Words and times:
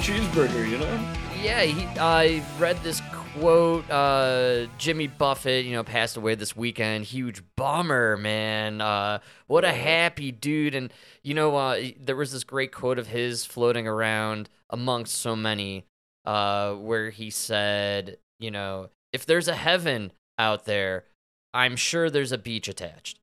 cheeseburger, 0.00 0.68
you 0.68 0.78
know? 0.78 1.14
Yeah, 1.42 1.62
he, 1.62 1.86
I 1.98 2.42
read 2.58 2.82
this 2.82 3.00
quote. 3.12 3.88
Uh, 3.90 4.66
Jimmy 4.78 5.06
Buffett, 5.06 5.64
you 5.64 5.72
know, 5.72 5.84
passed 5.84 6.16
away 6.16 6.34
this 6.34 6.56
weekend. 6.56 7.04
Huge 7.04 7.42
bummer, 7.56 8.16
man. 8.16 8.80
Uh, 8.80 9.20
what 9.46 9.64
a 9.64 9.72
happy 9.72 10.32
dude. 10.32 10.74
And, 10.74 10.92
you 11.22 11.34
know, 11.34 11.56
uh, 11.56 11.80
there 11.98 12.16
was 12.16 12.32
this 12.32 12.44
great 12.44 12.72
quote 12.72 12.98
of 12.98 13.08
his 13.08 13.44
floating 13.44 13.86
around 13.86 14.48
amongst 14.70 15.16
so 15.18 15.36
many 15.36 15.84
uh, 16.24 16.74
where 16.74 17.10
he 17.10 17.30
said, 17.30 18.18
you 18.38 18.50
know, 18.50 18.88
if 19.12 19.26
there's 19.26 19.48
a 19.48 19.54
heaven 19.54 20.12
out 20.38 20.64
there, 20.64 21.04
I'm 21.52 21.76
sure 21.76 22.10
there's 22.10 22.32
a 22.32 22.38
beach 22.38 22.68
attached. 22.68 23.18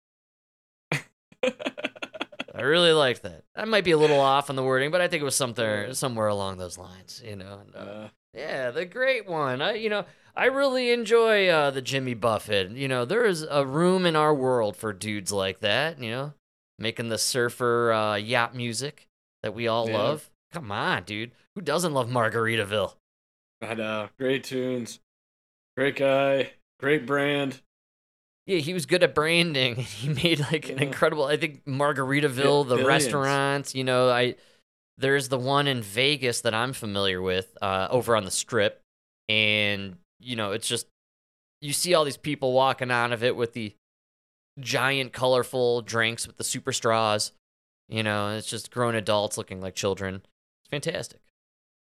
I 2.57 2.61
really 2.61 2.91
liked 2.91 3.23
that. 3.23 3.43
I 3.55 3.65
might 3.65 3.83
be 3.83 3.91
a 3.91 3.97
little 3.97 4.19
off 4.19 4.49
on 4.49 4.55
the 4.55 4.63
wording, 4.63 4.91
but 4.91 5.01
I 5.01 5.07
think 5.07 5.21
it 5.21 5.25
was 5.25 5.35
something 5.35 5.93
somewhere 5.93 6.27
along 6.27 6.57
those 6.57 6.77
lines. 6.77 7.21
You 7.25 7.35
know, 7.35 7.59
and, 7.61 7.75
uh, 7.75 7.79
Uh, 7.79 8.09
yeah, 8.33 8.71
the 8.71 8.85
great 8.85 9.27
one. 9.27 9.61
I, 9.61 9.73
you 9.73 9.89
know, 9.89 10.05
I 10.35 10.45
really 10.45 10.91
enjoy 10.91 11.47
uh, 11.47 11.71
the 11.71 11.81
Jimmy 11.81 12.13
Buffett. 12.13 12.71
You 12.71 12.87
know, 12.87 13.05
there 13.05 13.25
is 13.25 13.43
a 13.43 13.65
room 13.65 14.05
in 14.05 14.15
our 14.15 14.33
world 14.33 14.75
for 14.75 14.93
dudes 14.93 15.31
like 15.31 15.59
that. 15.61 15.99
You 15.99 16.09
know, 16.11 16.33
making 16.79 17.09
the 17.09 17.17
surfer 17.17 17.91
uh, 17.91 18.15
yacht 18.15 18.55
music 18.55 19.07
that 19.43 19.53
we 19.55 19.67
all 19.67 19.87
Yeah. 19.89 19.97
love. 19.97 20.29
Come 20.51 20.71
on, 20.71 21.03
dude. 21.03 21.31
Who 21.55 21.61
doesn't 21.61 21.93
love 21.93 22.07
Margaritaville? 22.09 22.95
I 23.61 23.73
know. 23.73 24.09
Great 24.19 24.43
tunes. 24.43 24.99
Great 25.75 25.95
guy. 25.95 26.51
Great 26.79 27.05
brand. 27.05 27.61
Yeah, 28.47 28.59
he 28.59 28.73
was 28.73 28.85
good 28.85 29.03
at 29.03 29.13
branding. 29.13 29.75
He 29.75 30.09
made 30.09 30.39
like 30.39 30.69
an 30.69 30.81
incredible. 30.81 31.25
I 31.25 31.37
think 31.37 31.65
Margaritaville, 31.65 32.67
the 32.67 32.77
billions. 32.77 32.87
restaurants. 32.87 33.75
You 33.75 33.83
know, 33.83 34.09
I 34.09 34.35
there's 34.97 35.29
the 35.29 35.37
one 35.37 35.67
in 35.67 35.81
Vegas 35.81 36.41
that 36.41 36.55
I'm 36.55 36.73
familiar 36.73 37.21
with, 37.21 37.55
uh, 37.61 37.87
over 37.91 38.15
on 38.15 38.25
the 38.25 38.31
Strip, 38.31 38.81
and 39.29 39.97
you 40.19 40.35
know, 40.35 40.53
it's 40.53 40.67
just 40.67 40.87
you 41.61 41.73
see 41.73 41.93
all 41.93 42.05
these 42.05 42.17
people 42.17 42.53
walking 42.53 42.89
out 42.89 43.11
of 43.11 43.23
it 43.23 43.35
with 43.35 43.53
the 43.53 43.75
giant, 44.59 45.13
colorful 45.13 45.81
drinks 45.81 46.25
with 46.25 46.37
the 46.37 46.43
super 46.43 46.71
straws. 46.71 47.33
You 47.89 48.03
know, 48.03 48.35
it's 48.35 48.47
just 48.49 48.71
grown 48.71 48.95
adults 48.95 49.37
looking 49.37 49.61
like 49.61 49.75
children. 49.75 50.15
It's 50.15 50.69
fantastic. 50.71 51.19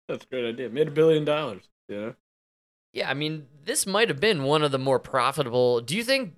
That's 0.07 0.25
a 0.25 0.27
great 0.27 0.45
idea. 0.45 0.69
Made 0.69 0.89
a 0.89 0.91
billion 0.91 1.25
dollars. 1.25 1.63
Yeah. 1.87 2.11
Yeah, 2.93 3.09
I 3.09 3.13
mean, 3.13 3.47
this 3.63 3.87
might 3.87 4.09
have 4.09 4.19
been 4.19 4.43
one 4.43 4.63
of 4.63 4.71
the 4.71 4.79
more 4.79 4.99
profitable. 4.99 5.79
Do 5.79 5.95
you 5.95 6.03
think? 6.03 6.35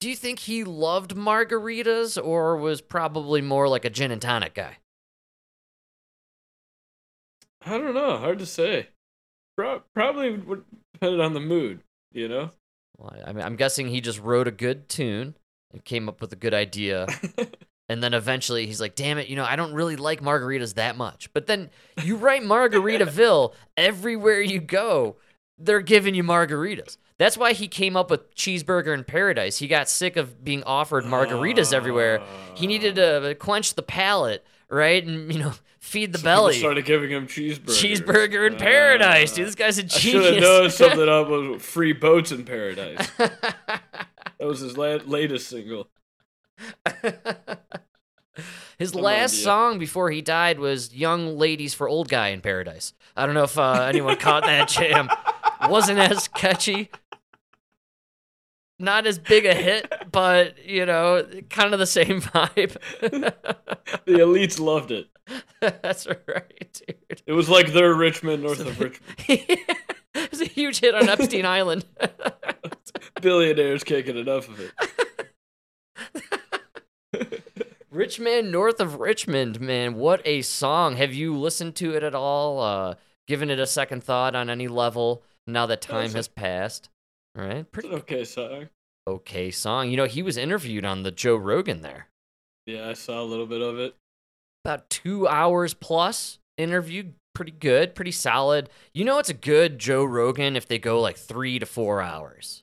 Do 0.00 0.10
you 0.10 0.16
think 0.16 0.40
he 0.40 0.64
loved 0.64 1.14
margaritas, 1.14 2.22
or 2.22 2.56
was 2.56 2.80
probably 2.80 3.40
more 3.40 3.68
like 3.68 3.84
a 3.84 3.90
gin 3.90 4.10
and 4.10 4.20
tonic 4.20 4.54
guy? 4.54 4.78
I 7.64 7.78
don't 7.78 7.94
know. 7.94 8.18
Hard 8.18 8.38
to 8.40 8.46
say. 8.46 8.88
Pro- 9.56 9.82
probably 9.94 10.32
would 10.36 10.64
depend 10.92 11.20
on 11.20 11.32
the 11.32 11.40
mood, 11.40 11.80
you 12.12 12.28
know? 12.28 12.50
Well, 12.98 13.16
I 13.26 13.32
mean, 13.32 13.44
I'm 13.44 13.56
guessing 13.56 13.88
he 13.88 14.00
just 14.00 14.20
wrote 14.20 14.46
a 14.46 14.52
good 14.52 14.88
tune 14.88 15.34
and 15.72 15.84
came 15.84 16.08
up 16.08 16.20
with 16.20 16.32
a 16.32 16.36
good 16.36 16.54
idea, 16.54 17.06
and 17.88 18.02
then 18.02 18.14
eventually 18.14 18.66
he's 18.66 18.80
like, 18.80 18.94
"Damn 18.94 19.18
it, 19.18 19.28
you 19.28 19.36
know, 19.36 19.44
I 19.44 19.56
don't 19.56 19.72
really 19.74 19.96
like 19.96 20.20
margaritas 20.20 20.74
that 20.74 20.96
much." 20.96 21.32
But 21.32 21.46
then 21.46 21.70
you 22.02 22.16
write 22.16 22.42
Margaritaville 22.42 23.52
everywhere 23.76 24.40
you 24.40 24.60
go, 24.60 25.16
they're 25.58 25.80
giving 25.80 26.14
you 26.14 26.22
margaritas. 26.22 26.96
That's 27.18 27.36
why 27.38 27.52
he 27.52 27.68
came 27.68 27.96
up 27.96 28.10
with 28.10 28.34
cheeseburger 28.34 28.92
in 28.92 29.04
paradise. 29.04 29.58
He 29.58 29.68
got 29.68 29.88
sick 29.88 30.16
of 30.16 30.44
being 30.44 30.62
offered 30.64 31.04
margaritas 31.04 31.72
everywhere. 31.72 32.20
He 32.54 32.66
needed 32.66 32.96
to 32.96 33.36
quench 33.38 33.74
the 33.74 33.82
palate, 33.82 34.44
right, 34.68 35.04
and 35.06 35.32
you 35.32 35.38
know, 35.38 35.52
feed 35.78 36.12
the 36.12 36.18
So 36.18 36.24
belly. 36.24 36.58
started 36.58 36.84
giving 36.84 37.10
him 37.10 37.26
cheeseburgers. 37.28 37.80
Cheeseburger 38.02 38.50
in 38.50 38.56
paradise, 38.56 39.32
Ah. 39.32 39.36
dude. 39.36 39.46
This 39.46 39.54
guy's 39.54 39.78
a 39.78 39.84
I 39.84 39.86
should 39.88 40.24
have 40.34 40.42
known 40.42 40.70
something 40.70 41.08
up 41.08 41.28
with 41.28 41.62
free 41.62 41.92
boats 41.92 42.32
in 42.32 42.44
paradise. 42.44 43.08
That 43.18 43.80
was 44.40 44.58
his 44.60 44.76
la- 44.76 44.98
latest 45.06 45.48
single. 45.48 45.88
His 48.76 48.90
Some 48.90 49.02
last 49.02 49.34
idea. 49.34 49.44
song 49.44 49.78
before 49.78 50.10
he 50.10 50.20
died 50.20 50.58
was 50.58 50.92
"Young 50.92 51.38
Ladies 51.38 51.74
for 51.74 51.88
Old 51.88 52.08
Guy 52.08 52.28
in 52.28 52.40
Paradise." 52.40 52.92
I 53.16 53.24
don't 53.26 53.34
know 53.36 53.44
if 53.44 53.56
uh, 53.56 53.84
anyone 53.88 54.16
caught 54.16 54.42
that 54.42 54.68
jam. 54.68 55.08
Wasn't 55.68 55.98
as 56.00 56.26
catchy, 56.28 56.90
not 58.78 59.06
as 59.06 59.18
big 59.18 59.46
a 59.46 59.54
hit, 59.54 59.92
but 60.12 60.64
you 60.64 60.86
know, 60.86 61.26
kind 61.50 61.72
of 61.72 61.78
the 61.78 61.86
same 61.86 62.20
vibe. 62.20 62.76
The 64.06 64.18
elites 64.18 64.60
loved 64.60 64.90
it. 64.90 65.06
That's 65.60 66.06
right, 66.06 66.82
dude. 66.86 67.22
It 67.26 67.32
was 67.32 67.48
like 67.48 67.72
their 67.72 67.94
Rich 67.94 68.22
Men 68.22 68.42
north 68.42 68.60
of 68.60 68.78
Richmond. 68.78 69.16
it 69.28 70.30
was 70.30 70.42
a 70.42 70.46
huge 70.46 70.80
hit 70.80 70.94
on 70.94 71.08
Epstein 71.08 71.46
Island. 71.46 71.86
Billionaires 73.22 73.82
can't 73.82 74.04
get 74.04 74.16
enough 74.16 74.48
of 74.48 74.60
it. 74.60 74.72
Rich 77.90 78.20
Men, 78.20 78.50
north 78.50 78.80
of 78.80 78.96
Richmond, 79.00 79.60
man, 79.60 79.94
what 79.94 80.20
a 80.26 80.42
song. 80.42 80.96
Have 80.96 81.14
you 81.14 81.34
listened 81.34 81.76
to 81.76 81.94
it 81.94 82.02
at 82.02 82.14
all? 82.14 82.60
Uh, 82.60 82.94
given 83.26 83.50
it 83.50 83.58
a 83.58 83.66
second 83.66 84.04
thought 84.04 84.34
on 84.34 84.50
any 84.50 84.68
level 84.68 85.22
now 85.46 85.66
that 85.66 85.80
time 85.80 86.10
has 86.12 86.28
passed? 86.28 86.88
All 87.36 87.44
right, 87.44 87.70
pretty 87.70 87.88
an 87.88 87.94
okay 87.94 88.24
song. 88.24 88.68
okay 89.06 89.50
song. 89.50 89.90
You 89.90 89.96
know, 89.96 90.06
he 90.06 90.22
was 90.22 90.36
interviewed 90.36 90.84
on 90.84 91.02
the 91.02 91.10
Joe 91.10 91.36
Rogan 91.36 91.82
there. 91.82 92.08
Yeah, 92.66 92.88
I 92.88 92.92
saw 92.92 93.20
a 93.20 93.24
little 93.24 93.46
bit 93.46 93.60
of 93.60 93.78
it. 93.78 93.96
About 94.64 94.88
two 94.88 95.28
hours 95.28 95.74
plus 95.74 96.38
interview. 96.56 97.12
Pretty 97.34 97.52
good, 97.52 97.96
pretty 97.96 98.12
solid. 98.12 98.70
You 98.92 99.04
know, 99.04 99.18
it's 99.18 99.28
a 99.28 99.34
good 99.34 99.80
Joe 99.80 100.04
Rogan 100.04 100.54
if 100.54 100.68
they 100.68 100.78
go 100.78 101.00
like 101.00 101.16
three 101.16 101.58
to 101.58 101.66
four 101.66 102.00
hours. 102.00 102.62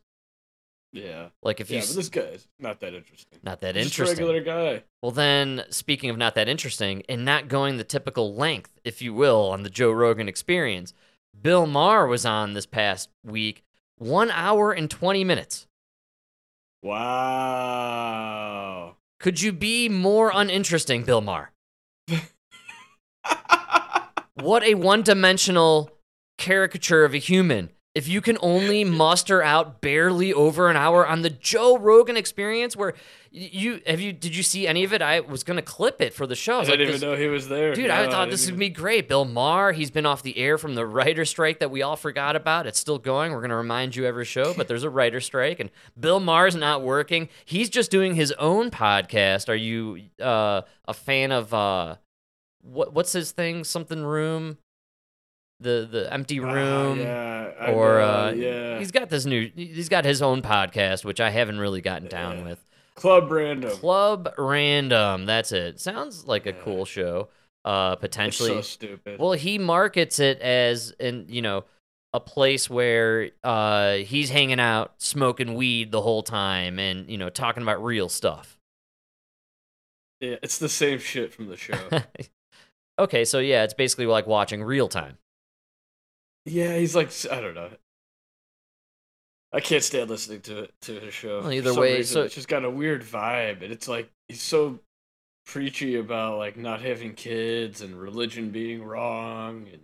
Yeah. 0.93 1.27
Like 1.41 1.59
if 1.59 1.69
you 1.69 1.77
yeah, 1.77 1.83
but 1.87 1.95
this 1.95 2.09
guy's 2.09 2.47
not 2.59 2.79
that 2.81 2.93
interesting. 2.93 3.39
not 3.43 3.61
that 3.61 3.77
interesting. 3.77 4.25
regular 4.25 4.41
guy. 4.41 4.83
Well, 5.01 5.11
then, 5.11 5.63
speaking 5.69 6.09
of 6.09 6.17
not 6.17 6.35
that 6.35 6.49
interesting 6.49 7.03
and 7.07 7.23
not 7.23 7.47
going 7.47 7.77
the 7.77 7.83
typical 7.83 8.35
length, 8.35 8.71
if 8.83 9.01
you 9.01 9.13
will, 9.13 9.49
on 9.49 9.63
the 9.63 9.69
Joe 9.69 9.91
Rogan 9.91 10.27
experience, 10.27 10.93
Bill 11.39 11.65
Maher 11.65 12.07
was 12.07 12.25
on 12.25 12.53
this 12.53 12.65
past 12.65 13.09
week, 13.23 13.63
one 14.01 14.31
hour 14.31 14.71
and 14.71 14.89
20 14.89 15.23
minutes. 15.23 15.67
Wow. 16.81 18.17
Could 19.19 19.41
you 19.41 19.51
be 19.53 19.87
more 19.89 20.31
uninteresting, 20.33 21.03
Bill 21.03 21.21
Maher? 21.21 21.51
What 24.35 24.63
a 24.63 24.75
one 24.75 25.03
dimensional 25.03 25.91
caricature 26.37 27.03
of 27.03 27.13
a 27.13 27.17
human. 27.17 27.69
If 27.93 28.07
you 28.07 28.21
can 28.21 28.37
only 28.41 28.83
muster 28.83 29.43
out 29.43 29.81
barely 29.81 30.33
over 30.33 30.69
an 30.69 30.77
hour 30.77 31.05
on 31.05 31.21
the 31.21 31.29
Joe 31.29 31.77
Rogan 31.77 32.17
experience, 32.17 32.75
where 32.75 32.95
you 33.33 33.79
have 33.87 34.01
you 34.01 34.11
did 34.11 34.35
you 34.35 34.43
see 34.43 34.67
any 34.67 34.83
of 34.83 34.91
it? 34.91 35.01
I 35.01 35.21
was 35.21 35.43
gonna 35.45 35.61
clip 35.61 36.01
it 36.01 36.13
for 36.13 36.27
the 36.27 36.35
show. 36.35 36.57
I 36.57 36.61
I 36.63 36.65
didn't 36.65 36.89
even 36.95 37.01
know 37.01 37.15
he 37.15 37.27
was 37.27 37.47
there. 37.47 37.73
Dude, 37.73 37.87
No, 37.87 37.93
I 37.95 38.05
thought 38.09 38.25
didn't 38.25 38.31
this 38.31 38.49
would 38.51 38.59
be 38.59 38.67
great. 38.69 39.07
Bill 39.07 39.23
Maher, 39.23 39.71
he's 39.71 39.89
been 39.89 40.05
off 40.05 40.21
the 40.21 40.37
air 40.37 40.57
from 40.57 40.75
the 40.75 40.85
writer 40.85 41.23
strike 41.23 41.59
that 41.59 41.71
we 41.71 41.81
all 41.81 41.95
forgot 41.95 42.35
about. 42.35 42.67
It's 42.67 42.77
still 42.79 42.99
going. 42.99 43.31
We're 43.31 43.39
going 43.39 43.51
to 43.51 43.55
remind 43.55 43.95
you 43.95 44.05
every 44.05 44.25
show, 44.25 44.53
but 44.53 44.67
there's 44.67 44.83
a 44.83 44.89
writer 44.89 45.21
strike, 45.21 45.61
and 45.61 45.69
Bill 45.97 46.19
Maher's 46.19 46.55
not 46.57 46.81
working. 46.81 47.29
He's 47.45 47.69
just 47.69 47.89
doing 47.89 48.15
his 48.15 48.33
own 48.33 48.69
podcast. 48.69 49.47
Are 49.47 49.55
you 49.55 50.01
uh, 50.21 50.63
a 50.89 50.93
fan 50.93 51.31
of 51.31 51.53
uh, 51.53 51.95
what? 52.61 52.93
What's 52.93 53.13
his 53.13 53.31
thing? 53.31 53.63
Something 53.63 54.03
room, 54.03 54.57
the 55.61 55.87
the 55.89 56.13
empty 56.13 56.41
Ah, 56.41 56.51
room, 56.51 56.99
yeah, 56.99 57.71
or 57.71 58.01
uh, 58.01 58.31
yeah. 58.31 58.77
he's 58.79 58.91
got 58.91 59.09
this 59.09 59.25
new. 59.25 59.49
He's 59.55 59.87
got 59.89 60.03
his 60.03 60.21
own 60.21 60.41
podcast, 60.41 61.05
which 61.05 61.21
I 61.21 61.29
haven't 61.29 61.59
really 61.59 61.79
gotten 61.81 62.09
down 62.09 62.39
Yeah. 62.39 62.43
with. 62.43 62.65
Club 62.95 63.31
Random. 63.31 63.71
Club 63.71 64.33
Random. 64.37 65.25
That's 65.25 65.51
it. 65.51 65.79
Sounds 65.79 66.25
like 66.27 66.45
a 66.45 66.51
Yeah. 66.51 66.61
cool 66.63 66.85
show. 66.85 67.29
Uh, 67.63 67.91
It's 67.93 68.01
potentially. 68.01 68.49
so 68.49 68.61
stupid. 68.61 69.19
Well, 69.19 69.33
he 69.33 69.57
markets 69.57 70.19
it 70.19 70.39
as 70.41 70.91
in 70.99 71.25
you 71.29 71.41
know 71.41 71.63
a 72.13 72.19
place 72.19 72.69
where 72.69 73.31
uh 73.43 73.93
he's 73.97 74.29
hanging 74.29 74.59
out, 74.59 74.93
smoking 74.97 75.53
weed 75.55 75.91
the 75.91 76.01
whole 76.01 76.23
time, 76.23 76.79
and 76.79 77.09
you 77.09 77.17
know 77.17 77.29
talking 77.29 77.63
about 77.63 77.83
real 77.83 78.09
stuff. 78.09 78.57
yeah, 80.19 80.35
it's 80.43 80.57
the 80.59 80.69
same 80.69 80.99
shit 80.99 81.33
from 81.33 81.47
the 81.47 81.57
show. 81.57 81.77
okay, 82.99 83.25
so 83.25 83.39
yeah, 83.39 83.63
it's 83.63 83.73
basically 83.73 84.05
like 84.07 84.27
watching 84.27 84.63
real 84.63 84.87
time. 84.87 85.17
yeah, 86.45 86.77
he's 86.77 86.95
like 86.95 87.11
I 87.31 87.39
don't 87.41 87.55
know. 87.55 87.69
I 89.53 89.59
can't 89.59 89.83
stand 89.83 90.09
listening 90.09 90.41
to 90.41 90.63
it 90.63 90.73
to 90.83 90.99
his 90.99 91.13
show. 91.13 91.41
Well, 91.41 91.51
either 91.51 91.73
way, 91.73 91.97
reason. 91.97 92.13
so- 92.13 92.21
it's 92.23 92.35
just 92.35 92.47
got 92.47 92.63
a 92.63 92.69
weird 92.69 93.03
vibe, 93.03 93.63
and 93.63 93.71
it's 93.71 93.87
like 93.87 94.09
he's 94.27 94.41
so 94.41 94.79
preachy 95.45 95.95
about 95.95 96.37
like 96.37 96.57
not 96.57 96.81
having 96.81 97.13
kids 97.13 97.81
and 97.81 97.99
religion 97.99 98.51
being 98.51 98.83
wrong, 98.83 99.67
and 99.71 99.81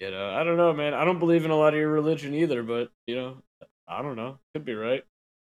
you 0.00 0.10
know, 0.10 0.30
I 0.30 0.42
don't 0.42 0.56
know, 0.56 0.72
man. 0.72 0.94
I 0.94 1.04
don't 1.04 1.18
believe 1.18 1.44
in 1.44 1.50
a 1.50 1.56
lot 1.56 1.74
of 1.74 1.80
your 1.80 1.90
religion 1.90 2.34
either, 2.34 2.62
but 2.62 2.90
you 3.06 3.14
know, 3.14 3.36
I 3.86 4.02
don't 4.02 4.16
know. 4.16 4.38
Could 4.54 4.64
be 4.64 4.74
right. 4.74 5.04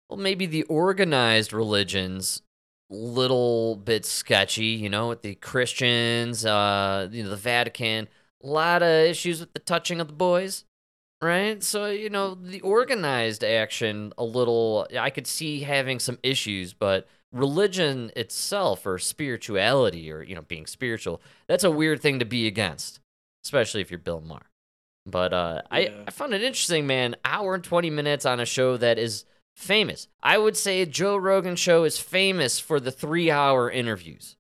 Well, 0.09 0.19
maybe 0.19 0.47
the 0.47 0.63
organized 0.65 1.53
religions 1.53 2.43
little 2.89 3.77
bit 3.77 4.05
sketchy, 4.05 4.67
you 4.67 4.89
know, 4.89 5.09
with 5.09 5.23
the 5.23 5.35
Christians, 5.35 6.47
uh, 6.47 7.09
you 7.11 7.25
know, 7.25 7.31
the 7.31 7.37
Vatican. 7.37 8.09
A 8.43 8.47
lot 8.47 8.83
of 8.83 8.89
issues 8.89 9.41
with 9.41 9.53
the 9.53 9.59
touching 9.59 10.01
of 10.01 10.07
the 10.07 10.13
boys, 10.13 10.65
right? 11.23 11.63
So, 11.63 11.87
you 11.87 12.11
know, 12.11 12.35
the 12.35 12.61
organized 12.61 13.43
action, 13.45 14.13
a 14.19 14.25
little, 14.25 14.87
I 14.99 15.11
could 15.11 15.27
see 15.27 15.61
having 15.61 15.99
some 15.99 16.19
issues, 16.23 16.73
but 16.73 17.09
religion 17.33 18.11
itself 18.17 18.87
or 18.87 18.99
spirituality 18.99 20.11
or, 20.11 20.23
you 20.23 20.35
know, 20.35 20.43
being 20.43 20.67
spiritual, 20.67 21.21
that's 21.49 21.65
a 21.65 21.71
weird 21.71 22.01
thing 22.01 22.19
to 22.19 22.25
be 22.25 22.47
against, 22.47 23.01
especially 23.45 23.81
if 23.81 23.91
you're 23.91 23.99
Bill 23.99 24.21
Maher. 24.21 24.47
But 25.07 25.33
uh, 25.33 25.63
I, 25.71 25.81
Yeah. 25.81 26.03
I 26.09 26.11
found 26.11 26.35
it 26.35 26.43
interesting, 26.43 26.87
man. 26.87 27.17
Hour 27.25 27.55
and 27.55 27.65
20 27.65 27.91
minutes 27.91 28.27
on 28.27 28.41
a 28.41 28.47
show 28.47 28.77
that 28.77 28.99
is 28.99 29.25
famous. 29.55 30.09
I 30.23 30.37
would 30.37 30.57
say 30.57 30.85
Joe 30.85 31.17
Rogan 31.17 31.57
show 31.57 31.85
is 31.85 31.99
famous 31.99 32.59
for 32.61 32.79
the 32.81 32.91
three 32.91 33.31
hour 33.31 33.71
interviews. 33.71 34.37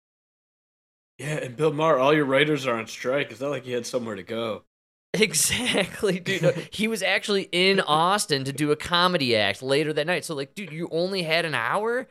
Yeah, 1.18 1.36
and 1.36 1.56
Bill 1.56 1.72
Maher, 1.72 1.98
all 1.98 2.12
your 2.12 2.26
writers 2.26 2.66
are 2.66 2.76
on 2.76 2.86
strike. 2.86 3.30
It's 3.30 3.40
not 3.40 3.50
like 3.50 3.66
you 3.66 3.74
had 3.74 3.86
somewhere 3.86 4.16
to 4.16 4.22
go. 4.22 4.65
Exactly, 5.20 6.18
dude. 6.20 6.42
No, 6.42 6.52
he 6.70 6.88
was 6.88 7.02
actually 7.02 7.48
in 7.52 7.80
Austin 7.80 8.44
to 8.44 8.52
do 8.52 8.70
a 8.70 8.76
comedy 8.76 9.36
act 9.36 9.62
later 9.62 9.92
that 9.92 10.06
night. 10.06 10.24
So, 10.24 10.34
like, 10.34 10.54
dude, 10.54 10.72
you 10.72 10.88
only 10.90 11.22
had 11.22 11.44
an 11.44 11.54
hour? 11.54 12.06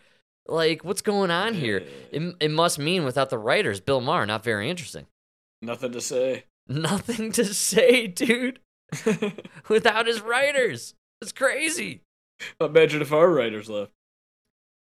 Like, 0.47 0.83
what's 0.83 1.01
going 1.01 1.31
on 1.31 1.53
here? 1.53 1.83
It, 2.11 2.35
it 2.39 2.51
must 2.51 2.77
mean 2.77 3.03
without 3.03 3.29
the 3.29 3.37
writers, 3.37 3.79
Bill 3.79 4.01
Maher, 4.01 4.25
not 4.25 4.43
very 4.43 4.69
interesting. 4.69 5.07
Nothing 5.61 5.91
to 5.93 6.01
say. 6.01 6.45
Nothing 6.67 7.31
to 7.33 7.45
say, 7.45 8.07
dude, 8.07 8.59
without 9.69 10.07
his 10.07 10.21
writers. 10.21 10.93
It's 11.21 11.31
crazy. 11.31 12.01
Imagine 12.59 13.01
if 13.01 13.13
our 13.13 13.29
writers 13.29 13.69
left. 13.69 13.91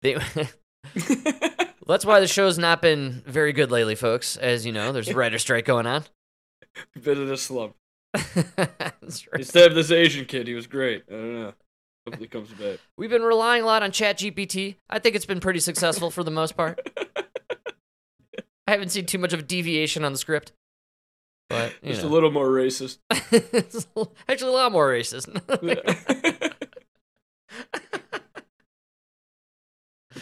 They, 0.03 0.15
that's 1.87 2.05
why 2.05 2.21
the 2.21 2.27
show's 2.27 2.59
not 2.59 2.83
been 2.83 3.23
very 3.27 3.53
good 3.53 3.71
lately, 3.71 3.95
folks. 3.95 4.37
As 4.37 4.67
you 4.67 4.73
know, 4.73 4.93
there's 4.93 5.09
a 5.09 5.15
writer 5.15 5.39
strike 5.39 5.65
going 5.65 5.87
on. 5.87 6.05
Bit 7.03 7.19
of 7.19 7.31
a 7.31 7.37
slump. 7.37 7.75
That's 8.57 9.27
right. 9.27 9.41
Instead 9.41 9.71
of 9.71 9.75
this 9.75 9.91
Asian 9.91 10.25
kid, 10.25 10.47
he 10.47 10.55
was 10.55 10.67
great. 10.67 11.05
I 11.09 11.13
don't 11.13 11.35
know. 11.35 11.53
Hopefully, 12.07 12.29
comes 12.29 12.51
back. 12.51 12.79
We've 12.97 13.11
been 13.11 13.23
relying 13.23 13.63
a 13.63 13.67
lot 13.67 13.83
on 13.83 13.91
ChatGPT. 13.91 14.77
I 14.89 14.99
think 14.99 15.17
it's 15.17 15.27
been 15.27 15.41
pretty 15.41 15.61
successful 15.61 16.11
for 16.11 16.23
the 16.23 16.31
most 16.31 16.57
part. 16.57 16.81
I 18.67 18.71
haven't 18.71 18.91
seen 18.91 19.07
too 19.07 19.19
much 19.19 19.33
of 19.33 19.41
a 19.41 19.43
deviation 19.43 20.05
on 20.05 20.13
the 20.13 20.19
script. 20.19 20.53
But, 21.51 21.75
you 21.83 21.91
Just 21.93 22.05
a 22.05 22.09
little 22.09 22.31
more 22.31 22.49
racist. 22.49 22.99
actually 24.29 24.51
a 24.51 24.55
lot 24.55 24.73
more 24.73 24.89
racist. 24.91 25.29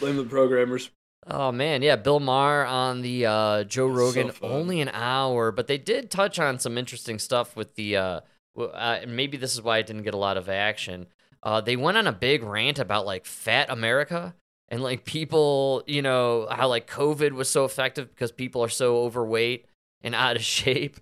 Blame 0.00 0.16
the 0.16 0.24
programmers. 0.24 0.90
Oh 1.26 1.52
man, 1.52 1.82
yeah, 1.82 1.96
Bill 1.96 2.20
Maher 2.20 2.64
on 2.66 3.02
the 3.02 3.26
uh, 3.26 3.64
Joe 3.64 3.88
so 3.88 3.94
Rogan, 3.94 4.30
fun. 4.30 4.50
only 4.50 4.80
an 4.80 4.90
hour, 4.90 5.52
but 5.52 5.66
they 5.66 5.78
did 5.78 6.10
touch 6.10 6.38
on 6.38 6.58
some 6.58 6.78
interesting 6.78 7.18
stuff 7.18 7.56
with 7.56 7.74
the. 7.74 7.96
Uh, 7.96 8.20
uh, 8.58 8.98
and 9.00 9.16
maybe 9.16 9.38
this 9.38 9.54
is 9.54 9.62
why 9.62 9.78
it 9.78 9.86
didn't 9.86 10.02
get 10.02 10.14
a 10.14 10.18
lot 10.18 10.36
of 10.36 10.48
action. 10.48 11.06
Uh, 11.42 11.60
they 11.60 11.76
went 11.76 11.96
on 11.96 12.06
a 12.06 12.12
big 12.12 12.42
rant 12.42 12.78
about 12.78 13.06
like 13.06 13.24
fat 13.24 13.70
America 13.70 14.34
and 14.68 14.82
like 14.82 15.04
people, 15.04 15.82
you 15.86 16.02
know, 16.02 16.46
how 16.50 16.68
like 16.68 16.88
COVID 16.88 17.32
was 17.32 17.48
so 17.48 17.64
effective 17.64 18.08
because 18.10 18.30
people 18.30 18.62
are 18.62 18.68
so 18.68 18.98
overweight 18.98 19.66
and 20.02 20.14
out 20.14 20.36
of 20.36 20.42
shape. 20.44 21.00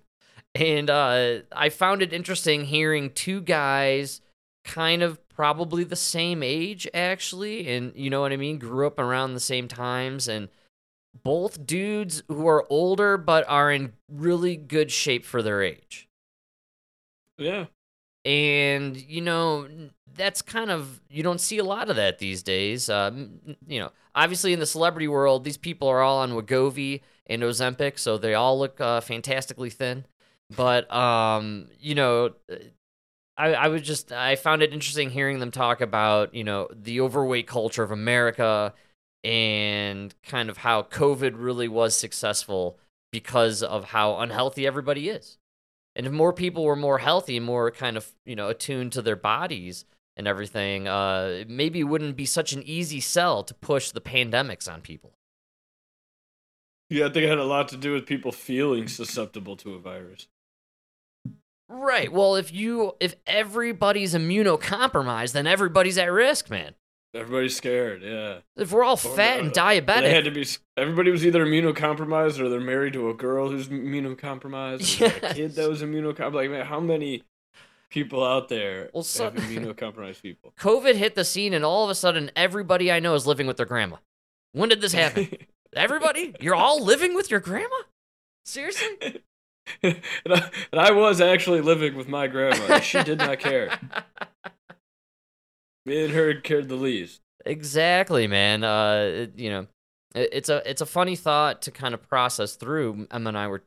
And 0.53 0.89
uh, 0.89 1.39
I 1.51 1.69
found 1.69 2.01
it 2.01 2.11
interesting 2.11 2.65
hearing 2.65 3.11
two 3.11 3.41
guys 3.41 4.21
kind 4.63 5.01
of 5.01 5.19
probably 5.29 5.83
the 5.83 5.95
same 5.95 6.43
age 6.43 6.87
actually 6.93 7.67
and 7.67 7.93
you 7.95 8.09
know 8.09 8.21
what 8.21 8.31
i 8.31 8.37
mean 8.37 8.59
grew 8.59 8.85
up 8.85 8.99
around 8.99 9.33
the 9.33 9.39
same 9.39 9.67
times 9.67 10.27
and 10.27 10.49
both 11.23 11.65
dudes 11.65 12.23
who 12.27 12.47
are 12.47 12.65
older 12.69 13.17
but 13.17 13.45
are 13.47 13.71
in 13.71 13.93
really 14.09 14.55
good 14.55 14.91
shape 14.91 15.25
for 15.25 15.41
their 15.41 15.61
age. 15.61 16.07
Yeah. 17.37 17.65
and 18.23 18.95
you 18.95 19.21
know 19.21 19.67
that's 20.13 20.43
kind 20.43 20.69
of 20.69 21.01
you 21.09 21.23
don't 21.23 21.41
see 21.41 21.57
a 21.57 21.63
lot 21.63 21.89
of 21.89 21.95
that 21.95 22.19
these 22.19 22.43
days. 22.43 22.89
Um, 22.89 23.39
you 23.67 23.79
know 23.79 23.91
obviously 24.13 24.53
in 24.53 24.59
the 24.59 24.65
celebrity 24.65 25.07
world 25.07 25.43
these 25.43 25.57
people 25.57 25.87
are 25.87 26.01
all 26.01 26.19
on 26.19 26.31
Wegovy 26.31 27.01
and 27.27 27.41
Ozempic 27.41 27.97
so 27.97 28.17
they 28.17 28.35
all 28.35 28.59
look 28.59 28.79
uh, 28.79 29.01
fantastically 29.01 29.69
thin. 29.69 30.05
But 30.55 30.91
um 30.93 31.67
you 31.79 31.95
know 31.95 32.33
I, 33.41 33.53
I 33.53 33.67
was 33.69 33.81
just 33.81 34.11
I 34.11 34.35
found 34.35 34.61
it 34.61 34.71
interesting 34.71 35.09
hearing 35.09 35.39
them 35.39 35.49
talk 35.49 35.81
about 35.81 36.35
you 36.35 36.43
know 36.43 36.67
the 36.71 37.01
overweight 37.01 37.47
culture 37.47 37.81
of 37.81 37.91
America 37.91 38.73
and 39.23 40.13
kind 40.23 40.49
of 40.49 40.57
how 40.57 40.83
COVID 40.83 41.33
really 41.35 41.67
was 41.67 41.95
successful 41.95 42.77
because 43.11 43.63
of 43.63 43.85
how 43.85 44.17
unhealthy 44.17 44.67
everybody 44.67 45.09
is. 45.09 45.39
And 45.95 46.05
if 46.05 46.13
more 46.13 46.33
people 46.33 46.63
were 46.63 46.75
more 46.75 46.99
healthy 46.99 47.39
more 47.39 47.71
kind 47.71 47.97
of 47.97 48.13
you 48.25 48.35
know 48.35 48.49
attuned 48.49 48.91
to 48.93 49.01
their 49.01 49.15
bodies 49.15 49.85
and 50.15 50.27
everything, 50.27 50.87
uh, 50.87 51.43
maybe 51.47 51.79
it 51.79 51.85
wouldn't 51.85 52.15
be 52.15 52.25
such 52.25 52.53
an 52.53 52.61
easy 52.63 52.99
sell 52.99 53.43
to 53.43 53.55
push 53.55 53.89
the 53.89 54.01
pandemics 54.01 54.71
on 54.71 54.81
people. 54.81 55.13
Yeah, 56.91 57.05
I 57.05 57.09
think 57.09 57.23
it 57.23 57.29
had 57.29 57.39
a 57.39 57.43
lot 57.43 57.69
to 57.69 57.77
do 57.77 57.93
with 57.93 58.05
people 58.05 58.31
feeling 58.31 58.87
susceptible 58.87 59.55
to 59.57 59.73
a 59.73 59.79
virus. 59.79 60.27
Right. 61.73 62.11
Well, 62.11 62.35
if 62.35 62.51
you 62.53 62.93
if 62.99 63.15
everybody's 63.25 64.13
immunocompromised, 64.13 65.31
then 65.31 65.47
everybody's 65.47 65.97
at 65.97 66.11
risk, 66.11 66.49
man. 66.49 66.73
Everybody's 67.13 67.55
scared. 67.55 68.03
Yeah. 68.03 68.39
If 68.57 68.71
we're 68.71 68.83
all 68.83 68.97
fat 68.97 69.39
and 69.39 69.57
uh, 69.57 69.71
They 69.71 69.81
diabetic, 69.81 70.11
had 70.11 70.25
to 70.25 70.31
be. 70.31 70.45
Everybody 70.77 71.11
was 71.11 71.25
either 71.25 71.45
immunocompromised 71.45 72.39
or 72.39 72.49
they're 72.49 72.59
married 72.59 72.93
to 72.93 73.09
a 73.09 73.13
girl 73.13 73.49
who's 73.49 73.67
immunocompromised. 73.69 75.01
A 75.29 75.33
kid 75.33 75.55
that 75.55 75.69
was 75.69 75.81
immunocompromised. 75.81 76.33
Like, 76.33 76.49
man, 76.51 76.65
how 76.65 76.79
many 76.79 77.23
people 77.89 78.23
out 78.23 78.49
there 78.49 78.89
Well, 78.93 79.03
so- 79.03 79.25
have 79.25 79.33
immunocompromised 79.35 80.21
people? 80.21 80.53
COVID 80.59 80.95
hit 80.95 81.15
the 81.15 81.25
scene, 81.25 81.53
and 81.53 81.63
all 81.65 81.83
of 81.83 81.89
a 81.89 81.95
sudden, 81.95 82.31
everybody 82.35 82.91
I 82.91 82.99
know 82.99 83.13
is 83.15 83.25
living 83.27 83.47
with 83.47 83.57
their 83.57 83.65
grandma. 83.65 83.97
When 84.53 84.69
did 84.69 84.81
this 84.81 84.93
happen? 84.93 85.29
Everybody? 85.73 86.35
You're 86.41 86.55
all 86.55 86.83
living 86.83 87.13
with 87.13 87.31
your 87.31 87.39
grandma? 87.39 87.75
Seriously? 88.45 89.21
and, 89.83 89.99
I, 90.27 90.49
and 90.71 90.81
I 90.81 90.91
was 90.91 91.21
actually 91.21 91.61
living 91.61 91.95
with 91.95 92.07
my 92.07 92.27
grandma. 92.27 92.79
She 92.79 93.01
did 93.03 93.17
not 93.19 93.39
care. 93.39 93.77
Me 95.85 96.03
and 96.05 96.13
her 96.13 96.33
cared 96.35 96.69
the 96.69 96.75
least. 96.75 97.21
exactly, 97.45 98.27
man. 98.27 98.63
Uh, 98.63 99.09
it- 99.13 99.33
you 99.39 99.49
know, 99.49 99.67
it, 100.13 100.29
it's 100.31 100.49
a 100.49 100.67
it's 100.69 100.81
a 100.81 100.85
funny 100.85 101.15
thought 101.15 101.61
to 101.63 101.71
kind 101.71 101.93
of 101.93 102.07
process 102.07 102.55
through. 102.55 103.07
Emma 103.11 103.29
and 103.29 103.37
I 103.37 103.47
were 103.47 103.63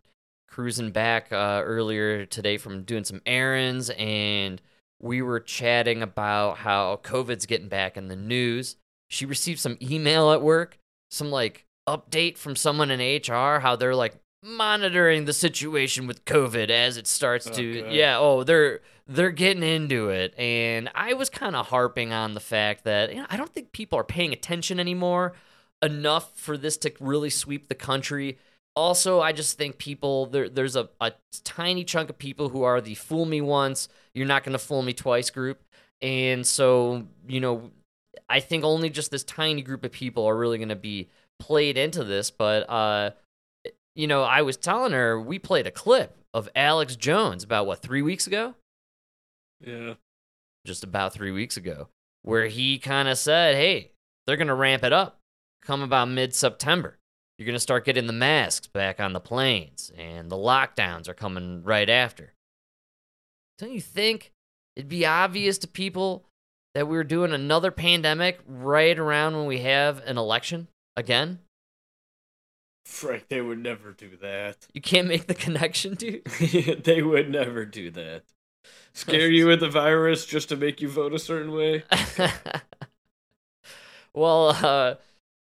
cruising 0.49 0.91
back 0.93 1.33
uh, 1.33 1.61
earlier 1.65 2.25
today 2.27 2.57
from 2.59 2.85
doing 2.85 3.05
some 3.05 3.21
errands, 3.27 3.91
and 3.91 4.61
we 5.03 5.23
were 5.23 5.41
chatting 5.41 6.03
about 6.03 6.59
how 6.59 7.01
COVID's 7.03 7.47
getting 7.47 7.69
back 7.69 7.97
in 7.97 8.07
the 8.09 8.17
news. 8.17 8.77
She 9.11 9.27
received 9.27 9.59
some 9.59 9.77
email 9.83 10.31
at 10.31 10.41
work, 10.43 10.79
some 11.11 11.31
like 11.33 11.65
update 11.89 12.39
from 12.39 12.55
someone 12.57 12.91
in 12.93 13.01
HR, 13.01 13.59
how 13.59 13.75
they're 13.77 13.97
like 13.97 14.15
monitoring 14.45 15.25
the 15.25 15.33
situation 15.33 16.07
with 16.07 16.25
COVID 16.25 16.69
as 16.69 16.97
it 16.97 17.07
starts 17.07 17.49
to 17.51 17.89
yeah, 17.91 18.19
oh, 18.19 18.45
they're 18.45 18.81
they're 19.07 19.31
getting 19.31 19.63
into 19.63 20.11
it. 20.11 20.39
And 20.39 20.91
I 20.95 21.15
was 21.15 21.31
kind 21.31 21.57
of 21.57 21.69
harping 21.69 22.13
on 22.13 22.35
the 22.35 22.41
fact 22.41 22.85
that 22.85 23.11
you 23.11 23.21
know, 23.21 23.27
I 23.31 23.37
don't 23.37 23.53
think 23.53 23.73
people 23.73 23.99
are 23.99 24.05
paying 24.05 24.33
attention 24.33 24.79
anymore 24.79 25.33
enough 25.83 26.37
for 26.39 26.57
this 26.57 26.77
to 26.79 26.93
really 27.01 27.31
sweep 27.31 27.69
the 27.69 27.75
country. 27.75 28.39
Also, 28.77 29.21
I 29.21 29.33
just 29.33 29.57
think 29.57 29.79
people 29.79 30.27
there 30.27 30.49
there's 30.49 30.77
a, 30.77 30.89
a 31.01 31.13
tiny 31.45 31.85
chunk 31.85 32.11
of 32.11 32.19
people 32.19 32.49
who 32.51 32.63
are 32.63 32.81
the 32.81 32.95
fool 32.95 33.25
me 33.25 33.41
once, 33.41 33.89
you're 34.15 34.27
not 34.27 34.45
gonna 34.45 34.59
fool 34.59 34.83
me 34.83 34.93
twice 34.93 35.31
group. 35.31 35.63
And 36.03 36.47
so, 36.47 37.07
you 37.27 37.41
know, 37.41 37.71
I 38.29 38.41
think 38.41 38.65
only 38.65 38.91
just 38.91 39.11
this 39.11 39.25
tiny 39.25 39.63
group 39.63 39.85
of 39.85 39.93
people 39.93 40.27
are 40.27 40.37
really 40.37 40.59
gonna 40.59 40.77
be 40.77 41.09
played 41.39 41.79
into 41.79 42.05
this. 42.05 42.31
But 42.31 42.69
uh 42.69 43.11
you 43.95 44.07
know, 44.07 44.23
I 44.23 44.43
was 44.43 44.57
telling 44.57 44.93
her 44.93 45.21
we 45.21 45.39
played 45.39 45.67
a 45.67 45.71
clip 45.71 46.17
of 46.33 46.49
Alex 46.55 46.97
Jones 46.97 47.45
about 47.45 47.67
what, 47.67 47.81
three 47.83 48.03
weeks 48.03 48.27
ago? 48.27 48.55
Yeah. 49.61 49.95
just 50.67 50.85
about 50.85 51.15
three 51.15 51.31
weeks 51.31 51.57
ago, 51.57 51.89
where 52.23 52.47
he 52.47 52.79
kind 52.79 53.09
of 53.09 53.17
said, 53.17 53.55
hey, 53.55 53.93
they're 54.27 54.37
going 54.37 54.49
to 54.49 54.55
ramp 54.55 54.85
it 54.85 54.93
up 54.93 55.21
come 55.65 55.83
about 55.83 56.09
mid 56.09 56.35
September. 56.35 56.99
You're 57.39 57.47
going 57.47 57.55
to 57.55 57.61
start 57.61 57.85
getting 57.85 58.07
the 58.07 58.13
masks 58.13 58.69
back 58.69 59.01
on 59.01 59.13
the 59.13 59.21
planes, 59.21 59.91
and 59.99 60.31
the 60.31 60.37
lockdowns 60.37 61.09
are 61.09 61.15
coming 61.15 61.65
right 61.65 61.89
after. 61.89 62.33
Don't 63.59 63.73
you 63.73 63.81
think 63.81 64.31
it'd 64.77 64.89
be 64.89 65.07
obvious 65.07 65.59
to 65.59 65.69
people 65.69 66.27
that 66.75 66.87
we 66.87 66.97
were 66.97 67.05
doing 67.05 67.33
another 67.33 67.71
pandemic 67.71 68.41
right 68.47 68.97
around 68.97 69.37
when 69.37 69.47
we 69.47 69.61
have 69.61 70.01
an 70.07 70.17
election 70.17 70.69
again? 70.97 71.41
Frank, 72.85 73.29
they 73.29 73.41
would 73.41 73.59
never 73.59 73.93
do 73.93 74.17
that. 74.21 74.67
You 74.73 74.81
can't 74.81 75.09
make 75.09 75.27
the 75.27 75.35
connection, 75.35 75.95
dude. 75.95 76.25
they 76.85 77.03
would 77.03 77.31
never 77.31 77.65
do 77.65 77.91
that. 77.93 78.23
Scare 78.93 79.31
you 79.31 79.47
with 79.47 79.61
the 79.61 79.69
virus 79.69 80.25
just 80.27 80.49
to 80.51 80.57
make 80.57 80.81
you 80.81 80.89
vote 80.89 81.13
a 81.15 81.19
certain 81.19 81.53
way? 81.53 81.83
well, 84.15 84.49
uh, 84.51 84.95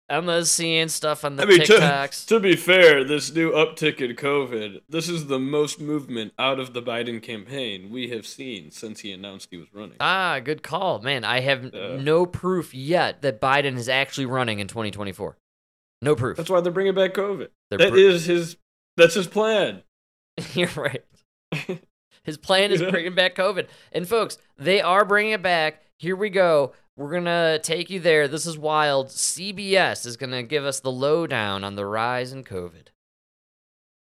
Emma's 0.09 0.51
seeing 0.51 0.87
stuff 0.87 1.23
on 1.23 1.35
the 1.35 1.43
I 1.43 1.45
mean, 1.45 1.59
to, 1.65 1.73
TikToks. 1.73 2.27
to 2.27 2.39
be 2.39 2.55
fair, 2.55 3.03
this 3.03 3.33
new 3.33 3.51
uptick 3.51 4.01
in 4.01 4.15
COVID, 4.15 4.81
this 4.89 5.07
is 5.07 5.27
the 5.27 5.39
most 5.39 5.79
movement 5.79 6.33
out 6.39 6.59
of 6.59 6.73
the 6.73 6.81
Biden 6.81 7.21
campaign 7.21 7.89
we 7.91 8.09
have 8.09 8.25
seen 8.25 8.71
since 8.71 9.01
he 9.01 9.11
announced 9.11 9.49
he 9.51 9.57
was 9.57 9.67
running. 9.73 9.97
Ah, 9.99 10.39
good 10.43 10.63
call. 10.63 10.99
Man, 10.99 11.23
I 11.23 11.41
have 11.41 11.71
Yeah. 11.73 11.97
no 11.99 12.25
proof 12.25 12.73
yet 12.73 13.21
that 13.21 13.39
Biden 13.39 13.77
is 13.77 13.87
actually 13.87 14.25
running 14.25 14.59
in 14.59 14.67
2024. 14.67 15.37
No 16.03 16.15
proof. 16.15 16.37
That's 16.37 16.49
why 16.49 16.61
they're 16.61 16.71
bringing 16.71 16.93
back 16.95 17.13
COVID. 17.13 17.47
They're 17.69 17.79
That 17.79 17.91
br- 17.91 17.97
is 17.97 18.25
his. 18.25 18.57
That's 18.97 19.13
his 19.15 19.27
plan. 19.27 19.83
You're 20.53 20.69
right. 20.75 21.03
His 22.23 22.37
plan 22.37 22.71
is 22.71 22.79
You 22.81 22.87
know? 22.87 22.91
bringing 22.91 23.15
back 23.15 23.35
COVID. 23.35 23.67
And 23.91 24.07
folks, 24.07 24.37
they 24.57 24.81
are 24.81 25.05
bringing 25.05 25.31
it 25.33 25.41
back. 25.41 25.81
Here 25.97 26.15
we 26.15 26.29
go. 26.29 26.73
We're 26.95 27.09
going 27.11 27.25
to 27.25 27.59
take 27.63 27.89
you 27.89 27.99
there. 27.99 28.27
This 28.27 28.45
is 28.45 28.57
wild. 28.57 29.07
CBS 29.07 30.05
is 30.05 30.15
going 30.17 30.31
to 30.31 30.43
give 30.43 30.63
us 30.65 30.79
the 30.79 30.91
lowdown 30.91 31.63
on 31.63 31.75
the 31.75 31.85
rise 31.85 32.31
in 32.33 32.43
COVID. 32.43 32.87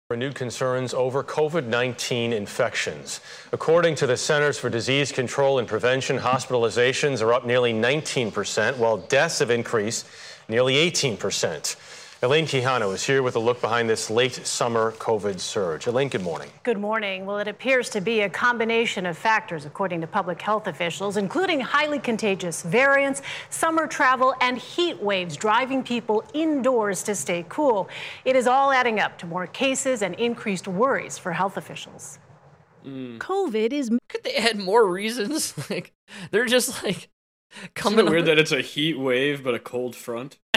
Renewed 0.09 0.35
concerns 0.35 0.93
over 0.93 1.23
COVID 1.23 1.67
19 1.67 2.33
infections. 2.33 3.21
According 3.53 3.95
to 3.97 4.07
the 4.09 4.17
Centers 4.17 4.59
for 4.59 4.69
Disease 4.69 5.13
Control 5.13 5.59
and 5.61 5.69
Prevention, 5.69 6.19
hospitalizations 6.19 7.23
are 7.23 7.33
up 7.33 7.47
nearly 7.47 7.73
19%, 7.73 8.77
while 8.79 8.97
deaths 8.97 9.39
have 9.39 9.51
increased 9.51 10.07
nearly 10.51 10.75
18%. 10.75 11.77
Elaine 12.23 12.45
Quijano 12.45 12.93
is 12.93 13.03
here 13.07 13.23
with 13.23 13.35
a 13.37 13.39
look 13.39 13.63
behind 13.63 13.89
this 13.89 14.11
late 14.11 14.35
summer 14.47 14.93
COVID 14.93 15.41
surge. 15.41 15.87
Elaine, 15.87 16.11
good 16.11 16.21
morning. 16.21 16.51
Good 16.65 16.77
morning. 16.77 17.25
Well, 17.25 17.39
it 17.39 17.49
appears 17.49 17.89
to 17.91 18.03
be 18.03 18.21
a 18.21 18.29
combination 18.29 19.07
of 19.07 19.17
factors, 19.17 19.65
according 19.65 20.03
to 20.03 20.07
public 20.07 20.43
health 20.43 20.67
officials, 20.67 21.17
including 21.17 21.61
highly 21.61 21.99
contagious 21.99 22.63
variants, 22.63 23.23
summer 23.49 23.87
travel, 23.87 24.35
and 24.43 24.59
heat 24.59 25.03
waves 25.03 25.35
driving 25.35 25.83
people 25.83 26.23
indoors 26.35 27.03
to 27.05 27.15
stay 27.15 27.47
cool. 27.49 27.89
It 28.27 28.37
is 28.37 28.47
all 28.47 28.71
adding 28.71 29.01
up 29.01 29.17
to 29.21 29.27
more 29.27 29.47
cases 29.47 30.03
and 30.03 30.15
increased 30.17 30.69
worries 30.69 31.17
for 31.17 31.33
health 31.33 31.57
officials. 31.57 32.19
Mm. 32.85 33.17
COVID 33.17 33.73
is 33.73 33.89
Could 34.11 34.25
they 34.25 34.35
add 34.35 34.59
more 34.59 34.87
reasons? 34.87 35.55
like, 35.71 35.95
they're 36.33 36.45
just 36.45 36.85
like 36.85 37.09
Isn't 37.59 37.75
coming 37.75 38.07
it 38.07 38.11
weird 38.11 38.27
that 38.27 38.39
it's 38.39 38.53
a 38.53 38.61
heat 38.61 38.99
wave 38.99 39.43
but 39.43 39.55
a 39.55 39.59
cold 39.59 39.97
front? 39.97 40.39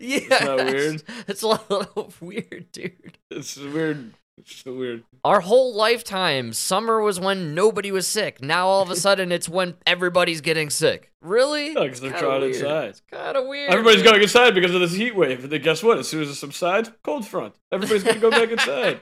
yeah. 0.00 0.44
not 0.44 0.66
weird? 0.66 1.02
It's 1.28 1.42
a 1.42 1.48
little 1.48 2.12
weird, 2.20 2.66
dude. 2.72 3.18
It's 3.30 3.56
weird. 3.56 4.14
It's 4.38 4.56
so 4.62 4.74
weird. 4.74 5.04
Our 5.24 5.40
whole 5.40 5.74
lifetime, 5.74 6.52
summer 6.54 7.00
was 7.02 7.20
when 7.20 7.54
nobody 7.54 7.92
was 7.92 8.06
sick. 8.06 8.42
Now 8.42 8.66
all 8.66 8.82
of 8.82 8.90
a 8.90 8.96
sudden, 8.96 9.30
it's 9.30 9.48
when 9.48 9.74
everybody's 9.86 10.40
getting 10.40 10.70
sick. 10.70 11.12
Really? 11.20 11.74
No, 11.74 11.86
'cause 11.86 12.00
they're 12.00 12.12
trying 12.18 12.42
inside. 12.42 12.88
It's 12.88 13.02
kind 13.10 13.36
of 13.36 13.46
weird. 13.46 13.70
Everybody's 13.70 14.02
dude. 14.02 14.10
going 14.10 14.22
inside 14.22 14.54
because 14.54 14.74
of 14.74 14.80
this 14.80 14.94
heat 14.94 15.14
wave. 15.14 15.44
And 15.44 15.52
then 15.52 15.60
guess 15.62 15.82
what? 15.82 15.98
As 15.98 16.08
soon 16.08 16.22
as 16.22 16.30
it 16.30 16.34
subsides, 16.36 16.90
cold 17.04 17.26
front. 17.26 17.54
Everybody's 17.70 18.02
going 18.02 18.16
to 18.16 18.20
go 18.20 18.30
back 18.30 18.50
inside. 18.50 19.00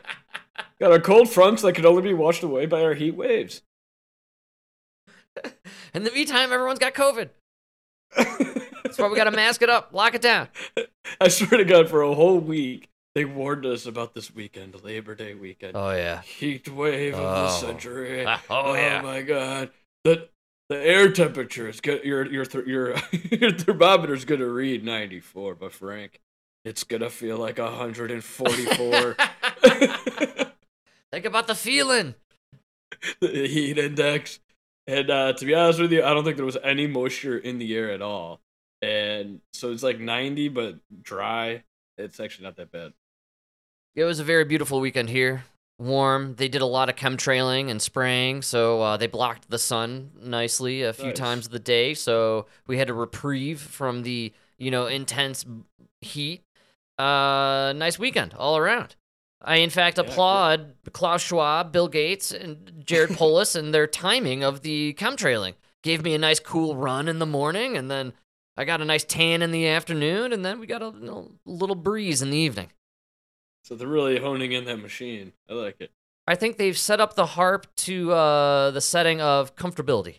Got 0.81 0.93
a 0.93 1.00
cold 1.00 1.29
front 1.31 1.61
that 1.62 1.75
can 1.75 1.87
only 1.87 2.02
be 2.02 2.14
washed 2.14 2.43
away 2.43 2.67
by 2.67 2.83
our 2.83 2.95
heat 2.95 3.14
waves. 3.17 3.62
In 5.95 6.05
the 6.05 6.11
meantime, 6.11 6.52
everyone's 6.52 6.79
got 6.79 6.95
COVID. 6.95 7.31
That's 8.17 8.99
why 8.99 9.09
we 9.09 9.17
got 9.17 9.25
to 9.25 9.31
mask 9.37 9.62
it 9.62 9.71
up, 9.71 9.90
lock 9.93 10.14
it 10.14 10.23
down. 10.23 10.49
I 11.21 11.29
swear 11.29 11.59
to 11.59 11.64
God, 11.64 11.88
for 11.88 12.02
a 12.02 12.14
whole 12.14 12.38
week, 12.38 12.88
they 13.14 13.25
warned 13.25 13.67
us 13.67 13.87
about 13.87 14.14
this 14.14 14.35
weekend, 14.35 14.83
Labor 14.85 15.14
Day 15.14 15.35
weekend. 15.35 15.76
Oh 15.76 15.90
yeah. 15.90 16.23
Heat 16.23 16.69
wave 16.69 17.14
of 17.14 17.21
the 17.21 17.57
Oh. 17.57 17.61
century. 17.61 18.25
Ah, 18.26 18.43
oh, 18.50 18.75
yeah. 18.75 19.02
my 19.02 19.23
God. 19.23 19.71
The 20.05 20.29
the 20.69 20.76
air 20.79 21.11
temperature 21.11 21.69
is 21.69 21.81
good. 21.81 22.05
Your 22.05 22.25
your 22.26 22.45
your 22.67 22.95
your 23.31 23.50
thermometer's 23.52 24.25
gonna 24.25 24.47
read 24.49 24.85
94, 24.85 25.57
but 25.57 25.73
Frank, 25.73 26.21
it's 26.64 26.85
gonna 26.85 27.11
feel 27.11 27.37
like 27.37 27.59
144. 27.59 29.17
Think 31.12 31.25
about 31.25 31.47
the 31.47 31.55
feeling. 31.55 32.14
the 33.21 33.47
heat 33.49 33.79
index. 33.79 34.40
And 34.87 35.11
uh, 35.11 35.33
to 35.35 35.45
be 35.45 35.55
honest 35.55 35.81
with 35.81 35.93
you, 35.93 36.02
I 36.02 36.14
don't 36.14 36.25
think 36.25 36.37
there 36.37 36.47
was 36.47 36.57
any 36.62 36.87
moisture 36.87 37.38
in 37.38 37.59
the 37.59 37.76
air 37.76 37.90
at 37.90 38.02
all. 38.02 38.40
And 38.83 39.40
so 39.52 39.71
it's 39.73 39.83
like 39.83 40.00
90, 40.00 40.49
but 40.49 40.76
dry. 41.02 41.62
It's 41.99 42.19
actually 42.19 42.45
not 42.45 42.57
that 42.57 42.73
bad. 42.73 42.93
It 43.95 44.05
was 44.05 44.21
a 44.21 44.25
very 44.25 44.45
beautiful 44.45 44.81
weekend 44.81 45.11
here. 45.11 45.45
Warm. 45.79 46.35
They 46.37 46.49
did 46.49 46.62
a 46.62 46.67
lot 46.67 46.88
of 46.88 46.97
chemtrailing 46.97 47.71
and 47.71 47.81
spraying, 47.81 48.43
so 48.43 48.81
uh, 48.83 48.97
they 48.97 49.07
blocked 49.07 49.49
the 49.50 49.59
sun 49.59 50.11
nicely 50.21 50.83
a 50.83 50.93
few 50.93 51.07
Nice. 51.09 51.17
times 51.17 51.47
of 51.47 51.52
the 51.52 51.59
day. 51.59 51.95
So 51.95 52.47
we 52.67 52.79
had 52.79 52.90
a 52.90 52.95
reprieve 52.95 53.61
from 53.61 54.02
the 54.02 54.33
you 54.59 54.71
know 54.71 54.87
intense 54.87 55.45
heat. 56.02 56.43
Uh, 56.99 57.73
nice 57.76 57.99
weekend 57.99 58.35
all 58.35 58.59
around. 58.59 58.95
I 59.42 59.56
in 59.56 59.70
fact 59.70 59.99
Yeah, 59.99 60.04
applaud 60.04 60.75
Klaus 60.92 61.23
Schwab, 61.23 61.73
Bill 61.73 61.88
Gates, 61.88 62.30
and 62.32 62.82
Jared 62.85 63.16
Polis 63.16 63.54
and 63.54 63.73
their 63.73 63.87
timing 63.87 64.42
of 64.42 64.62
the 64.62 64.94
chemtrailing. 64.94 65.54
Gave 65.82 66.02
me 66.02 66.14
a 66.14 66.18
nice 66.18 66.40
cool 66.40 66.76
run 66.76 67.09
in 67.09 67.18
the 67.18 67.26
morning, 67.26 67.76
and 67.76 67.90
then 67.90 68.12
I 68.56 68.64
got 68.64 68.82
a 68.82 68.85
nice 68.85 69.04
tan 69.04 69.40
in 69.40 69.50
the 69.50 69.66
afternoon, 69.66 70.32
and 70.35 70.44
then 70.44 70.61
we 70.61 70.66
got 70.66 70.82
a 70.82 70.88
little, 70.88 71.32
little 71.47 71.76
breeze 71.76 72.20
in 72.20 72.28
the 72.30 72.37
evening. 72.37 72.70
So 73.64 73.75
they're 73.75 73.88
really 73.88 74.18
honing 74.18 74.52
in 74.52 74.64
that 74.66 74.78
machine. 74.78 75.32
I 75.49 75.54
like 75.54 75.80
it. 75.80 75.90
I 76.26 76.35
think 76.35 76.59
they've 76.59 76.76
set 76.76 77.00
up 77.00 77.14
the 77.14 77.25
HAARP 77.25 77.64
to 77.76 78.12
uh, 78.12 78.70
the 78.73 78.80
setting 78.80 79.20
of 79.23 79.56
comfortability. 79.56 80.18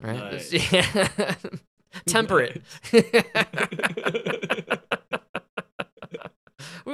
Right? 0.00 0.18
Nice. 0.18 0.52
Yeah. 0.72 1.36
Temperate. 2.06 2.62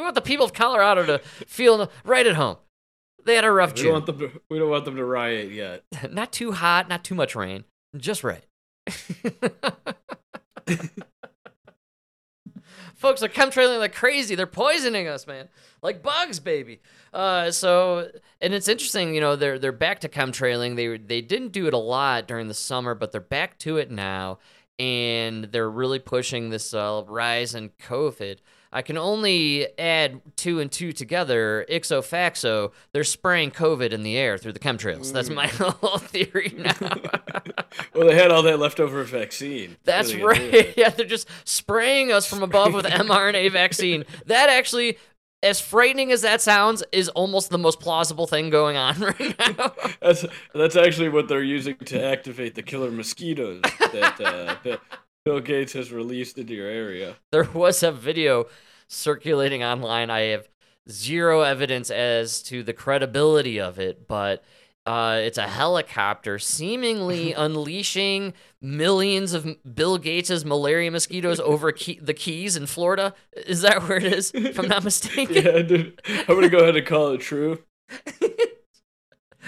want 0.09 0.15
the 0.15 0.23
people 0.23 0.45
of 0.47 0.53
Colorado 0.55 1.05
to 1.07 1.19
feel 1.47 1.91
right 2.05 2.27
at 2.27 2.35
home. 2.35 2.57
They 3.25 3.35
had 3.35 3.45
a 3.45 3.51
rough 3.51 3.75
we 3.75 3.83
don't 3.83 3.85
June. 3.85 3.93
want 3.93 4.07
them 4.07 4.19
to. 4.21 4.41
We 4.49 4.59
don't 4.59 4.71
want 4.71 4.85
them 4.87 4.97
to 4.97 5.05
riot 5.05 5.53
yet. 5.53 5.85
not 6.11 6.33
too 6.33 6.53
hot, 6.53 6.89
not 6.89 7.05
too 7.05 7.15
much 7.15 7.37
rain, 7.37 7.65
just 7.97 8.25
right. 8.25 8.45
Folks 12.95 13.23
are 13.23 13.29
chemtrailing 13.29 13.79
like 13.79 13.95
crazy. 13.95 14.35
They're 14.35 14.47
poisoning 14.47 15.07
us, 15.07 15.27
man, 15.27 15.49
like 15.83 16.03
bugs, 16.03 16.41
baby. 16.41 16.81
Uh, 17.13 17.51
so, 17.53 18.11
and 18.41 18.55
it's 18.55 18.67
interesting, 18.67 19.15
you 19.15 19.21
know, 19.21 19.37
they're 19.37 19.59
they're 19.59 19.71
back 19.73 20.01
to 20.01 20.09
chemtrailing. 20.09 20.75
They 20.75 20.97
they 20.97 21.21
didn't 21.21 21.53
do 21.53 21.67
it 21.67 21.75
a 21.75 21.79
lot 21.79 22.27
during 22.27 22.49
the 22.49 22.55
summer, 22.55 22.95
but 22.95 23.13
they're 23.13 23.21
back 23.21 23.59
to 23.59 23.77
it 23.77 23.91
now, 23.91 24.39
and 24.79 25.45
they're 25.45 25.71
really 25.71 25.99
pushing 26.01 26.49
this 26.51 26.73
uh, 26.73 27.03
rise 27.07 27.55
in 27.55 27.71
COVID. 27.83 28.39
I 28.73 28.83
can 28.83 28.99
only 28.99 29.67
add 29.79 30.21
two 30.37 30.61
and 30.61 30.71
two 30.71 30.93
together. 30.93 31.65
Ixo 31.71 32.01
faxo, 32.01 32.73
they're 32.93 33.05
spraying 33.05 33.51
COVID 33.53 33.93
in 33.93 34.03
the 34.03 34.17
air 34.17 34.37
through 34.37 34.53
the 34.53 34.59
chemtrails. 34.59 35.13
That's 35.13 35.31
my 35.31 35.47
whole 35.49 35.99
theory 35.99 36.55
now. 36.59 36.75
well, 37.95 38.07
they 38.09 38.15
had 38.15 38.31
all 38.31 38.43
that 38.43 38.59
leftover 38.59 39.03
vaccine. 39.05 39.77
That's 39.85 40.15
What 40.15 40.39
are 40.39 40.41
they 40.41 40.41
gonna 40.41 40.51
do 40.51 40.57
with 40.59 40.67
right. 40.67 40.69
it? 40.71 40.75
Yeah, 40.77 40.89
they're 40.97 41.07
just 41.07 41.29
spraying 41.45 42.13
us 42.13 42.27
from 42.27 42.43
above 42.43 42.75
with 42.75 42.85
mRNA 42.85 43.53
vaccine. 43.53 44.05
That 44.27 44.51
actually, 44.51 44.99
as 45.43 45.61
frightening 45.61 46.13
as 46.13 46.23
that 46.23 46.41
sounds, 46.43 46.83
is 46.93 47.09
almost 47.11 47.51
the 47.51 47.59
most 47.59 47.81
plausible 47.81 48.27
thing 48.27 48.51
going 48.51 48.77
on 48.77 48.99
right 49.01 49.39
now. 49.39 49.73
That's 50.03 50.27
that's 50.53 50.77
actually 50.77 51.09
what 51.09 51.29
they're 51.29 51.43
using 51.43 51.77
to 51.87 52.05
activate 52.05 52.55
the 52.55 52.63
killer 52.63 52.91
mosquitoes 52.91 53.63
that 53.93 54.21
uh, 54.21 54.57
that 54.65 54.81
Bill 55.25 55.41
Gates 55.41 55.73
has 55.75 55.93
released 55.93 56.39
into 56.39 56.55
your 56.55 56.69
area. 56.69 57.17
there 57.33 57.45
was 57.45 57.83
a 57.83 57.93
video 57.93 58.47
circulating 58.89 59.63
online. 59.63 60.11
I 60.11 60.21
have 60.21 60.49
zero 60.91 61.43
evidence 61.43 61.91
as 61.91 62.43
to 62.45 62.63
the 62.63 62.73
credibility 62.73 63.61
of 63.61 63.79
it, 63.79 64.09
but 64.09 64.43
uh, 64.87 65.21
it's 65.23 65.37
a 65.37 65.47
helicopter 65.47 66.39
seemingly 66.39 67.33
unleashing 67.37 68.33
millions 68.63 69.35
of 69.35 69.47
Bill 69.75 69.99
Gates's 69.99 70.47
malaria 70.47 70.91
mosquitoes 70.91 71.41
over 71.41 71.73
Key- 71.73 71.99
the 72.01 72.15
Keys 72.15 72.57
in 72.57 72.65
Florida. 72.67 73.13
Is 73.37 73.61
that 73.61 73.83
where 73.87 73.99
it 73.99 74.05
is? 74.05 74.31
If 74.35 74.59
I'm 74.59 74.69
not 74.69 74.85
mistaken. 74.85 75.35
Yeah, 75.35 75.61
dude. 75.61 76.01
I'm 76.27 76.35
gonna 76.37 76.49
go 76.49 76.59
ahead 76.61 76.77
and 76.77 76.87
call 76.87 77.09
it 77.13 77.21
true. 77.21 77.59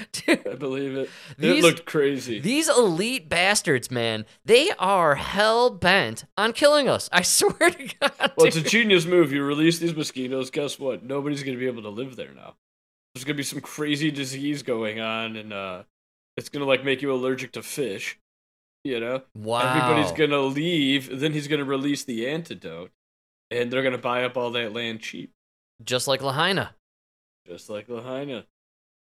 Dude, 0.12 0.46
I 0.46 0.54
believe 0.54 0.96
it. 0.96 1.10
These- 1.38 1.58
it 1.58 1.66
looked 1.66 1.84
crazy. 1.86 2.40
These 2.40 2.68
elite 2.68 3.28
bastards, 3.28 3.90
man, 3.90 4.26
they 4.44 4.70
are 4.78 5.14
hell 5.16 5.70
bent 5.70 6.24
on 6.36 6.52
killing 6.52 6.88
us. 6.88 7.08
I 7.12 7.22
swear 7.22 7.70
to 7.70 7.88
God. 8.00 8.32
well, 8.36 8.46
it's 8.46 8.56
a 8.56 8.62
genius 8.62 9.06
move. 9.06 9.32
You 9.32 9.44
release 9.44 9.78
these 9.78 9.94
mosquitoes. 9.94 10.50
Guess 10.50 10.78
what? 10.78 11.02
Nobody's 11.02 11.42
gonna 11.42 11.58
be 11.58 11.66
able 11.66 11.82
to 11.82 11.88
live 11.90 12.16
there 12.16 12.32
now. 12.34 12.54
There's 13.14 13.24
gonna 13.24 13.36
be 13.36 13.42
some 13.42 13.60
crazy 13.60 14.10
disease 14.10 14.62
going 14.62 15.00
on, 15.00 15.36
and 15.36 15.52
uh, 15.52 15.82
it's 16.36 16.48
gonna 16.48 16.64
like 16.64 16.84
make 16.84 17.02
you 17.02 17.12
allergic 17.12 17.52
to 17.52 17.62
fish. 17.62 18.18
You 18.84 18.98
know, 19.00 19.22
wow. 19.34 19.60
everybody's 19.74 20.12
gonna 20.12 20.40
leave. 20.40 21.20
Then 21.20 21.32
he's 21.32 21.48
gonna 21.48 21.64
release 21.64 22.04
the 22.04 22.28
antidote, 22.28 22.90
and 23.50 23.70
they're 23.70 23.82
gonna 23.82 23.98
buy 23.98 24.24
up 24.24 24.36
all 24.38 24.50
that 24.52 24.72
land 24.72 25.00
cheap, 25.00 25.32
Just 25.84 26.08
like 26.08 26.22
Lahaina. 26.22 26.74
just 27.46 27.68
like 27.68 27.88
Lahaina. 27.88 28.46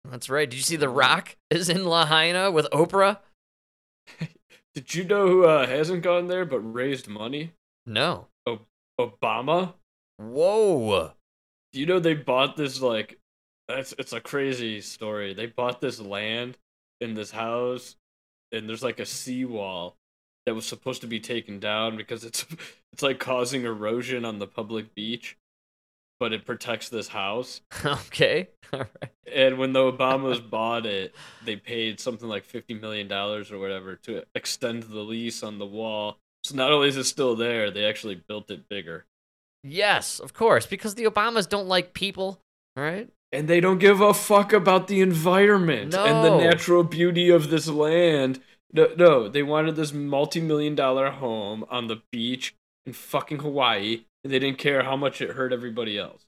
That's 0.10 0.30
right. 0.30 0.50
Did 0.50 0.58
you 0.58 0.64
see 0.64 0.76
The 0.76 0.90
Rock 0.90 1.36
is 1.50 1.70
in 1.70 1.86
Lahaina 1.86 2.52
with 2.52 2.68
Oprah? 2.72 3.20
Did 4.76 4.94
you 4.94 5.04
know 5.04 5.28
who 5.28 5.46
uh, 5.46 5.68
hasn't 5.68 6.04
gone 6.04 6.28
there 6.28 6.46
but 6.46 6.60
raised 6.60 7.08
money? 7.08 7.54
No. 7.86 8.28
Obama. 9.00 9.74
Whoa. 10.18 11.14
Do 11.72 11.80
you 11.80 11.86
know 11.86 12.00
they 12.00 12.14
bought 12.14 12.56
this 12.56 12.82
like? 12.82 13.20
That's 13.68 13.94
it's 13.98 14.14
a 14.14 14.20
crazy 14.20 14.82
story. 14.82 15.34
They 15.34 15.46
bought 15.46 15.82
this 15.82 16.00
land 16.00 16.58
in 17.02 17.14
this 17.14 17.32
house, 17.32 17.96
and 18.52 18.68
there's 18.68 18.84
like 18.84 19.00
a 19.00 19.06
seawall 19.06 19.96
that 20.46 20.54
was 20.54 20.66
supposed 20.66 21.02
to 21.02 21.08
be 21.08 21.20
taken 21.20 21.60
down 21.60 21.98
because 21.98 22.24
it's 22.24 22.46
it's 22.94 23.04
like 23.04 23.20
causing 23.20 23.64
erosion 23.64 24.26
on 24.26 24.40
the 24.40 24.48
public 24.48 24.94
beach, 24.94 25.38
but 26.24 26.32
it 26.32 26.46
protects 26.46 26.88
this 26.88 27.10
house. 27.10 27.60
Okay. 27.86 28.48
All 28.72 28.80
right. 28.80 29.12
And 29.32 29.58
when 29.58 29.74
the 29.74 29.80
Obamas 29.92 30.50
bought 30.50 30.86
it, 30.86 31.14
they 31.44 31.58
paid 31.58 32.00
something 32.00 32.30
like 32.30 32.46
fifty 32.46 32.74
million 32.74 33.10
dollars 33.10 33.52
or 33.52 33.60
whatever 33.60 33.98
to 34.04 34.24
extend 34.34 34.84
the 34.84 35.02
lease 35.02 35.44
on 35.44 35.60
the 35.60 35.66
wall. 35.66 36.18
So 36.46 36.56
not 36.56 36.72
only 36.72 36.88
is 36.88 36.96
it 36.96 37.04
still 37.04 37.36
there, 37.36 37.72
they 37.72 37.84
actually 37.84 38.16
built 38.16 38.50
it 38.52 38.70
bigger. 38.70 39.06
Yes, 39.66 40.20
of 40.20 40.34
course, 40.34 40.66
because 40.66 40.96
the 40.96 41.04
Obamas 41.04 41.50
don't 41.50 41.68
like 41.68 41.94
people. 41.94 42.40
All 42.78 42.84
right. 42.84 43.10
And 43.34 43.50
they 43.50 43.60
don't 43.60 43.80
give 43.80 44.00
a 44.00 44.14
fuck 44.14 44.54
about 44.54 44.88
the 44.88 45.02
environment 45.02 45.94
and 45.94 46.24
the 46.24 46.38
natural 46.38 46.86
beauty 46.86 47.30
of 47.30 47.50
this 47.50 47.68
land. 47.68 48.40
No, 48.72 48.94
no, 48.98 49.28
they 49.28 49.44
wanted 49.44 49.76
this 49.76 49.92
multi-million 49.92 50.74
dollar 50.74 51.12
home 51.12 51.66
on 51.70 51.88
the 51.88 52.02
beach 52.14 52.56
in 52.86 52.94
fucking 52.94 53.40
Hawaii, 53.40 54.06
they 54.24 54.40
didn't 54.40 54.58
care 54.58 54.84
how 54.84 54.96
much 54.96 55.22
it 55.22 55.32
hurt 55.32 55.54
everybody 55.54 55.98
else. 55.98 56.26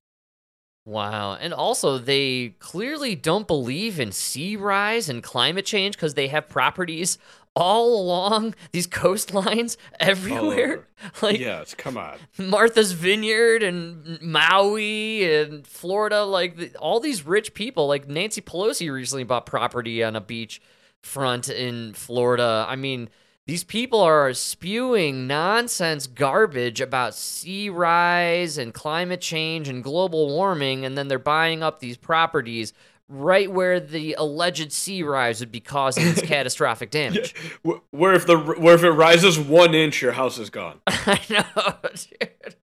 Wow. 0.86 1.34
And 1.34 1.54
also, 1.54 1.98
they 1.98 2.50
clearly 2.60 3.16
don't 3.16 3.48
believe 3.48 4.00
in 4.00 4.12
sea 4.12 4.56
rise 4.56 5.10
and 5.10 5.24
climate 5.24 5.66
change 5.66 5.96
because 5.96 6.14
they 6.14 6.28
have 6.28 6.48
properties 6.48 7.18
all 7.56 8.00
along 8.00 8.54
these 8.72 8.88
coastlines 9.02 9.78
everywhere. 10.00 10.88
Like 11.22 11.40
yes, 11.40 11.75
come 11.75 11.98
on. 11.98 12.18
Martha's 12.38 12.94
Vineyard 12.94 13.62
and 13.62 14.20
Maui 14.22 15.32
and 15.32 15.68
Florida. 15.68 16.24
Like 16.24 16.56
the, 16.58 16.75
all 16.78 17.00
these 17.00 17.25
rich 17.25 17.54
people, 17.54 17.88
like 17.88 18.08
Nancy 18.08 18.42
Pelosi 18.42 18.92
recently 18.92 19.24
bought 19.24 19.46
property 19.46 20.04
on 20.04 20.16
a 20.16 20.22
beach 20.22 20.62
front 21.04 21.50
in 21.50 21.94
Florida. 21.94 22.66
I 22.68 22.75
mean, 22.75 23.10
these 23.48 23.64
people 23.64 24.00
are 24.02 24.34
spewing 24.34 25.28
nonsense 25.28 26.08
garbage 26.08 26.82
about 26.82 27.14
sea 27.14 27.70
rise 27.70 28.58
and 28.58 28.74
climate 28.74 29.22
change 29.22 29.68
and 29.68 29.84
global 29.84 30.28
warming, 30.30 30.84
and 30.86 30.98
then 30.98 31.08
they're 31.08 31.20
buying 31.20 31.62
up 31.62 31.80
these 31.80 31.98
properties 31.98 32.74
right 33.08 33.52
where 33.52 33.80
the 33.80 34.16
alleged 34.18 34.72
sea 34.72 35.04
rise 35.04 35.40
would 35.40 35.52
be 35.52 35.60
causing 35.60 36.08
its 36.08 36.22
catastrophic 36.24 36.90
damage. 36.90 37.36
Wh- 37.64 37.78
Where 37.92 38.14
if 38.14 38.25
the 38.25 38.36
where 38.38 38.74
if 38.75 38.84
it 38.84 38.90
rises 38.92 39.38
one 39.38 39.75
inch, 39.75 40.02
your 40.02 40.14
house 40.14 40.40
is 40.40 40.50
gone. 40.50 40.80
I 40.88 41.22
know, 41.30 41.75
dude. 41.94 42.56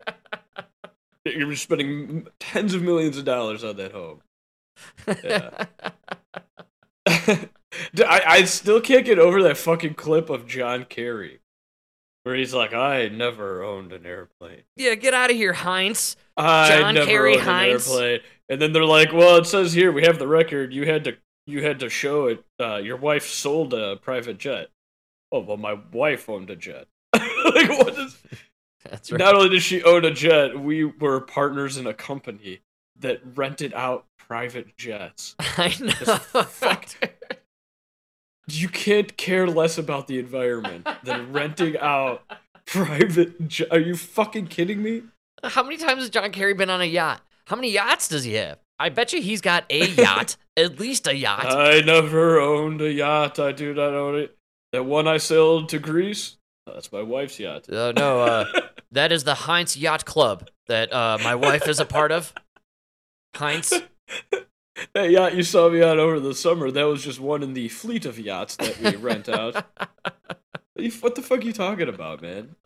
You're 1.37 1.55
spending 1.57 2.27
tens 2.39 2.73
of 2.73 2.81
millions 2.83 3.19
of 3.19 3.27
dollars 3.27 3.63
on 3.65 3.77
that 3.77 3.93
home. 3.93 4.23
Yeah. 5.23 5.67
I, 7.99 8.23
I 8.27 8.45
still 8.45 8.81
can't 8.81 9.05
get 9.07 9.19
over 9.19 9.43
that 9.45 9.57
fucking 9.57 9.95
clip 9.95 10.31
of 10.31 10.47
John 10.47 10.85
Kerry 10.85 11.41
where 12.25 12.35
he's 12.35 12.53
like, 12.53 12.75
I 12.75 13.09
never 13.09 13.63
owned 13.63 13.93
an 13.93 14.05
airplane. 14.05 14.63
yeah, 14.77 14.95
get 14.95 15.15
out 15.15 15.31
of 15.31 15.37
here, 15.37 15.53
Heinz. 15.55 16.17
I 16.37 16.79
John 16.79 16.95
never 16.95 17.07
Kerry 17.07 17.35
owned 17.35 17.43
Heinz. 17.43 17.87
an 17.89 17.93
airplane. 17.93 18.21
And 18.49 18.61
then 18.61 18.73
they're 18.73 18.85
like, 18.85 19.13
Well, 19.13 19.37
it 19.37 19.47
says 19.47 19.73
here 19.73 19.93
we 19.93 20.03
have 20.05 20.19
the 20.19 20.29
record. 20.29 20.73
You 20.73 20.87
had 20.87 21.05
to 21.05 21.17
you 21.47 21.63
had 21.65 21.81
to 21.81 21.89
show 21.89 22.27
it. 22.27 22.45
Uh, 22.61 22.77
your 22.77 22.97
wife 22.97 23.27
sold 23.27 23.73
a 23.75 23.97
private 23.97 24.39
jet. 24.39 24.69
Oh 25.33 25.41
well, 25.41 25.57
my 25.57 25.79
wife 25.93 26.29
owned 26.29 26.51
a 26.51 26.57
jet. 26.57 26.87
like 27.15 27.69
what 27.71 27.99
is? 27.99 28.19
That's 28.89 29.13
right. 29.13 29.19
Not 29.19 29.35
only 29.35 29.51
did 29.51 29.63
she 29.63 29.83
own 29.83 30.05
a 30.05 30.11
jet, 30.11 30.59
we 30.59 30.85
were 30.85 31.21
partners 31.21 31.77
in 31.77 31.87
a 31.87 31.95
company 31.95 32.61
that 32.99 33.21
rented 33.37 33.73
out 33.75 34.07
private 34.19 34.77
jets. 34.77 35.37
I 35.41 35.75
know. 35.81 35.93
fuck. 36.45 36.87
You 38.53 38.69
can't 38.69 39.17
care 39.17 39.47
less 39.47 39.79
about 39.79 40.07
the 40.07 40.19
environment 40.19 40.87
than 41.03 41.33
renting 41.33 41.79
out 41.79 42.23
private. 42.67 43.63
Are 43.71 43.79
you 43.79 43.97
fucking 43.97 44.49
kidding 44.49 44.83
me? 44.83 45.03
How 45.43 45.63
many 45.63 45.77
times 45.77 46.03
has 46.03 46.11
John 46.11 46.31
Kerry 46.33 46.55
been 46.55 46.71
on 46.71 46.81
a 46.81 46.87
yacht? 46.87 47.23
How 47.47 47.57
many 47.57 47.71
yachts 47.71 48.09
does 48.09 48.25
he 48.25 48.35
have? 48.35 48.59
I 48.79 48.89
bet 48.89 49.13
you 49.13 49.21
he's 49.21 49.41
got 49.41 49.65
a 49.69 49.87
yacht, 49.87 50.37
at 50.57 50.79
least 50.81 51.07
a 51.07 51.15
yacht. 51.15 51.47
I 51.47 51.81
never 51.81 52.41
owned 52.41 52.81
a 52.81 52.91
yacht. 52.91 53.39
I 53.39 53.53
do 53.53 53.75
not 53.75 53.93
own 53.93 54.17
it. 54.17 54.37
That 54.73 54.85
one 54.85 55.09
I 55.09 55.17
sailed 55.19 55.69
to 55.71 55.79
Greece, 55.79 56.37
that's 56.67 56.93
my 56.93 57.03
wife's 57.03 57.39
yacht. 57.39 57.69
Uh, 57.69 57.93
no, 57.93 58.21
uh, 58.21 58.45
that 58.93 59.13
is 59.13 59.25
the 59.25 59.35
Heinz 59.35 59.77
Yacht 59.77 60.05
Club 60.05 60.49
that 60.67 60.93
uh, 60.93 61.19
my 61.23 61.35
wife 61.35 61.67
is 61.69 61.81
a 61.81 61.85
part 61.85 62.13
of. 62.13 62.33
Heinz. 63.35 63.73
That 64.95 65.11
yacht 65.11 65.35
you 65.35 65.43
saw 65.43 65.69
me 65.69 65.83
on 65.83 65.99
over 65.99 66.21
the 66.21 66.35
summer, 66.35 66.71
that 66.71 66.85
was 66.85 67.05
just 67.05 67.21
one 67.21 67.43
in 67.43 67.55
the 67.55 67.69
fleet 67.69 68.07
of 68.07 68.19
yachts 68.19 68.57
that 68.57 68.81
we 68.81 68.97
rent 68.97 69.29
out. 69.29 69.65
What 71.03 71.15
the 71.15 71.21
fuck 71.21 71.41
are 71.41 71.43
you 71.43 71.53
talking 71.53 71.91
about, 71.91 72.23
man? 72.23 72.57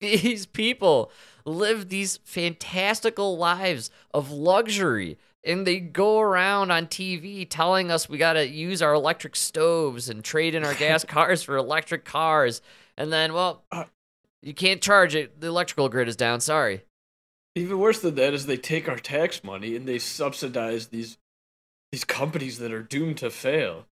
These 0.00 0.46
people 0.46 1.10
live 1.44 1.88
these 1.88 2.18
fantastical 2.18 3.36
lives 3.36 3.90
of 4.14 4.30
luxury. 4.30 5.18
And 5.42 5.66
they 5.66 5.80
go 5.80 6.20
around 6.20 6.70
on 6.70 6.86
TV 6.86 7.44
telling 7.48 7.90
us 7.90 8.08
we 8.08 8.18
got 8.18 8.34
to 8.34 8.46
use 8.46 8.82
our 8.82 8.94
electric 8.94 9.34
stoves 9.34 10.08
and 10.08 10.22
trade 10.22 10.54
in 10.54 10.64
our 10.64 10.74
gas 10.74 11.04
cars 11.08 11.42
for 11.42 11.56
electric 11.56 12.04
cars. 12.04 12.62
And 12.96 13.12
then, 13.12 13.32
well, 13.32 13.64
Uh, 13.72 13.84
you 14.42 14.54
can't 14.54 14.80
charge 14.82 15.16
it. 15.16 15.40
The 15.40 15.48
electrical 15.48 15.88
grid 15.88 16.06
is 16.06 16.16
down. 16.16 16.40
Sorry. 16.40 16.82
Even 17.56 17.78
worse 17.80 18.00
than 18.00 18.14
that 18.16 18.34
is 18.34 18.46
they 18.46 18.56
take 18.58 18.88
our 18.88 18.98
tax 18.98 19.42
money 19.42 19.74
and 19.74 19.88
they 19.88 19.98
subsidize 19.98 20.88
these 20.88 21.16
these 21.92 22.04
companies 22.04 22.58
that 22.58 22.72
are 22.72 22.82
doomed 22.82 23.18
to 23.18 23.30
fail. 23.30 23.86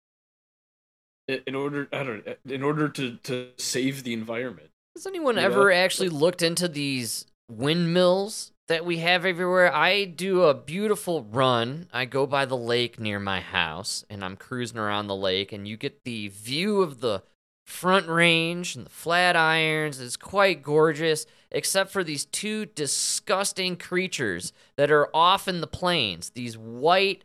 In 1.26 1.54
order, 1.54 1.88
I 1.92 2.02
don't, 2.02 2.26
know, 2.26 2.35
in 2.46 2.62
order 2.62 2.88
to 2.90 3.16
to 3.24 3.48
save 3.57 4.04
the 4.04 4.12
environment. 4.12 4.70
Has 4.94 5.07
anyone 5.07 5.37
You 5.37 5.42
know? 5.42 5.46
ever 5.48 5.72
actually 5.72 6.11
looked 6.11 6.42
into 6.42 6.68
these 6.68 7.26
windmills 7.50 8.52
that 8.68 8.85
we 8.85 8.98
have 8.98 9.24
everywhere? 9.24 9.74
I 9.74 10.04
do 10.04 10.42
a 10.42 10.52
beautiful 10.54 11.22
run. 11.24 11.88
I 11.92 12.04
go 12.04 12.26
by 12.26 12.44
the 12.44 12.57
lake 12.57 13.00
near 13.00 13.18
my 13.18 13.40
house 13.40 14.04
and 14.11 14.22
I'm 14.22 14.37
cruising 14.37 14.78
around 14.78 15.07
the 15.07 15.16
lake, 15.16 15.50
and 15.50 15.66
you 15.66 15.78
get 15.78 16.04
the 16.04 16.28
view 16.28 16.83
of 16.83 17.00
the 17.00 17.22
front 17.64 18.07
range 18.07 18.76
and 18.76 18.85
the 18.85 18.90
flat 18.90 19.35
irons. 19.35 19.98
It's 19.98 20.18
quite 20.18 20.62
gorgeous, 20.62 21.24
except 21.50 21.90
for 21.90 22.04
these 22.04 22.26
two 22.26 22.66
disgusting 22.66 23.76
creatures 23.76 24.52
that 24.76 24.90
are 24.90 25.09
off 25.16 25.48
in 25.48 25.62
the 25.62 25.66
plains. 25.66 26.30
These 26.30 26.59
white, 26.59 27.24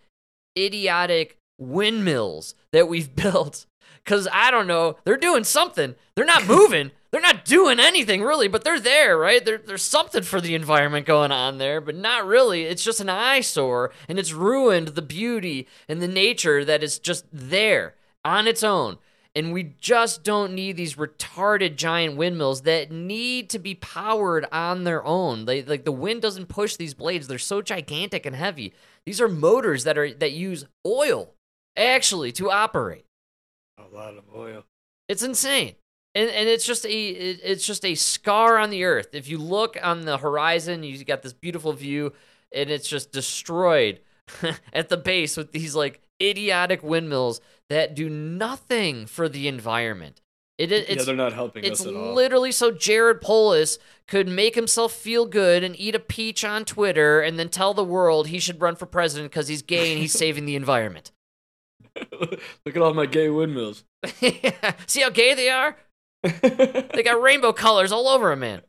idiotic 0.57 1.37
windmills 1.57 2.55
that 2.71 2.87
we've 2.87 3.15
built. 3.15 3.65
Because 4.03 4.27
I 4.31 4.49
don't 4.49 4.67
know, 4.67 4.95
they're 5.03 5.17
doing 5.17 5.43
something. 5.43 5.95
They're 6.15 6.25
not 6.25 6.47
moving. 6.47 6.91
they're 7.11 7.21
not 7.21 7.45
doing 7.45 7.79
anything 7.79 8.23
really, 8.23 8.47
but 8.47 8.63
they're 8.63 8.79
there, 8.79 9.17
right? 9.17 9.43
There, 9.43 9.57
there's 9.57 9.83
something 9.83 10.23
for 10.23 10.39
the 10.41 10.55
environment 10.55 11.05
going 11.05 11.31
on 11.31 11.57
there, 11.57 11.81
but 11.81 11.95
not 11.95 12.25
really. 12.25 12.63
It's 12.63 12.83
just 12.83 13.01
an 13.01 13.09
eyesore, 13.09 13.91
and 14.07 14.17
it's 14.17 14.33
ruined 14.33 14.89
the 14.89 15.01
beauty 15.01 15.67
and 15.87 16.01
the 16.01 16.07
nature 16.07 16.63
that 16.65 16.83
is 16.83 16.97
just 16.97 17.25
there 17.31 17.95
on 18.23 18.47
its 18.47 18.63
own. 18.63 18.97
And 19.35 19.53
we 19.53 19.75
just 19.79 20.23
don't 20.23 20.53
need 20.53 20.75
these 20.75 20.95
retarded 20.95 21.75
giant 21.75 22.17
windmills 22.17 22.63
that 22.63 22.91
need 22.91 23.49
to 23.51 23.59
be 23.59 23.75
powered 23.75 24.45
on 24.51 24.83
their 24.85 25.05
own. 25.05 25.45
They 25.45 25.61
like 25.61 25.85
the 25.85 25.91
wind 25.91 26.23
doesn't 26.23 26.47
push 26.47 26.75
these 26.75 26.95
blades. 26.95 27.27
They're 27.27 27.37
so 27.37 27.61
gigantic 27.61 28.25
and 28.25 28.35
heavy. 28.35 28.73
These 29.09 29.21
are 29.21 29.27
motors 29.27 29.85
that 29.85 29.97
are 29.97 30.13
that 30.13 30.33
use 30.33 30.65
oil 30.85 31.33
actually 31.75 32.31
to 32.33 32.51
operate. 32.51 33.05
A 33.79 33.87
lot 33.91 34.15
of 34.15 34.23
oil. 34.35 34.65
It's 35.07 35.23
insane. 35.23 35.73
And, 36.13 36.29
and 36.29 36.47
it's 36.47 36.63
just 36.63 36.85
a 36.85 36.89
it- 36.91 37.39
it's 37.43 37.65
just 37.65 37.83
a 37.83 37.95
scar 37.95 38.59
on 38.59 38.69
the 38.69 38.83
earth. 38.83 39.07
If 39.13 39.27
you 39.27 39.39
look 39.39 39.75
on 39.81 40.01
the 40.05 40.19
horizon, 40.19 40.83
you 40.83 41.03
got 41.03 41.23
this 41.23 41.33
beautiful 41.33 41.73
view, 41.73 42.13
and 42.53 42.69
it's 42.69 42.87
just 42.87 43.11
destroyed 43.11 43.99
at 44.73 44.89
the 44.89 44.97
base 44.97 45.35
with 45.37 45.53
these 45.53 45.73
like 45.73 46.01
idiotic 46.21 46.83
windmills 46.83 47.41
that 47.67 47.95
do 47.95 48.11
nothing 48.11 49.07
for 49.07 49.27
the 49.27 49.47
environment. 49.47 50.21
It, 50.59 50.73
it 50.73 50.89
yeah, 50.89 51.03
they're 51.03 51.15
not 51.15 51.31
helping 51.31 51.63
it's 51.63 51.79
us 51.79 51.87
at 51.87 51.95
all. 51.95 52.13
literally 52.13 52.51
so 52.51 52.69
Jared 52.69 53.21
Polis 53.21 53.79
could 54.07 54.27
make 54.27 54.55
himself 54.55 54.91
feel 54.91 55.25
good 55.25 55.63
and 55.63 55.73
eat 55.79 55.95
a 55.95 55.99
peach 55.99 56.43
on 56.43 56.65
Twitter 56.65 57.21
and 57.21 57.39
then 57.39 57.47
tell 57.47 57.73
the 57.73 57.83
world 57.83 58.27
he 58.27 58.39
should 58.39 58.59
run 58.59 58.75
for 58.75 58.85
president 58.85 59.31
because 59.31 59.47
he's 59.47 59.61
gay 59.61 59.93
and 59.93 60.01
he's 60.01 60.11
saving 60.19 60.45
the 60.45 60.57
environment. 60.57 61.11
Look 62.19 62.75
at 62.75 62.77
all 62.77 62.93
my 62.93 63.05
gay 63.05 63.29
windmills. 63.29 63.85
See 64.85 65.01
how 65.01 65.09
gay 65.09 65.33
they 65.33 65.49
are? 65.49 65.77
They 66.23 67.03
got 67.05 67.21
rainbow 67.21 67.53
colors 67.53 67.93
all 67.93 68.09
over 68.09 68.29
them, 68.29 68.41
man. 68.41 68.61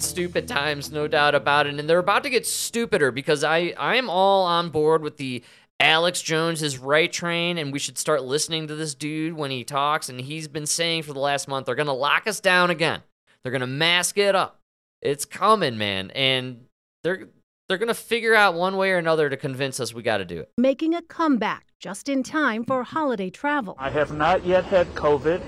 Stupid 0.00 0.48
times, 0.48 0.90
no 0.90 1.08
doubt 1.08 1.34
about 1.34 1.66
it. 1.66 1.78
And 1.78 1.88
they're 1.88 1.98
about 1.98 2.22
to 2.24 2.30
get 2.30 2.46
stupider 2.46 3.10
because 3.10 3.44
I 3.44 3.74
I'm 3.78 4.08
all 4.10 4.44
on 4.44 4.70
board 4.70 5.02
with 5.02 5.16
the 5.16 5.42
Alex 5.80 6.20
Jones 6.22 6.62
is 6.62 6.78
right 6.78 7.12
train, 7.12 7.56
and 7.56 7.72
we 7.72 7.78
should 7.78 7.98
start 7.98 8.24
listening 8.24 8.66
to 8.66 8.74
this 8.74 8.94
dude 8.94 9.34
when 9.34 9.50
he 9.50 9.62
talks. 9.62 10.08
And 10.08 10.20
he's 10.20 10.48
been 10.48 10.66
saying 10.66 11.04
for 11.04 11.12
the 11.12 11.20
last 11.20 11.48
month, 11.48 11.66
they're 11.66 11.74
gonna 11.74 11.92
lock 11.92 12.26
us 12.26 12.40
down 12.40 12.70
again. 12.70 13.02
They're 13.42 13.52
gonna 13.52 13.66
mask 13.66 14.18
it 14.18 14.34
up. 14.34 14.60
It's 15.00 15.24
coming, 15.24 15.78
man, 15.78 16.10
and 16.12 16.66
they're 17.04 17.28
they're 17.68 17.78
gonna 17.78 17.94
figure 17.94 18.34
out 18.34 18.54
one 18.54 18.76
way 18.76 18.90
or 18.90 18.98
another 18.98 19.28
to 19.28 19.36
convince 19.36 19.78
us 19.78 19.94
we 19.94 20.02
got 20.02 20.18
to 20.18 20.24
do 20.24 20.40
it. 20.40 20.50
Making 20.58 20.94
a 20.94 21.02
comeback 21.02 21.66
just 21.78 22.08
in 22.08 22.22
time 22.22 22.64
for 22.64 22.82
holiday 22.82 23.30
travel. 23.30 23.76
I 23.78 23.90
have 23.90 24.12
not 24.12 24.44
yet 24.44 24.64
had 24.64 24.88
COVID. 24.94 25.40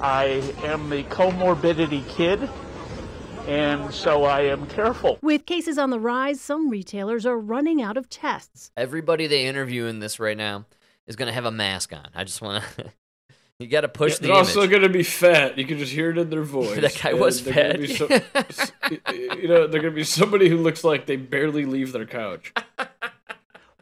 I 0.00 0.42
am 0.64 0.90
the 0.90 1.04
comorbidity 1.04 2.06
kid, 2.08 2.50
and 3.46 3.92
so 3.92 4.24
I 4.24 4.42
am 4.42 4.66
careful. 4.66 5.18
With 5.22 5.46
cases 5.46 5.78
on 5.78 5.90
the 5.90 5.98
rise, 6.00 6.40
some 6.40 6.68
retailers 6.68 7.26
are 7.26 7.38
running 7.38 7.82
out 7.82 7.96
of 7.96 8.08
tests. 8.08 8.70
Everybody 8.76 9.26
they 9.26 9.46
interview 9.46 9.86
in 9.86 9.98
this 10.00 10.18
right 10.20 10.36
now 10.36 10.66
is 11.06 11.16
gonna 11.16 11.32
have 11.32 11.44
a 11.44 11.50
mask 11.50 11.92
on. 11.92 12.06
I 12.14 12.24
just 12.24 12.40
want 12.40 12.64
to. 12.76 12.84
you 13.58 13.66
got 13.66 13.82
to 13.82 13.88
push 13.88 14.18
the 14.18 14.28
They're 14.28 14.36
also 14.36 14.66
gonna 14.66 14.88
be 14.88 15.02
fat. 15.02 15.58
You 15.58 15.64
can 15.66 15.78
just 15.78 15.92
hear 15.92 16.10
it 16.10 16.18
in 16.18 16.30
their 16.30 16.42
voice. 16.44 16.80
That 16.80 16.98
guy 17.02 17.10
And 17.10 17.20
was 17.20 17.42
they're 17.44 17.72
gonna 17.74 17.86
fat. 18.18 18.52
so- 18.52 18.68
you 19.12 19.48
know, 19.48 19.66
they're 19.66 19.80
gonna 19.82 19.90
be 19.94 20.04
somebody 20.04 20.48
who 20.48 20.58
looks 20.58 20.84
like 20.84 21.06
they 21.06 21.16
barely 21.16 21.64
leave 21.64 21.92
their 21.92 22.06
couch. 22.06 22.52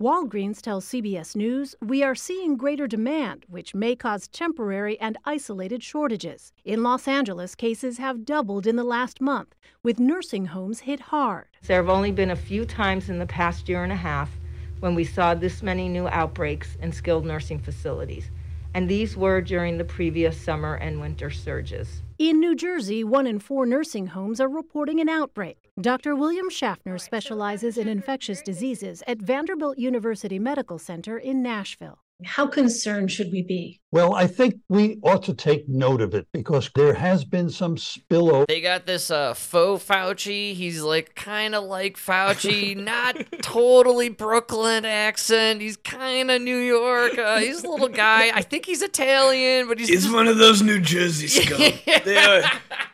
Walgreens 0.00 0.62
tells 0.62 0.86
CBS 0.86 1.36
News 1.36 1.74
we 1.82 2.02
are 2.02 2.14
seeing 2.14 2.56
greater 2.56 2.86
demand, 2.86 3.44
which 3.50 3.74
may 3.74 3.94
cause 3.94 4.28
temporary 4.28 4.98
and 4.98 5.18
isolated 5.26 5.82
shortages. 5.82 6.54
In 6.64 6.82
Los 6.82 7.06
Angeles, 7.06 7.54
cases 7.54 7.98
have 7.98 8.24
doubled 8.24 8.66
in 8.66 8.76
the 8.76 8.82
last 8.82 9.20
month, 9.20 9.54
with 9.82 10.00
nursing 10.00 10.46
homes 10.46 10.80
hit 10.80 11.00
hard. 11.00 11.48
There 11.66 11.76
have 11.76 11.90
only 11.90 12.12
been 12.12 12.30
a 12.30 12.36
few 12.36 12.64
times 12.64 13.10
in 13.10 13.18
the 13.18 13.26
past 13.26 13.68
year 13.68 13.84
and 13.84 13.92
a 13.92 13.96
half 13.96 14.30
when 14.78 14.94
we 14.94 15.04
saw 15.04 15.34
this 15.34 15.62
many 15.62 15.86
new 15.86 16.08
outbreaks 16.08 16.78
in 16.80 16.92
skilled 16.92 17.26
nursing 17.26 17.58
facilities, 17.58 18.30
and 18.74 18.88
these 18.88 19.16
were 19.16 19.40
during 19.40 19.78
the 19.78 19.84
previous 19.84 20.40
summer 20.40 20.74
and 20.74 21.00
winter 21.00 21.30
surges. 21.30 22.02
In 22.18 22.38
New 22.38 22.54
Jersey, 22.54 23.02
one 23.02 23.26
in 23.26 23.38
four 23.38 23.66
nursing 23.66 24.08
homes 24.08 24.40
are 24.40 24.48
reporting 24.48 25.00
an 25.00 25.08
outbreak. 25.08 25.70
Dr. 25.80 26.14
William 26.14 26.50
Schaffner 26.50 26.98
specializes 26.98 27.78
in 27.78 27.88
infectious 27.88 28.42
diseases 28.42 29.02
at 29.06 29.22
Vanderbilt 29.22 29.78
University 29.78 30.38
Medical 30.38 30.78
Center 30.78 31.16
in 31.16 31.42
Nashville. 31.42 31.98
How 32.24 32.46
concerned 32.46 33.10
should 33.10 33.32
we 33.32 33.42
be? 33.42 33.79
Well, 33.92 34.14
I 34.14 34.28
think 34.28 34.60
we 34.68 34.98
ought 35.02 35.24
to 35.24 35.34
take 35.34 35.68
note 35.68 36.00
of 36.00 36.14
it 36.14 36.28
because 36.32 36.70
there 36.76 36.94
has 36.94 37.24
been 37.24 37.50
some 37.50 37.74
spillover. 37.74 38.46
They 38.46 38.60
got 38.60 38.86
this 38.86 39.10
uh, 39.10 39.34
faux 39.34 39.84
Fauci. 39.84 40.54
He's 40.54 40.80
like 40.80 41.16
kind 41.16 41.56
of 41.56 41.64
like 41.64 41.96
Fauci, 41.96 42.76
not 42.84 43.16
totally 43.42 44.08
Brooklyn 44.08 44.84
accent. 44.84 45.60
He's 45.60 45.76
kind 45.76 46.30
of 46.30 46.40
New 46.40 46.58
York. 46.58 47.18
Uh, 47.18 47.38
he's 47.38 47.64
a 47.64 47.68
little 47.68 47.88
guy. 47.88 48.30
I 48.32 48.42
think 48.42 48.64
he's 48.64 48.80
Italian, 48.80 49.66
but 49.66 49.80
he's 49.80 49.88
He's 49.88 50.02
just- 50.02 50.14
one 50.14 50.28
of 50.28 50.38
those 50.38 50.62
New 50.62 50.78
Jersey 50.80 51.26
scum. 51.26 51.58
they 52.04 52.16
are 52.16 52.42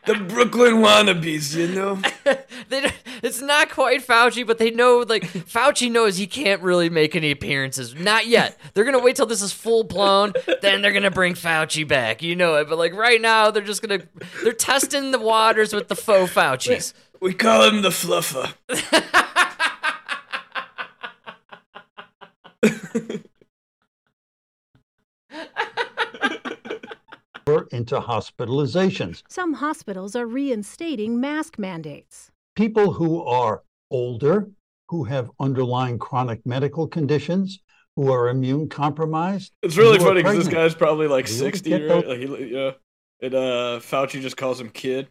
the 0.07 0.15
Brooklyn 0.15 0.77
wannabes, 0.77 1.55
you 1.55 1.69
know. 1.75 1.97
they, 2.71 2.81
don't- 2.81 2.95
it's 3.23 3.43
not 3.43 3.71
quite 3.71 4.01
Fauci, 4.07 4.47
but 4.47 4.57
they 4.57 4.71
know 4.71 5.05
like 5.07 5.25
Fauci 5.25 5.93
knows 5.93 6.17
he 6.17 6.27
can't 6.27 6.63
really 6.63 6.89
make 6.89 7.15
any 7.15 7.31
appearances. 7.31 7.95
Not 7.95 8.27
yet. 8.27 8.59
They're 8.73 8.85
gonna 8.85 8.99
wait 8.99 9.17
till 9.17 9.27
this 9.27 9.43
is 9.43 9.53
full 9.53 9.85
blown, 9.85 10.33
then 10.63 10.86
they're 10.87 10.93
gonna 10.93 11.11
bring 11.11 11.35
Fauci 11.35 11.87
back. 11.87 12.23
You 12.23 12.37
know 12.37 12.55
it. 12.55 12.69
But 12.69 12.79
like 12.79 12.95
right 12.95 13.21
now, 13.21 13.51
they're 13.51 13.65
just 13.65 13.83
gonna 13.83 14.03
they're 14.45 14.53
testing 14.53 15.11
the 15.11 15.19
waters 15.19 15.73
with 15.73 15.89
the 15.89 15.97
faux 15.97 16.33
Faucis. 16.33 16.95
We 17.21 17.35
call 17.35 17.69
him 17.69 17.83
the 17.83 17.89
fluffer. 17.89 18.55
into 27.73 27.99
hospitalizations. 27.99 29.23
Some 29.29 29.55
hospitals 29.55 30.15
are 30.15 30.27
reinstating 30.27 31.21
mask 31.21 31.59
mandates. 31.59 32.31
People 32.55 32.93
who 32.93 33.25
are 33.25 33.65
older, 33.91 34.49
who 34.89 35.03
have 35.05 35.31
underlying 35.41 35.99
chronic 35.99 36.47
medical 36.47 36.87
conditions, 36.87 37.59
who 37.97 38.13
are 38.13 38.29
immune 38.29 38.69
compromised. 38.69 39.53
It's 39.63 39.77
really 39.77 39.95
and 39.95 40.03
who 40.03 40.05
are 40.05 40.11
funny 40.11 40.23
because 40.23 40.45
this 40.45 40.55
guy's 40.55 40.75
probably 40.75 41.09
like 41.09 41.27
You 41.29 41.35
sixty, 41.35 41.71
get 41.71 41.89
right? 41.91 42.07
Like 42.07 42.19
he, 42.19 42.55
yeah. 42.55 42.73
And 43.21 43.35
uh, 43.35 43.81
Fauci 43.81 44.21
just 44.21 44.37
calls 44.37 44.61
him 44.61 44.69
kid. 44.71 45.09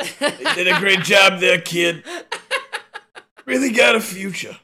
You 0.20 0.54
did 0.54 0.68
a 0.68 0.78
great 0.78 1.00
job 1.00 1.40
there, 1.40 1.60
kid. 1.60 2.04
Really 3.46 3.72
got 3.72 3.96
a 3.96 4.00
future. 4.00 4.56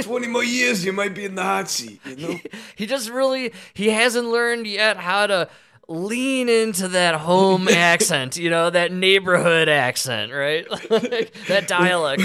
Twenty 0.00 0.26
more 0.28 0.44
years, 0.44 0.84
you 0.84 0.92
might 0.92 1.14
be 1.14 1.26
in 1.26 1.34
the 1.34 1.42
hot 1.42 1.68
seat. 1.68 2.00
You 2.06 2.16
know. 2.16 2.38
he 2.74 2.86
just 2.86 3.10
really 3.10 3.52
he 3.74 3.90
hasn't 3.90 4.26
learned 4.28 4.66
yet 4.66 4.96
how 4.96 5.26
to 5.26 5.48
lean 5.88 6.48
into 6.48 6.88
that 6.88 7.14
home 7.16 7.68
accent, 7.70 8.36
you 8.36 8.50
know, 8.50 8.70
that 8.70 8.92
neighborhood 8.92 9.68
accent, 9.68 10.32
right? 10.32 10.68
like, 10.90 11.34
that 11.48 11.68
dialect. 11.68 12.22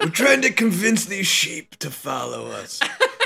We're 0.00 0.10
trying 0.10 0.42
to 0.42 0.50
convince 0.50 1.04
these 1.04 1.26
sheep 1.26 1.76
to 1.76 1.90
follow 1.90 2.46
us. 2.46 2.80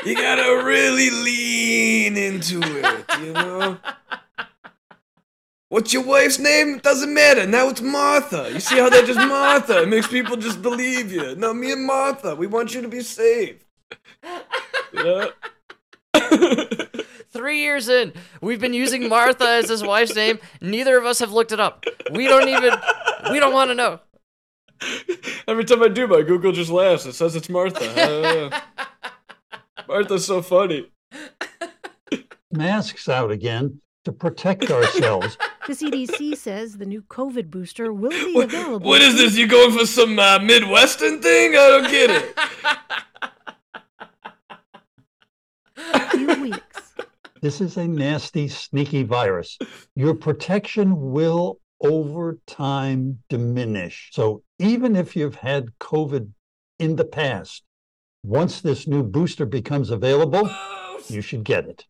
You 0.04 0.14
gotta 0.14 0.64
really 0.64 1.10
lean 1.10 2.16
into 2.16 2.60
it, 2.62 3.04
you 3.20 3.32
know? 3.32 3.78
What's 5.68 5.92
your 5.92 6.04
wife's 6.04 6.38
name? 6.38 6.78
Doesn't 6.78 7.12
matter. 7.12 7.46
Now 7.46 7.68
it's 7.68 7.80
Martha. 7.80 8.50
You 8.52 8.60
see 8.60 8.78
how 8.78 8.90
they're 8.90 9.06
just 9.06 9.18
Martha? 9.18 9.82
It 9.82 9.88
makes 9.88 10.06
people 10.06 10.36
just 10.36 10.62
believe 10.62 11.10
you. 11.10 11.34
No, 11.36 11.52
me 11.52 11.72
and 11.72 11.84
Martha, 11.84 12.36
we 12.36 12.46
want 12.46 12.74
you 12.74 12.82
to 12.82 12.88
be 12.88 13.00
safe. 13.00 13.64
Yeah. 14.92 15.30
Three 17.30 17.62
years 17.62 17.88
in, 17.88 18.12
we've 18.40 18.60
been 18.60 18.74
using 18.74 19.08
Martha 19.08 19.48
as 19.48 19.68
his 19.68 19.82
wife's 19.82 20.14
name. 20.14 20.38
Neither 20.60 20.96
of 20.96 21.04
us 21.04 21.18
have 21.18 21.32
looked 21.32 21.50
it 21.50 21.58
up. 21.58 21.84
We 22.12 22.28
don't 22.28 22.48
even 22.48 22.74
we 23.32 23.40
don't 23.40 23.52
want 23.52 23.70
to 23.70 23.74
know. 23.74 24.00
Every 25.48 25.64
time 25.64 25.82
I 25.82 25.88
do, 25.88 26.06
my 26.06 26.22
Google 26.22 26.52
just 26.52 26.70
laughs. 26.70 27.06
It 27.06 27.12
says 27.14 27.36
it's 27.36 27.48
Martha. 27.48 28.62
Martha's 29.88 30.26
so 30.26 30.42
funny. 30.42 30.90
Masks 32.50 33.08
out 33.08 33.30
again 33.30 33.80
to 34.04 34.12
protect 34.12 34.70
ourselves. 34.70 35.36
The 35.66 35.72
CDC 35.72 36.36
says 36.36 36.76
the 36.76 36.84
new 36.86 37.02
COVID 37.02 37.50
booster 37.50 37.92
will 37.92 38.10
be 38.10 38.34
What, 38.34 38.44
available. 38.52 38.86
what 38.88 39.00
is 39.02 39.16
this? 39.16 39.36
You 39.36 39.46
going 39.48 39.76
for 39.76 39.86
some 39.86 40.18
uh, 40.18 40.38
Midwestern 40.40 41.20
thing? 41.22 41.52
I 41.52 41.68
don't 41.68 41.90
get 41.90 42.10
it. 42.10 42.38
a 45.94 46.10
few 46.10 46.42
weeks. 46.42 46.94
This 47.40 47.60
is 47.60 47.76
a 47.76 47.86
nasty, 47.88 48.48
sneaky 48.48 49.02
virus. 49.02 49.58
Your 49.94 50.14
protection 50.14 51.12
will 51.12 51.58
over 51.80 52.38
time 52.46 53.22
diminish. 53.28 54.10
So 54.12 54.42
even 54.58 54.96
if 54.96 55.16
you've 55.16 55.36
had 55.36 55.78
COVID 55.80 56.30
in 56.78 56.96
the 56.96 57.04
past, 57.04 57.62
once 58.22 58.60
this 58.60 58.86
new 58.86 59.02
booster 59.02 59.46
becomes 59.46 59.90
available, 59.90 60.50
you 61.08 61.20
should 61.20 61.44
get 61.44 61.66
it. 61.66 61.84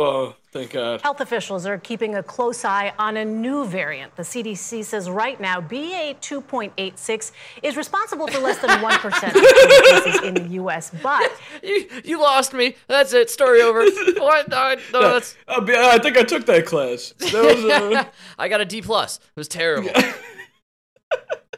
Oh, 0.00 0.36
thank 0.52 0.70
God. 0.72 1.00
Health 1.00 1.20
officials 1.20 1.66
are 1.66 1.76
keeping 1.76 2.14
a 2.14 2.22
close 2.22 2.64
eye 2.64 2.92
on 3.00 3.16
a 3.16 3.24
new 3.24 3.64
variant. 3.66 4.14
The 4.14 4.22
CDC 4.22 4.84
says 4.84 5.10
right 5.10 5.40
now 5.40 5.60
BA 5.60 6.14
2.86 6.20 7.32
is 7.64 7.76
responsible 7.76 8.28
for 8.28 8.38
less 8.38 8.58
than 8.58 8.70
1% 8.70 9.26
of 9.34 10.04
cases 10.04 10.22
in 10.22 10.34
the 10.34 10.48
U.S. 10.54 10.92
But 11.02 11.32
You 11.64 11.88
you 12.04 12.20
lost 12.20 12.54
me. 12.54 12.76
That's 12.86 13.12
it. 13.12 13.28
Story 13.30 13.60
over. 13.60 13.84
What? 14.18 14.48
No, 14.48 14.76
no, 14.92 15.12
that's, 15.14 15.36
I'll 15.48 15.60
be, 15.62 15.74
I 15.74 15.98
think 15.98 16.16
I 16.16 16.22
took 16.22 16.44
that 16.46 16.66
class. 16.66 17.14
That 17.18 17.32
was, 17.44 17.64
uh, 17.64 18.04
I 18.38 18.48
got 18.48 18.60
a 18.60 18.64
D 18.64 18.82
plus. 18.82 19.18
It 19.18 19.36
was 19.36 19.48
terrible. 19.48 19.90
I 19.94 20.14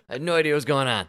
had 0.09 0.23
no 0.23 0.35
idea 0.37 0.53
what 0.53 0.57
was 0.57 0.65
going 0.65 0.89
on. 0.89 1.09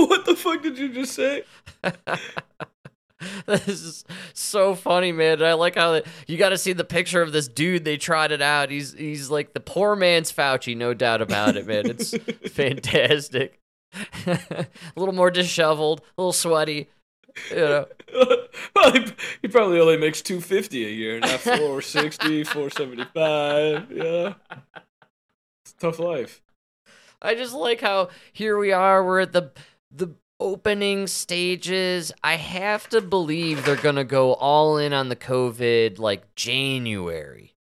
What 0.08 0.24
the 0.24 0.34
fuck 0.34 0.62
did 0.62 0.78
you 0.78 0.88
just 0.88 1.12
say? 1.12 1.44
this 3.46 3.68
is 3.68 4.04
so 4.32 4.74
funny, 4.74 5.12
man. 5.12 5.42
I 5.42 5.52
like 5.52 5.74
how 5.74 5.92
they, 5.92 6.02
you 6.26 6.38
got 6.38 6.50
to 6.50 6.58
see 6.58 6.72
the 6.72 6.84
picture 6.84 7.20
of 7.20 7.32
this 7.32 7.48
dude 7.48 7.84
they 7.84 7.96
trotted 7.96 8.40
out. 8.40 8.70
He's 8.70 8.94
he's 8.94 9.30
like 9.30 9.52
the 9.52 9.60
poor 9.60 9.94
man's 9.96 10.32
Fauci, 10.32 10.76
no 10.76 10.94
doubt 10.94 11.20
about 11.20 11.56
it, 11.56 11.66
man. 11.66 11.86
It's 11.86 12.16
fantastic. 12.50 13.60
a 14.26 14.66
little 14.96 15.14
more 15.14 15.30
disheveled, 15.30 16.00
a 16.16 16.22
little 16.22 16.32
sweaty. 16.32 16.88
You 17.50 17.56
know, 17.56 17.86
well, 18.74 18.92
he, 18.92 19.06
he 19.42 19.48
probably 19.48 19.80
only 19.80 19.96
makes 19.96 20.22
250 20.22 20.86
a 20.86 20.88
year, 20.88 21.20
not 21.20 21.40
460, 21.40 22.44
475. 22.44 23.92
Yeah. 23.92 24.34
It's 25.62 25.72
a 25.72 25.76
tough 25.78 25.98
life. 25.98 26.42
I 27.22 27.34
just 27.34 27.54
like 27.54 27.80
how 27.80 28.08
here 28.32 28.56
we 28.56 28.72
are. 28.72 29.04
We're 29.04 29.20
at 29.20 29.32
the 29.32 29.52
the 29.90 30.08
opening 30.38 31.06
stages. 31.06 32.12
I 32.22 32.36
have 32.36 32.88
to 32.90 33.00
believe 33.00 33.64
they're 33.64 33.76
gonna 33.76 34.04
go 34.04 34.34
all 34.34 34.78
in 34.78 34.92
on 34.92 35.08
the 35.08 35.16
COVID 35.16 35.98
like 35.98 36.34
January. 36.34 37.54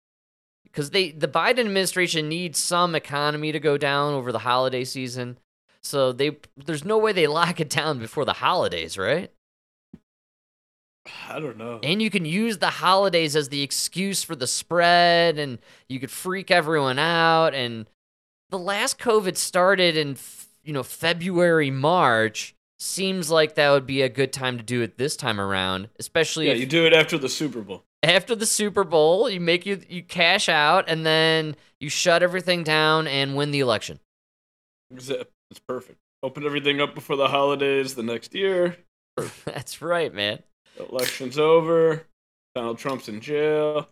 because 0.63 0.91
they 0.91 1.11
the 1.11 1.27
Biden 1.27 1.59
administration 1.59 2.29
needs 2.29 2.59
some 2.59 2.93
economy 2.93 3.51
to 3.51 3.59
go 3.59 3.77
down 3.77 4.13
over 4.13 4.31
the 4.31 4.39
holiday 4.39 4.83
season. 4.83 5.39
So 5.81 6.11
they 6.11 6.37
there's 6.55 6.85
no 6.85 6.97
way 6.97 7.13
they 7.13 7.27
lock 7.39 7.59
it 7.59 7.69
down 7.69 7.99
before 7.99 8.25
the 8.25 8.33
holidays, 8.33 8.97
right? 8.97 9.31
I 11.29 11.39
don't 11.39 11.57
know. 11.57 11.79
And 11.83 12.01
you 12.01 12.09
can 12.09 12.25
use 12.25 12.57
the 12.57 12.69
holidays 12.69 13.35
as 13.35 13.49
the 13.49 13.61
excuse 13.63 14.23
for 14.23 14.35
the 14.35 14.47
spread, 14.47 15.39
and 15.39 15.59
you 15.87 15.99
could 15.99 16.11
freak 16.11 16.51
everyone 16.51 16.99
out. 16.99 17.53
And 17.53 17.89
the 18.49 18.59
last 18.59 18.99
COVID 18.99 19.37
started 19.37 19.95
in 19.95 20.15
you 20.67 20.73
know 20.73 20.83
February, 20.83 21.71
March. 21.71 22.53
Seems 22.79 23.31
like 23.31 23.55
that 23.55 23.71
would 23.71 23.87
be 23.87 24.03
a 24.03 24.09
good 24.09 24.31
time 24.31 24.57
to 24.57 24.63
do 24.63 24.81
it 24.81 24.99
this 24.99 25.15
time 25.15 25.39
around, 25.41 25.89
especially 25.97 26.45
Yeah, 26.47 26.53
if 26.53 26.59
you 26.59 26.67
do 26.67 26.85
it 26.85 26.93
after 26.93 27.17
the 27.17 27.29
Super 27.29 27.61
Bowl. 27.61 27.83
after 28.03 28.35
the 28.35 28.45
Super 28.45 28.83
Bowl. 28.83 29.27
You 29.29 29.39
make 29.39 29.65
you 29.65 29.81
you 29.89 30.03
cash 30.03 30.47
out, 30.47 30.85
and 30.87 31.03
then 31.05 31.55
you 31.79 31.89
shut 31.89 32.21
everything 32.21 32.63
down 32.63 33.07
and 33.07 33.35
win 33.35 33.49
the 33.51 33.61
election. 33.61 33.99
It's 34.95 35.59
perfect. 35.67 35.97
Open 36.23 36.45
everything 36.45 36.81
up 36.81 36.93
before 36.95 37.15
the 37.15 37.27
holidays 37.27 37.95
the 37.95 38.03
next 38.03 38.35
year. 38.35 38.77
That's 39.45 39.81
right, 39.81 40.13
man. 40.13 40.39
Election's 40.77 41.37
over. 41.39 42.05
Donald 42.55 42.77
Trump's 42.77 43.07
in 43.09 43.21
jail. 43.21 43.87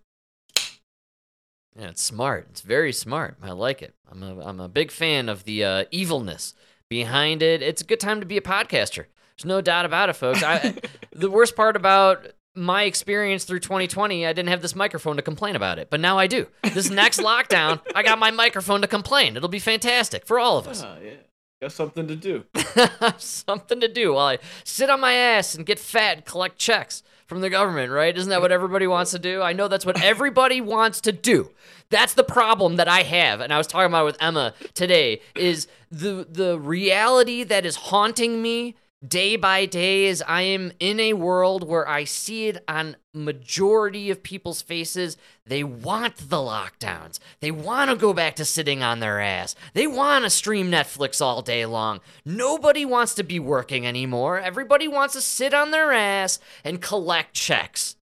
Yeah, 1.77 1.89
it's 1.89 2.01
smart. 2.01 2.47
It's 2.51 2.61
very 2.61 2.93
smart. 2.93 3.37
I 3.41 3.51
like 3.51 3.81
it. 3.81 3.95
I'm 4.09 4.23
a 4.23 4.45
I'm 4.45 4.59
a 4.59 4.69
big 4.69 4.91
fan 4.91 5.27
of 5.27 5.43
the 5.43 5.63
uh, 5.63 5.85
evilness 5.91 6.53
behind 6.89 7.41
it. 7.41 7.61
It's 7.61 7.81
a 7.81 7.85
good 7.85 7.99
time 7.99 8.19
to 8.21 8.25
be 8.25 8.37
a 8.37 8.41
podcaster. 8.41 9.05
There's 9.37 9.45
no 9.45 9.59
doubt 9.59 9.85
about 9.85 10.09
it, 10.09 10.13
folks. 10.13 10.41
I, 10.41 10.75
the 11.11 11.29
worst 11.29 11.55
part 11.55 11.75
about 11.75 12.27
my 12.55 12.83
experience 12.83 13.43
through 13.43 13.59
2020, 13.59 14.25
I 14.25 14.31
didn't 14.31 14.47
have 14.47 14.61
this 14.61 14.75
microphone 14.75 15.17
to 15.17 15.21
complain 15.21 15.57
about 15.57 15.77
it, 15.77 15.89
but 15.89 15.99
now 15.99 16.17
I 16.17 16.27
do. 16.27 16.47
This 16.63 16.89
next 16.89 17.19
lockdown, 17.21 17.81
I 17.93 18.01
got 18.01 18.17
my 18.17 18.31
microphone 18.31 18.81
to 18.81 18.87
complain. 18.87 19.35
It'll 19.35 19.49
be 19.49 19.59
fantastic 19.59 20.25
for 20.25 20.39
all 20.39 20.57
of 20.57 20.67
us. 20.67 20.81
Ah, 20.81 20.95
yeah. 21.03 21.15
Got 21.61 21.73
something 21.73 22.07
to 22.07 22.15
do. 22.15 22.43
Something 23.17 23.79
to 23.79 23.87
do 23.87 24.13
while 24.13 24.27
I 24.27 24.39
sit 24.65 24.89
on 24.89 24.99
my 24.99 25.13
ass 25.13 25.55
and 25.55 25.65
get 25.65 25.79
fat 25.79 26.17
and 26.17 26.25
collect 26.25 26.57
checks 26.57 27.01
from 27.25 27.41
the 27.41 27.49
government, 27.49 27.91
right? 27.91 28.15
Isn't 28.15 28.29
that 28.29 28.41
what 28.41 28.51
everybody 28.51 28.87
wants 28.87 29.11
to 29.11 29.19
do? 29.19 29.41
I 29.41 29.53
know 29.53 29.67
that's 29.67 29.85
what 29.85 30.01
everybody 30.01 30.61
wants 30.61 31.01
to 31.01 31.11
do. 31.11 31.51
That's 31.89 32.13
the 32.13 32.23
problem 32.23 32.75
that 32.75 32.87
I 32.87 33.03
have, 33.03 33.41
and 33.41 33.53
I 33.53 33.57
was 33.57 33.67
talking 33.67 33.87
about 33.87 34.03
it 34.03 34.05
with 34.05 34.17
Emma 34.21 34.53
today. 34.73 35.21
Is 35.35 35.67
the 35.91 36.27
the 36.29 36.59
reality 36.59 37.43
that 37.43 37.65
is 37.65 37.75
haunting 37.75 38.41
me 38.41 38.75
day 39.07 39.35
by 39.35 39.65
day 39.65 40.07
as 40.07 40.21
I 40.21 40.41
am 40.41 40.71
in 40.79 40.99
a 40.99 41.13
world 41.13 41.67
where 41.67 41.87
I 41.87 42.03
see 42.03 42.47
it 42.47 42.63
on 42.67 42.95
majority 43.13 44.09
of 44.09 44.23
people's 44.23 44.61
faces. 44.61 45.17
They 45.45 45.63
want 45.63 46.17
the 46.17 46.37
lockdowns. 46.37 47.19
They 47.39 47.51
want 47.51 47.89
to 47.89 47.95
go 47.95 48.13
back 48.13 48.35
to 48.37 48.45
sitting 48.45 48.83
on 48.83 48.99
their 48.99 49.19
ass. 49.19 49.55
They 49.73 49.87
want 49.87 50.23
to 50.23 50.29
stream 50.29 50.71
Netflix 50.71 51.21
all 51.21 51.41
day 51.41 51.65
long. 51.65 52.01
Nobody 52.25 52.85
wants 52.85 53.13
to 53.15 53.23
be 53.23 53.39
working 53.39 53.85
anymore. 53.85 54.39
Everybody 54.39 54.87
wants 54.87 55.13
to 55.15 55.21
sit 55.21 55.53
on 55.53 55.71
their 55.71 55.91
ass 55.91 56.39
and 56.63 56.81
collect 56.81 57.33
checks. 57.33 57.95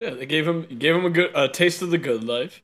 Yeah, 0.00 0.10
they 0.10 0.26
gave 0.26 0.46
him 0.46 0.66
gave 0.78 0.94
him 0.94 1.06
a 1.06 1.10
good 1.10 1.30
a 1.34 1.48
taste 1.48 1.80
of 1.80 1.90
the 1.90 1.98
good 1.98 2.22
life, 2.22 2.62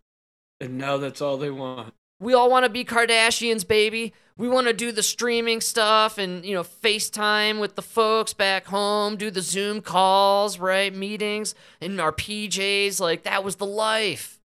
and 0.61 0.77
now 0.77 0.99
that's 0.99 1.23
all 1.23 1.39
they 1.39 1.51
want. 1.51 1.95
We 2.23 2.35
all 2.35 2.49
want 2.49 2.65
to 2.65 2.71
be 2.71 2.85
Kardashians, 2.85 3.67
baby. 3.67 4.15
We 4.37 4.49
want 4.49 4.69
to 4.69 4.73
do 4.73 4.93
the 4.93 5.03
streaming 5.03 5.61
stuff 5.61 6.19
and, 6.19 6.45
you 6.45 6.55
know, 6.55 6.63
FaceTime 6.63 7.61
with 7.61 7.75
the 7.75 7.83
folks 7.83 8.33
back 8.33 8.67
home, 8.67 9.17
do 9.17 9.31
the 9.31 9.43
Zoom 9.43 9.83
calls, 9.83 10.59
right? 10.59 10.95
Meetings 10.95 11.55
in 11.81 11.99
our 11.99 12.13
PJs. 12.13 13.01
Like, 13.01 13.25
that 13.25 13.43
was 13.43 13.57
the 13.57 13.67
life. 13.67 14.41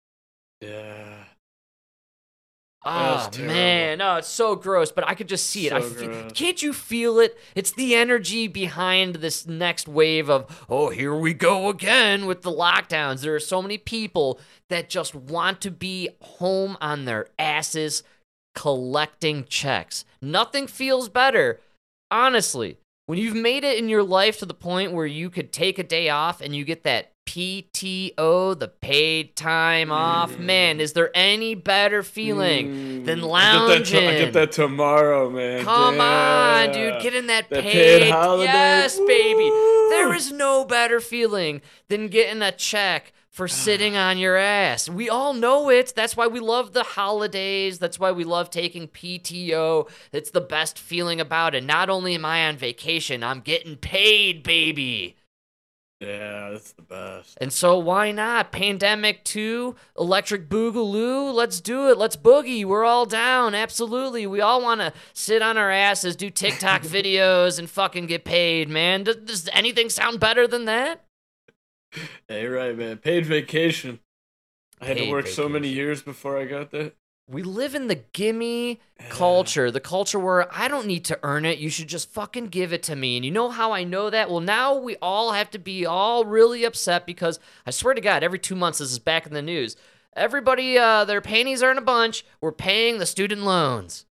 Yeah. 0.61 1.24
Oh, 2.87 3.31
man. 3.39 3.99
No, 3.99 4.17
it's 4.17 4.29
so 4.29 4.55
gross, 4.57 4.93
but 4.93 5.07
I 5.09 5.15
could 5.15 5.29
just 5.29 5.47
see 5.47 5.67
it. 5.67 5.73
I 5.73 5.81
So 5.81 5.91
gross. 6.07 6.33
can't 6.35 6.63
you 6.63 6.73
feel 6.73 7.19
it? 7.19 7.39
It's 7.55 7.73
the 7.73 7.95
energy 7.95 8.47
behind 8.47 9.17
this 9.17 9.47
next 9.47 9.89
wave 9.89 10.29
of, 10.29 10.65
oh, 10.69 10.91
here 10.91 11.15
we 11.15 11.33
go 11.35 11.69
again 11.69 12.27
with 12.27 12.43
the 12.43 12.51
lockdowns. 12.51 13.23
There 13.23 13.35
are 13.35 13.41
so 13.41 13.63
many 13.63 13.79
people 13.79 14.39
that 14.69 14.89
just 14.91 15.15
want 15.15 15.61
to 15.63 15.71
be 15.71 16.11
home 16.21 16.77
on 16.81 17.05
their 17.05 17.29
asses 17.39 18.03
collecting 18.55 19.45
checks. 19.45 20.05
Nothing 20.23 20.67
feels 20.67 21.09
better, 21.09 21.61
honestly. 22.11 22.79
When 23.07 23.19
you've 23.19 23.37
made 23.37 23.65
it 23.65 23.79
in 23.79 23.89
your 23.89 24.03
life 24.03 24.39
to 24.39 24.47
the 24.47 24.55
point 24.55 24.93
where 24.93 25.07
you 25.07 25.29
could 25.29 25.53
take 25.53 25.79
a 25.79 25.83
day 25.83 26.09
off 26.09 26.41
and 26.41 26.55
you 26.57 26.65
get 26.65 26.85
that 26.85 27.11
PTO, 27.27 28.59
the 28.59 28.69
paid 28.69 29.37
time 29.37 29.91
off, 29.91 30.39
man, 30.39 30.81
is 30.81 30.93
there 30.93 31.11
any 31.15 31.55
better 31.55 32.03
feeling 32.03 33.05
than 33.05 33.21
Mm, 33.21 33.25
I 33.25 33.27
lounging? 33.27 33.69
get, 33.79 33.85
that 33.85 34.01
to- 34.01 34.09
I 34.09 34.19
get 34.19 34.33
that 34.35 34.53
tomorrow, 34.53 35.31
man. 35.31 35.65
Come 35.65 36.01
on, 36.01 36.73
dude, 36.73 37.01
get 37.03 37.15
in 37.15 37.27
that, 37.29 37.49
That 37.51 37.63
paid. 37.63 38.03
paid 38.03 38.11
holiday. 38.11 38.53
Yes, 38.53 38.99
baby. 38.99 39.49
There 39.91 40.15
is 40.15 40.33
no 40.33 40.65
better 40.65 41.01
feeling 41.01 41.61
than 41.89 42.09
getting 42.09 42.43
a 42.43 42.53
check 42.53 43.13
for 43.31 43.49
sitting 43.49 43.97
on 43.97 44.17
your 44.17 44.37
ass. 44.37 44.89
We 44.89 45.09
all 45.09 45.35
know 45.35 45.69
it. 45.69 45.93
That's 45.97 46.17
why 46.17 46.29
we 46.29 46.39
love 46.39 46.73
the 46.73 46.85
holidays. 46.85 47.81
That's 47.81 47.99
why 47.99 48.13
we 48.13 48.23
love 48.23 48.49
taking 48.49 48.87
PTO. 48.87 49.89
It's 50.13 50.31
the 50.31 50.41
best 50.41 50.79
feeling 50.79 51.21
about 51.21 51.55
it. 51.57 51.65
Not 51.65 51.91
only 51.91 52.15
am 52.15 52.25
I 52.25 52.47
on 52.47 52.57
vacation, 52.57 53.25
I'm 53.25 53.41
getting 53.41 53.77
paid, 53.77 54.45
baby. 54.45 55.17
Yeah, 56.01 56.51
that's 56.51 56.73
the 56.73 56.83
best. 56.83 57.39
And 57.41 57.53
so 57.53 57.79
why 57.79 58.11
not? 58.11 58.53
Pandemic 58.53 59.25
2, 59.25 59.75
Electric 59.99 60.49
Boogaloo, 60.49 61.33
let's 61.33 61.61
do 61.61 61.89
it. 61.89 61.97
Let's 61.97 62.17
boogie. 62.17 62.65
We're 62.65 62.85
all 62.85 63.07
down. 63.07 63.55
Absolutely. 63.55 64.27
We 64.27 64.41
all 64.41 64.61
want 64.61 64.81
to 64.81 64.93
sit 65.13 65.41
on 65.41 65.57
our 65.57 65.71
asses, 65.71 66.17
do 66.17 66.31
TikTok 66.31 66.83
videos, 66.83 67.59
and 67.59 67.71
fucking 67.71 68.07
get 68.07 68.25
paid, 68.25 68.69
man. 68.69 69.05
Does, 69.05 69.17
does 69.17 69.49
anything 69.53 69.89
sound 69.89 70.21
better 70.21 70.47
than 70.47 70.65
that? 70.67 71.05
Hey, 72.29 72.47
right, 72.47 72.77
man. 72.77 72.99
Paid 72.99 73.25
vacation. 73.25 74.01
I 74.81 74.87
had 74.87 74.97
Paid 74.97 75.07
to 75.07 75.13
work 75.13 75.27
so 75.29 75.49
many 75.49 75.69
years 75.69 76.03
before 76.03 76.37
I 76.37 76.45
got 76.45 76.71
that. 76.73 76.95
We 77.27 77.43
live 77.43 77.75
in 77.75 77.89
the 77.89 78.03
gimme 78.13 78.81
culture, 79.09 79.71
the 79.71 79.81
culture 79.81 80.19
where 80.19 80.47
I 80.55 80.69
don't 80.69 80.87
need 80.87 81.07
to 81.07 81.19
earn 81.23 81.47
it. 81.47 81.59
You 81.59 81.71
should 81.71 81.89
just 81.89 82.13
fucking 82.13 82.49
give 82.49 82.71
it 82.75 82.83
to 82.83 82.97
me. 82.97 83.17
And 83.17 83.25
you 83.25 83.31
know 83.31 83.49
how 83.49 83.73
I 83.73 83.83
know 83.83 84.11
that? 84.11 84.29
Well, 84.29 84.41
now 84.41 84.77
we 84.77 84.97
all 84.97 85.33
have 85.33 85.51
to 85.53 85.59
be 85.59 85.87
all 85.87 86.27
really 86.27 86.65
upset 86.65 87.07
because 87.07 87.41
I 87.67 87.71
swear 87.71 87.95
to 87.95 88.01
God, 88.03 88.23
every 88.23 88.39
two 88.39 88.55
months 88.55 88.79
this 88.79 88.93
is 88.93 88.99
back 88.99 89.27
in 89.27 89.33
the 89.33 89.41
news. 89.41 89.75
Everybody, 90.15 90.77
uh, 90.77 91.07
their 91.07 91.23
panties 91.23 91.63
are 91.63 91.71
in 91.71 91.79
a 91.79 91.83
bunch. 91.83 92.27
We're 92.43 92.53
paying 92.53 92.99
the 92.99 93.07
student 93.07 93.43
loans. 93.43 94.05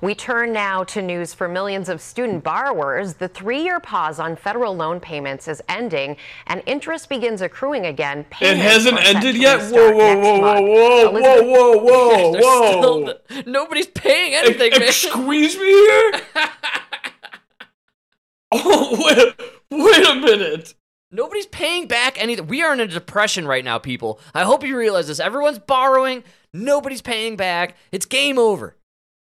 We 0.00 0.14
turn 0.14 0.52
now 0.52 0.84
to 0.84 1.02
news 1.02 1.34
for 1.34 1.48
millions 1.48 1.88
of 1.88 2.00
student 2.00 2.44
borrowers. 2.44 3.14
The 3.14 3.26
three 3.26 3.64
year 3.64 3.80
pause 3.80 4.20
on 4.20 4.36
federal 4.36 4.76
loan 4.76 5.00
payments 5.00 5.48
is 5.48 5.60
ending, 5.68 6.16
and 6.46 6.62
interest 6.66 7.08
begins 7.08 7.42
accruing 7.42 7.86
again. 7.86 8.24
It 8.40 8.58
hasn't 8.58 8.96
ended 8.98 9.34
yet? 9.34 9.58
restart 9.58 9.96
Whoa, 9.96 10.14
whoa, 10.14 10.40
whoa, 10.40 10.60
whoa, 10.60 11.10
whoa, 11.10 11.42
whoa, 11.42 11.78
whoa, 11.78 12.32
whoa, 12.32 13.00
whoa. 13.02 13.42
nobody's 13.44 13.88
paying 13.88 14.34
anything, 14.34 14.70
man. 14.78 14.92
Squeeze 14.92 15.56
me 15.56 15.66
here? 15.66 16.12
oh, 18.52 18.96
wait, 19.04 19.34
wait 19.72 20.08
a 20.08 20.14
minute. 20.14 20.74
Nobody's 21.10 21.46
paying 21.46 21.88
back 21.88 22.22
anything. 22.22 22.46
We 22.46 22.62
are 22.62 22.72
in 22.72 22.78
a 22.78 22.86
depression 22.86 23.48
right 23.48 23.64
now, 23.64 23.78
people. 23.78 24.20
I 24.32 24.44
hope 24.44 24.62
you 24.62 24.78
realize 24.78 25.08
this. 25.08 25.18
Everyone's 25.18 25.58
borrowing. 25.58 26.22
Nobody's 26.52 27.02
paying 27.02 27.36
back. 27.36 27.76
It's 27.90 28.06
game 28.06 28.38
over. 28.38 28.76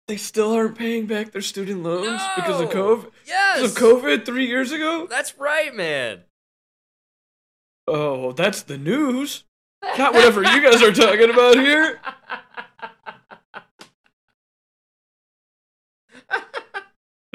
They 0.08 0.16
still 0.16 0.52
aren't 0.52 0.76
paying 0.78 1.06
back 1.06 1.32
their 1.32 1.42
student 1.42 1.82
loans 1.82 2.22
because 2.36 2.60
of 2.60 2.70
COVID? 2.70 3.10
Yes. 3.26 3.56
Because 3.60 3.76
of 3.76 3.82
COVID 3.82 4.24
three 4.24 4.46
years 4.46 4.70
ago? 4.70 5.06
That's 5.10 5.36
right, 5.38 5.74
man. 5.74 6.20
Oh, 7.88 8.32
that's 8.32 8.62
the 8.62 8.78
news. 8.78 9.44
Not 9.98 10.14
whatever 10.14 10.42
you 10.42 10.62
guys 10.62 10.82
are 10.82 10.92
talking 10.92 11.30
about 11.30 11.56
here. 11.56 12.00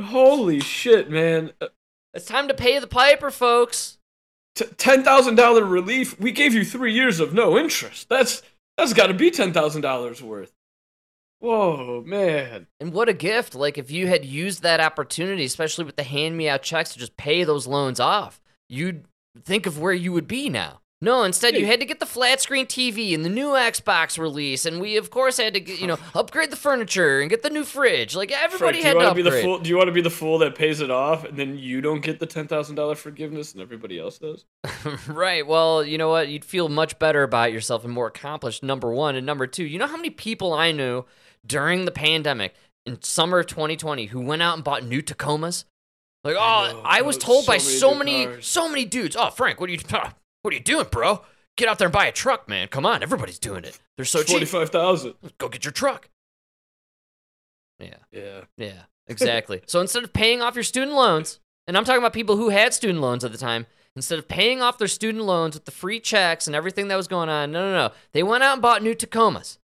Holy 0.01 0.59
shit, 0.59 1.09
man. 1.09 1.51
Uh, 1.61 1.67
It's 2.13 2.25
time 2.25 2.47
to 2.47 2.53
pay 2.53 2.79
the 2.79 2.87
piper, 2.87 3.31
folks. 3.31 3.97
T- 4.55 4.65
$10,000 4.65 5.69
relief. 5.71 6.19
We 6.19 6.31
gave 6.31 6.53
you 6.53 6.65
3 6.65 6.91
years 6.93 7.19
of 7.19 7.33
no 7.33 7.57
interest. 7.57 8.09
That's 8.09 8.41
that's 8.77 8.93
got 8.93 9.07
to 9.07 9.13
be 9.13 9.29
$10,000 9.31 10.21
worth. 10.21 10.51
Whoa, 11.41 12.03
man. 12.05 12.67
And 12.79 12.93
what 12.93 13.09
a 13.09 13.13
gift. 13.13 13.55
Like, 13.55 13.77
if 13.79 13.89
you 13.89 14.07
had 14.07 14.23
used 14.23 14.61
that 14.61 14.79
opportunity, 14.79 15.43
especially 15.43 15.85
with 15.85 15.95
the 15.95 16.03
hand 16.03 16.37
me 16.37 16.47
out 16.47 16.61
checks, 16.61 16.93
to 16.93 16.99
just 16.99 17.17
pay 17.17 17.43
those 17.43 17.65
loans 17.65 17.99
off, 17.99 18.39
you'd 18.69 19.05
think 19.43 19.65
of 19.65 19.79
where 19.79 19.93
you 19.93 20.13
would 20.13 20.27
be 20.27 20.49
now. 20.49 20.81
No, 21.03 21.23
instead 21.23 21.55
you 21.55 21.65
had 21.65 21.79
to 21.79 21.85
get 21.87 21.99
the 21.99 22.05
flat 22.05 22.41
screen 22.41 22.67
TV 22.67 23.15
and 23.15 23.25
the 23.25 23.29
new 23.29 23.49
Xbox 23.49 24.19
release, 24.19 24.67
and 24.67 24.79
we 24.79 24.97
of 24.97 25.09
course 25.09 25.37
had 25.37 25.55
to 25.55 25.59
get, 25.59 25.81
you 25.81 25.87
know 25.87 25.97
upgrade 26.15 26.51
the 26.51 26.55
furniture 26.55 27.21
and 27.21 27.29
get 27.29 27.41
the 27.41 27.49
new 27.49 27.63
fridge. 27.63 28.15
Like 28.15 28.31
everybody 28.31 28.81
Frank, 28.81 28.85
had 28.85 28.93
do 28.93 28.97
you 28.97 28.99
to 28.99 29.05
want 29.05 29.17
to 29.17 29.23
be 29.23 29.29
the 29.29 29.41
fool? 29.41 29.59
Do 29.59 29.69
you 29.69 29.77
want 29.77 29.87
to 29.87 29.93
be 29.93 30.01
the 30.01 30.11
fool 30.11 30.37
that 30.39 30.53
pays 30.53 30.79
it 30.79 30.91
off, 30.91 31.23
and 31.23 31.35
then 31.35 31.57
you 31.57 31.81
don't 31.81 32.01
get 32.01 32.19
the 32.19 32.27
ten 32.27 32.47
thousand 32.47 32.75
dollar 32.75 32.93
forgiveness, 32.93 33.53
and 33.53 33.63
everybody 33.63 33.99
else 33.99 34.19
does? 34.19 34.45
right. 35.07 35.45
Well, 35.47 35.83
you 35.83 35.97
know 35.97 36.09
what? 36.09 36.27
You'd 36.27 36.45
feel 36.45 36.69
much 36.69 36.99
better 36.99 37.23
about 37.23 37.51
yourself 37.51 37.83
and 37.83 37.91
more 37.91 38.07
accomplished. 38.07 38.61
Number 38.61 38.93
one 38.93 39.15
and 39.15 39.25
number 39.25 39.47
two. 39.47 39.65
You 39.65 39.79
know 39.79 39.87
how 39.87 39.97
many 39.97 40.11
people 40.11 40.53
I 40.53 40.71
knew 40.71 41.05
during 41.45 41.85
the 41.85 41.91
pandemic 41.91 42.55
in 42.85 43.01
summer 43.01 43.39
of 43.39 43.47
2020 43.47 44.07
who 44.07 44.21
went 44.21 44.41
out 44.41 44.55
and 44.55 44.63
bought 44.63 44.85
new 44.85 45.01
Tacomas? 45.01 45.65
Like, 46.23 46.35
oh, 46.37 46.71
know. 46.71 46.81
I 46.83 47.01
was 47.01 47.17
told 47.17 47.45
so 47.45 47.47
by 47.51 47.57
many 47.57 47.63
so 47.63 47.95
many, 47.95 48.25
cars. 48.25 48.47
so 48.47 48.69
many 48.69 48.85
dudes. 48.85 49.15
Oh, 49.15 49.29
Frank, 49.29 49.59
what 49.59 49.69
are 49.69 49.73
you, 49.73 49.79
what 50.41 50.53
are 50.53 50.57
you 50.57 50.59
doing, 50.59 50.85
bro? 50.91 51.21
Get 51.57 51.67
out 51.67 51.79
there 51.79 51.87
and 51.87 51.93
buy 51.93 52.05
a 52.05 52.11
truck, 52.11 52.47
man. 52.47 52.67
Come 52.67 52.85
on, 52.85 53.03
everybody's 53.03 53.39
doing 53.39 53.65
it. 53.65 53.79
They're 53.97 54.05
so 54.05 54.23
Forty 54.23 54.45
cheap. 54.45 54.49
five 54.49 54.69
thousand. 54.69 55.15
Go 55.37 55.49
get 55.49 55.65
your 55.65 55.71
truck. 55.73 56.09
Yeah. 57.79 57.95
Yeah. 58.11 58.41
Yeah, 58.57 58.83
exactly. 59.07 59.61
so 59.65 59.81
instead 59.81 60.03
of 60.03 60.13
paying 60.13 60.41
off 60.41 60.55
your 60.55 60.63
student 60.63 60.93
loans, 60.93 61.39
and 61.67 61.75
I'm 61.77 61.83
talking 61.83 61.99
about 62.01 62.13
people 62.13 62.37
who 62.37 62.49
had 62.49 62.73
student 62.73 63.01
loans 63.01 63.23
at 63.23 63.31
the 63.31 63.37
time, 63.37 63.65
instead 63.95 64.19
of 64.19 64.27
paying 64.27 64.61
off 64.61 64.77
their 64.77 64.87
student 64.87 65.25
loans 65.25 65.55
with 65.55 65.65
the 65.65 65.71
free 65.71 65.99
checks 65.99 66.47
and 66.47 66.55
everything 66.55 66.87
that 66.87 66.95
was 66.95 67.07
going 67.07 67.29
on, 67.29 67.51
no, 67.51 67.69
no, 67.69 67.87
no. 67.87 67.93
They 68.13 68.23
went 68.23 68.43
out 68.43 68.53
and 68.53 68.61
bought 68.61 68.83
new 68.83 68.95
Tacomas. 68.95 69.57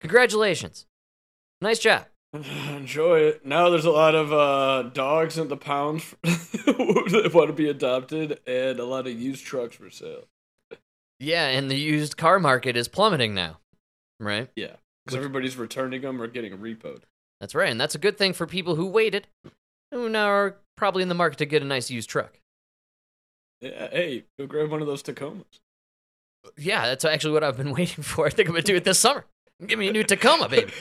Congratulations. 0.00 0.86
Nice 1.60 1.78
job. 1.78 2.06
Enjoy 2.32 3.20
it. 3.20 3.44
Now 3.44 3.70
there's 3.70 3.84
a 3.84 3.90
lot 3.90 4.14
of 4.14 4.32
uh, 4.32 4.90
dogs 4.90 5.36
in 5.36 5.48
the 5.48 5.56
pound 5.56 6.02
that 6.22 7.30
want 7.34 7.48
to 7.48 7.52
be 7.52 7.68
adopted, 7.68 8.38
and 8.46 8.78
a 8.78 8.84
lot 8.84 9.06
of 9.06 9.20
used 9.20 9.44
trucks 9.44 9.76
for 9.76 9.90
sale. 9.90 10.24
Yeah, 11.18 11.48
and 11.48 11.70
the 11.70 11.76
used 11.76 12.16
car 12.16 12.38
market 12.38 12.76
is 12.76 12.88
plummeting 12.88 13.34
now, 13.34 13.58
right? 14.20 14.48
Yeah, 14.56 14.76
because 15.04 15.16
everybody's 15.16 15.56
returning 15.56 16.02
them 16.02 16.22
or 16.22 16.28
getting 16.28 16.56
repoed. 16.56 17.02
That's 17.40 17.54
right, 17.54 17.70
and 17.70 17.80
that's 17.80 17.94
a 17.94 17.98
good 17.98 18.16
thing 18.16 18.32
for 18.32 18.46
people 18.46 18.76
who 18.76 18.86
waited, 18.86 19.26
who 19.90 20.08
now 20.08 20.28
are 20.28 20.56
probably 20.76 21.02
in 21.02 21.08
the 21.08 21.14
market 21.14 21.38
to 21.38 21.46
get 21.46 21.62
a 21.62 21.66
nice 21.66 21.90
used 21.90 22.08
truck. 22.08 22.38
Yeah, 23.60 23.88
hey, 23.90 24.24
go 24.38 24.46
grab 24.46 24.70
one 24.70 24.80
of 24.80 24.86
those 24.86 25.02
Tacomas. 25.02 25.60
Yeah, 26.56 26.86
that's 26.86 27.04
actually 27.04 27.34
what 27.34 27.44
I've 27.44 27.56
been 27.56 27.72
waiting 27.74 28.04
for. 28.04 28.26
I 28.26 28.30
think 28.30 28.48
I'm 28.48 28.54
gonna 28.54 28.62
do 28.62 28.76
it 28.76 28.84
this 28.84 28.98
summer. 29.00 29.26
Give 29.66 29.78
me 29.78 29.88
a 29.88 29.92
new 29.92 30.04
Tacoma, 30.04 30.48
baby. 30.48 30.72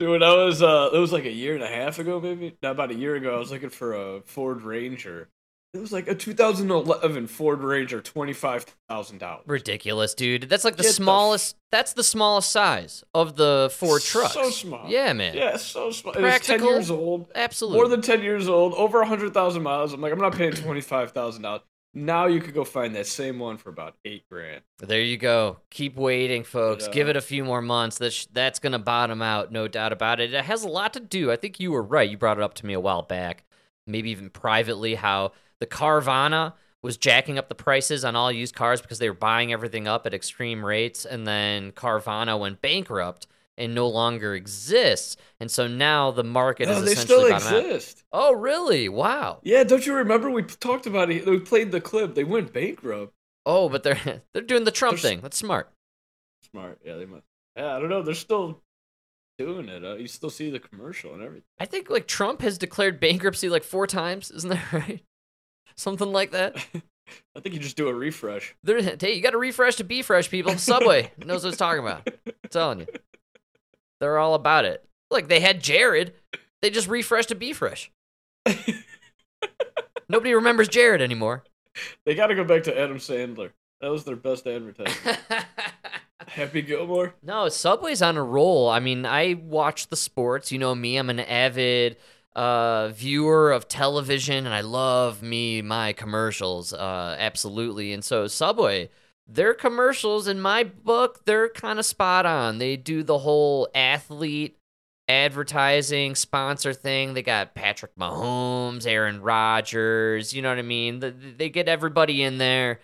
Dude, 0.00 0.10
when 0.10 0.22
I 0.22 0.32
was 0.34 0.62
uh, 0.62 0.90
it 0.92 0.98
was 0.98 1.12
like 1.12 1.24
a 1.24 1.32
year 1.32 1.54
and 1.54 1.62
a 1.62 1.68
half 1.68 1.98
ago, 1.98 2.20
maybe 2.20 2.56
not 2.62 2.72
about 2.72 2.90
a 2.90 2.94
year 2.94 3.16
ago. 3.16 3.34
I 3.34 3.38
was 3.38 3.50
looking 3.50 3.70
for 3.70 3.94
a 3.94 4.20
Ford 4.22 4.62
Ranger. 4.62 5.28
It 5.74 5.80
was 5.80 5.92
like 5.92 6.08
a 6.08 6.14
2011 6.14 7.26
Ford 7.26 7.62
Ranger, 7.62 8.00
twenty 8.00 8.32
five 8.32 8.64
thousand 8.88 9.18
dollars. 9.18 9.42
Ridiculous, 9.46 10.14
dude. 10.14 10.44
That's 10.48 10.64
like 10.64 10.76
the 10.76 10.82
Get 10.82 10.88
the 10.88 10.92
f- 10.92 10.96
smallest. 10.96 11.56
that's 11.70 11.92
the 11.92 12.04
smallest 12.04 12.50
size 12.52 13.04
of 13.12 13.36
the 13.36 13.70
Ford 13.76 14.00
trucks. 14.02 14.34
So 14.34 14.50
small. 14.50 14.88
Yeah, 14.88 15.12
man. 15.12 15.36
Yeah, 15.36 15.56
so 15.56 15.90
small. 15.90 16.14
It 16.14 16.22
was 16.22 16.40
ten 16.40 16.62
years 16.64 16.90
old. 16.90 17.30
Absolutely. 17.34 17.78
More 17.80 17.88
than 17.88 18.00
ten 18.00 18.22
years 18.22 18.48
old. 18.48 18.74
Over 18.74 19.04
hundred 19.04 19.34
thousand 19.34 19.62
miles. 19.62 19.92
I'm 19.92 20.00
like, 20.00 20.12
I'm 20.12 20.20
not 20.20 20.34
paying 20.36 20.52
twenty 20.52 20.80
five 20.80 21.10
thousand 21.12 21.42
dollars. 21.42 21.62
Now 22.04 22.26
you 22.26 22.40
could 22.40 22.54
go 22.54 22.64
find 22.64 22.94
that 22.94 23.06
same 23.06 23.38
one 23.38 23.56
for 23.56 23.70
about 23.70 23.96
eight 24.04 24.24
grand. 24.30 24.62
There 24.78 25.00
you 25.00 25.16
go. 25.16 25.58
Keep 25.70 25.96
waiting, 25.96 26.44
folks. 26.44 26.86
Uh, 26.86 26.90
Give 26.90 27.08
it 27.08 27.16
a 27.16 27.20
few 27.20 27.44
more 27.44 27.60
months. 27.62 27.98
That's 27.98 28.26
that's 28.26 28.58
gonna 28.58 28.78
bottom 28.78 29.20
out, 29.20 29.50
no 29.50 29.68
doubt 29.68 29.92
about 29.92 30.20
it. 30.20 30.32
It 30.32 30.44
has 30.44 30.62
a 30.62 30.68
lot 30.68 30.92
to 30.94 31.00
do. 31.00 31.32
I 31.32 31.36
think 31.36 31.58
you 31.60 31.72
were 31.72 31.82
right. 31.82 32.08
You 32.08 32.16
brought 32.16 32.38
it 32.38 32.42
up 32.42 32.54
to 32.54 32.66
me 32.66 32.74
a 32.74 32.80
while 32.80 33.02
back, 33.02 33.44
maybe 33.86 34.10
even 34.10 34.30
privately, 34.30 34.94
how 34.94 35.32
the 35.58 35.66
Carvana 35.66 36.54
was 36.82 36.96
jacking 36.96 37.38
up 37.38 37.48
the 37.48 37.54
prices 37.54 38.04
on 38.04 38.14
all 38.14 38.30
used 38.30 38.54
cars 38.54 38.80
because 38.80 39.00
they 39.00 39.08
were 39.10 39.14
buying 39.16 39.52
everything 39.52 39.88
up 39.88 40.06
at 40.06 40.14
extreme 40.14 40.64
rates, 40.64 41.04
and 41.04 41.26
then 41.26 41.72
Carvana 41.72 42.38
went 42.38 42.62
bankrupt 42.62 43.26
and 43.58 43.74
no 43.74 43.88
longer 43.88 44.34
exists, 44.34 45.16
and 45.40 45.50
so 45.50 45.66
now 45.66 46.10
the 46.10 46.24
market 46.24 46.68
No, 46.68 46.78
is 46.78 46.84
they 46.84 46.92
essentially 46.92 47.38
still 47.38 47.56
exist. 47.58 48.04
Oh, 48.12 48.32
really? 48.32 48.88
Wow. 48.88 49.40
Yeah, 49.42 49.64
don't 49.64 49.84
you 49.84 49.94
remember 49.94 50.30
we 50.30 50.44
talked 50.44 50.86
about 50.86 51.10
it? 51.10 51.26
We 51.26 51.40
played 51.40 51.72
the 51.72 51.80
clip. 51.80 52.14
They 52.14 52.24
went 52.24 52.52
bankrupt. 52.52 53.12
Oh, 53.44 53.68
but 53.68 53.82
they're 53.82 54.22
they're 54.32 54.42
doing 54.42 54.64
the 54.64 54.70
Trump 54.70 55.00
They're 55.00 55.10
thing. 55.10 55.20
That's 55.20 55.36
smart. 55.36 55.70
Smart. 56.50 56.78
Yeah, 56.84 56.94
they 56.96 57.04
must. 57.04 57.24
Yeah, 57.56 57.76
I 57.76 57.80
don't 57.80 57.90
know. 57.90 58.02
They're 58.02 58.14
still 58.14 58.62
doing 59.38 59.68
it. 59.68 59.84
Uh, 59.84 59.96
you 59.96 60.06
still 60.06 60.30
see 60.30 60.50
the 60.50 60.60
commercial 60.60 61.14
and 61.14 61.22
everything. 61.22 61.44
I 61.58 61.64
think 61.66 61.90
like 61.90 62.06
Trump 62.06 62.40
has 62.42 62.58
declared 62.58 63.00
bankruptcy 63.00 63.48
like 63.48 63.64
four 63.64 63.86
times, 63.86 64.30
isn't 64.30 64.50
that 64.50 64.72
right? 64.72 65.02
Something 65.76 66.12
like 66.12 66.30
that. 66.30 66.56
I 67.36 67.40
think 67.40 67.54
you 67.54 67.60
just 67.60 67.76
do 67.76 67.88
a 67.88 67.94
refresh. 67.94 68.54
There, 68.62 68.82
hey, 68.82 69.14
you 69.14 69.22
got 69.22 69.30
to 69.30 69.38
refresh 69.38 69.76
to 69.76 69.84
be 69.84 70.02
fresh, 70.02 70.28
people. 70.28 70.58
Subway 70.58 71.10
knows 71.24 71.42
what 71.42 71.50
it's 71.50 71.56
talking 71.56 71.80
about. 71.80 72.06
I'm 72.26 72.32
telling 72.50 72.80
you, 72.80 72.86
they're 74.00 74.18
all 74.18 74.34
about 74.34 74.64
it. 74.64 74.84
Look, 75.10 75.28
they 75.28 75.40
had 75.40 75.62
Jared. 75.62 76.14
They 76.60 76.70
just 76.70 76.88
refreshed 76.88 77.28
to 77.30 77.34
be 77.34 77.52
fresh. 77.52 77.90
Nobody 80.08 80.34
remembers 80.34 80.68
Jared 80.68 81.02
anymore. 81.02 81.44
They 82.04 82.14
got 82.14 82.28
to 82.28 82.34
go 82.34 82.44
back 82.44 82.64
to 82.64 82.78
Adam 82.78 82.98
Sandler. 82.98 83.50
That 83.80 83.90
was 83.90 84.04
their 84.04 84.16
best 84.16 84.46
advertisement. 84.46 85.18
Happy 86.26 86.62
Gilmore. 86.62 87.14
No, 87.22 87.48
Subway's 87.48 88.02
on 88.02 88.16
a 88.16 88.22
roll. 88.22 88.68
I 88.68 88.80
mean, 88.80 89.06
I 89.06 89.34
watch 89.34 89.86
the 89.86 89.96
sports. 89.96 90.50
You 90.50 90.58
know 90.58 90.74
me, 90.74 90.96
I'm 90.96 91.10
an 91.10 91.20
avid 91.20 91.96
uh, 92.34 92.88
viewer 92.88 93.52
of 93.52 93.68
television, 93.68 94.44
and 94.44 94.54
I 94.54 94.60
love 94.62 95.22
me 95.22 95.62
my 95.62 95.92
commercials. 95.92 96.72
Uh, 96.72 97.16
absolutely. 97.18 97.92
And 97.92 98.04
so 98.04 98.26
Subway, 98.26 98.90
their 99.28 99.54
commercials 99.54 100.26
in 100.26 100.40
my 100.40 100.64
book, 100.64 101.24
they're 101.26 101.48
kind 101.48 101.78
of 101.78 101.84
spot 101.86 102.26
on. 102.26 102.58
They 102.58 102.76
do 102.76 103.02
the 103.02 103.18
whole 103.18 103.68
athlete 103.74 104.56
advertising 105.08 106.14
sponsor 106.14 106.72
thing. 106.72 107.14
They 107.14 107.22
got 107.22 107.54
Patrick 107.54 107.94
Mahomes, 107.96 108.86
Aaron 108.86 109.20
Rodgers. 109.20 110.32
You 110.32 110.42
know 110.42 110.48
what 110.48 110.58
I 110.58 110.62
mean? 110.62 111.00
The- 111.00 111.10
They 111.10 111.48
get 111.50 111.68
everybody 111.68 112.22
in 112.22 112.38
there 112.38 112.80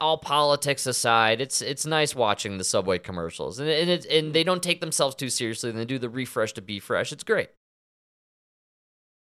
all 0.00 0.16
politics 0.18 0.86
aside, 0.86 1.40
it's 1.40 1.60
it's 1.60 1.84
nice 1.84 2.14
watching 2.14 2.56
the 2.56 2.64
Subway 2.64 2.98
commercials, 2.98 3.58
and 3.58 3.68
and, 3.68 3.90
it, 3.90 4.06
and 4.06 4.32
they 4.32 4.42
don't 4.42 4.62
take 4.62 4.80
themselves 4.80 5.14
too 5.14 5.28
seriously. 5.28 5.68
And 5.70 5.78
they 5.78 5.84
do 5.84 5.98
the 5.98 6.08
refresh 6.08 6.52
to 6.54 6.62
be 6.62 6.80
fresh. 6.80 7.12
It's 7.12 7.24
great. 7.24 7.50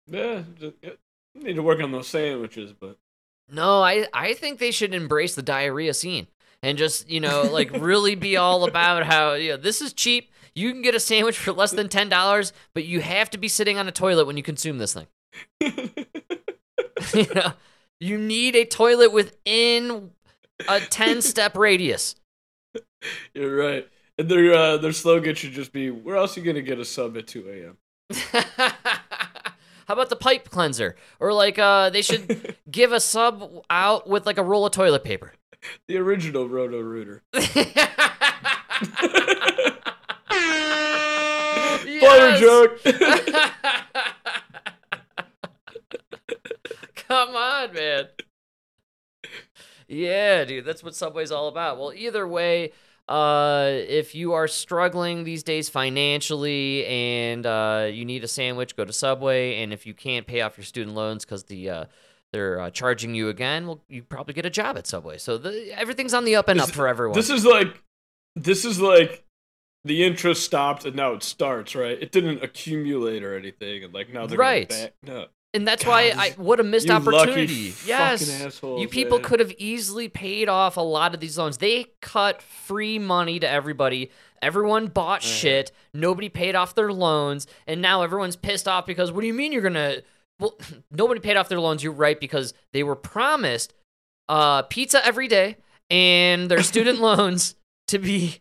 Yeah, 0.06 0.44
yeah, 0.82 0.90
need 1.34 1.54
to 1.54 1.62
work 1.62 1.80
on 1.80 1.90
those 1.90 2.06
sandwiches, 2.08 2.72
but 2.72 2.96
No, 3.50 3.82
I 3.82 4.06
I 4.12 4.34
think 4.34 4.58
they 4.58 4.70
should 4.70 4.94
embrace 4.94 5.34
the 5.34 5.42
diarrhea 5.42 5.94
scene 5.94 6.28
and 6.62 6.78
just 6.78 7.08
you 7.08 7.20
know 7.20 7.42
like 7.42 7.70
really 7.72 8.14
be 8.14 8.36
all 8.36 8.64
about 8.64 9.04
how 9.04 9.34
you 9.34 9.50
know 9.50 9.56
this 9.56 9.80
is 9.80 9.92
cheap. 9.92 10.30
You 10.54 10.72
can 10.72 10.82
get 10.82 10.94
a 10.94 11.00
sandwich 11.00 11.36
for 11.38 11.52
less 11.52 11.72
than 11.72 11.88
ten 11.88 12.08
dollars, 12.08 12.52
but 12.74 12.84
you 12.84 13.00
have 13.00 13.30
to 13.30 13.38
be 13.38 13.48
sitting 13.48 13.78
on 13.78 13.88
a 13.88 13.92
toilet 13.92 14.26
when 14.26 14.36
you 14.36 14.42
consume 14.42 14.78
this 14.78 14.94
thing. 14.94 15.06
you 17.14 17.26
know, 17.34 17.52
you 18.00 18.18
need 18.18 18.56
a 18.56 18.64
toilet 18.64 19.12
within 19.12 20.10
a 20.68 20.80
ten 20.80 21.20
step 21.22 21.56
radius. 21.56 22.16
you're 23.34 23.56
right. 23.56 23.88
And 24.18 24.28
their 24.30 24.54
uh, 24.54 24.76
their 24.78 24.92
slogan 24.92 25.34
should 25.34 25.52
just 25.52 25.72
be, 25.72 25.90
"Where 25.90 26.16
else 26.16 26.36
are 26.36 26.40
you 26.40 26.46
gonna 26.46 26.62
get 26.62 26.78
a 26.78 26.84
sub 26.84 27.16
at 27.18 27.26
2 27.26 27.48
a.m.?" 27.48 27.76
How 29.86 29.94
about 29.94 30.08
the 30.08 30.16
pipe 30.16 30.50
cleanser? 30.50 30.96
Or 31.20 31.32
like 31.32 31.58
uh 31.58 31.90
they 31.90 32.02
should 32.02 32.56
give 32.70 32.92
a 32.92 33.00
sub 33.00 33.62
out 33.70 34.08
with 34.08 34.26
like 34.26 34.38
a 34.38 34.42
roll 34.42 34.66
of 34.66 34.72
toilet 34.72 35.04
paper. 35.04 35.32
The 35.88 35.96
original 35.98 36.48
Roto 36.48 36.80
Rooter. 36.80 37.22
Yes! 41.86 42.40
joke. 42.40 42.80
Come 47.08 47.36
on, 47.36 47.72
man. 47.72 48.08
Yeah, 49.88 50.44
dude, 50.44 50.64
that's 50.64 50.82
what 50.82 50.94
Subway's 50.94 51.30
all 51.30 51.48
about. 51.48 51.78
Well, 51.78 51.92
either 51.94 52.26
way, 52.26 52.72
uh, 53.08 53.68
if 53.70 54.14
you 54.14 54.32
are 54.32 54.48
struggling 54.48 55.22
these 55.22 55.44
days 55.44 55.68
financially 55.68 56.84
and 56.86 57.46
uh, 57.46 57.88
you 57.90 58.04
need 58.04 58.24
a 58.24 58.28
sandwich, 58.28 58.76
go 58.76 58.84
to 58.84 58.92
Subway. 58.92 59.62
And 59.62 59.72
if 59.72 59.86
you 59.86 59.94
can't 59.94 60.26
pay 60.26 60.40
off 60.40 60.58
your 60.58 60.64
student 60.64 60.96
loans 60.96 61.24
because 61.24 61.44
the 61.44 61.70
uh, 61.70 61.84
they're 62.36 62.60
uh, 62.60 62.70
charging 62.70 63.14
you 63.14 63.28
again, 63.28 63.66
well, 63.66 63.80
you 63.88 64.02
probably 64.02 64.34
get 64.34 64.44
a 64.44 64.50
job 64.50 64.76
at 64.76 64.86
Subway. 64.86 65.18
So 65.18 65.38
the, 65.38 65.72
everything's 65.76 66.14
on 66.14 66.24
the 66.24 66.36
up 66.36 66.48
and 66.48 66.60
up 66.60 66.70
for 66.70 66.86
everyone. 66.86 67.16
This 67.16 67.30
is 67.30 67.44
like, 67.44 67.82
this 68.34 68.64
is 68.64 68.80
like, 68.80 69.24
the 69.84 70.02
interest 70.04 70.42
stopped 70.42 70.84
and 70.84 70.96
now 70.96 71.12
it 71.12 71.22
starts. 71.22 71.76
Right? 71.76 71.96
It 72.02 72.10
didn't 72.10 72.42
accumulate 72.42 73.22
or 73.22 73.36
anything, 73.36 73.84
and 73.84 73.94
like 73.94 74.12
now 74.12 74.26
they're 74.26 74.36
Right. 74.36 74.68
Back. 74.68 74.94
No. 75.02 75.26
And 75.54 75.66
that's 75.66 75.84
God, 75.84 75.90
why 75.90 76.12
I 76.16 76.30
what 76.36 76.58
a 76.60 76.64
missed 76.64 76.90
opportunity. 76.90 77.72
Yes. 77.86 78.28
assholes, 78.42 78.82
you 78.82 78.88
people 78.88 79.18
man. 79.18 79.24
could 79.24 79.40
have 79.40 79.52
easily 79.58 80.08
paid 80.08 80.48
off 80.48 80.76
a 80.76 80.80
lot 80.80 81.14
of 81.14 81.20
these 81.20 81.38
loans. 81.38 81.58
They 81.58 81.86
cut 82.02 82.42
free 82.42 82.98
money 82.98 83.38
to 83.38 83.48
everybody. 83.48 84.10
Everyone 84.42 84.88
bought 84.88 85.22
shit. 85.22 85.72
Nobody 85.94 86.28
paid 86.28 86.56
off 86.56 86.74
their 86.74 86.92
loans, 86.92 87.46
and 87.66 87.80
now 87.80 88.02
everyone's 88.02 88.36
pissed 88.36 88.68
off 88.68 88.86
because 88.86 89.12
what 89.12 89.22
do 89.22 89.28
you 89.28 89.34
mean 89.34 89.52
you're 89.52 89.62
going 89.62 89.74
to 89.74 90.02
Well, 90.38 90.56
nobody 90.90 91.20
paid 91.20 91.36
off 91.36 91.48
their 91.48 91.60
loans, 91.60 91.82
you're 91.82 91.92
right 91.92 92.18
because 92.18 92.54
they 92.72 92.82
were 92.82 92.96
promised 92.96 93.74
uh 94.28 94.62
pizza 94.62 95.04
every 95.06 95.28
day 95.28 95.56
and 95.88 96.50
their 96.50 96.62
student 96.62 97.00
loans 97.00 97.54
to 97.88 97.98
be 97.98 98.40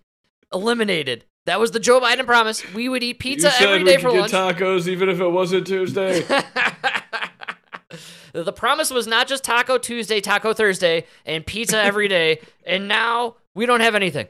eliminated. 0.53 1.25
That 1.45 1.59
was 1.59 1.71
the 1.71 1.79
Joe 1.79 2.01
Biden 2.01 2.25
promise. 2.25 2.73
We 2.73 2.89
would 2.89 3.03
eat 3.03 3.19
pizza 3.19 3.51
every 3.59 3.83
day 3.83 3.97
for 3.97 4.11
get 4.11 4.31
lunch. 4.31 4.31
tacos 4.31 4.87
even 4.87 5.09
if 5.09 5.19
it 5.19 5.27
wasn't 5.27 5.67
Tuesday. 5.67 6.21
the 8.33 8.53
promise 8.53 8.89
was 8.89 9.05
not 9.05 9.27
just 9.27 9.43
Taco 9.43 9.77
Tuesday, 9.77 10.21
Taco 10.21 10.53
Thursday, 10.53 11.05
and 11.23 11.45
pizza 11.45 11.79
every 11.79 12.07
day, 12.07 12.39
and 12.65 12.87
now 12.87 13.35
we 13.53 13.67
don't 13.67 13.81
have 13.81 13.93
anything. 13.93 14.27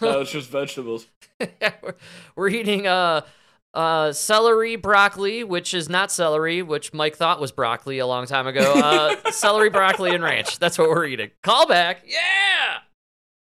no, 0.00 0.20
it's 0.20 0.30
just 0.30 0.50
vegetables. 0.50 1.06
we're, 1.40 1.94
we're 2.36 2.48
eating 2.48 2.86
uh 2.86 3.22
uh 3.74 4.12
celery 4.12 4.74
broccoli 4.76 5.44
which 5.44 5.74
is 5.74 5.88
not 5.88 6.10
celery 6.10 6.60
which 6.60 6.92
mike 6.92 7.14
thought 7.14 7.40
was 7.40 7.52
broccoli 7.52 7.98
a 7.98 8.06
long 8.06 8.26
time 8.26 8.46
ago 8.46 8.72
uh 8.74 9.14
celery 9.30 9.70
broccoli 9.70 10.12
and 10.12 10.24
ranch 10.24 10.58
that's 10.58 10.76
what 10.76 10.88
we're 10.88 11.04
eating 11.04 11.30
call 11.42 11.66
back 11.66 12.02
yeah 12.04 12.78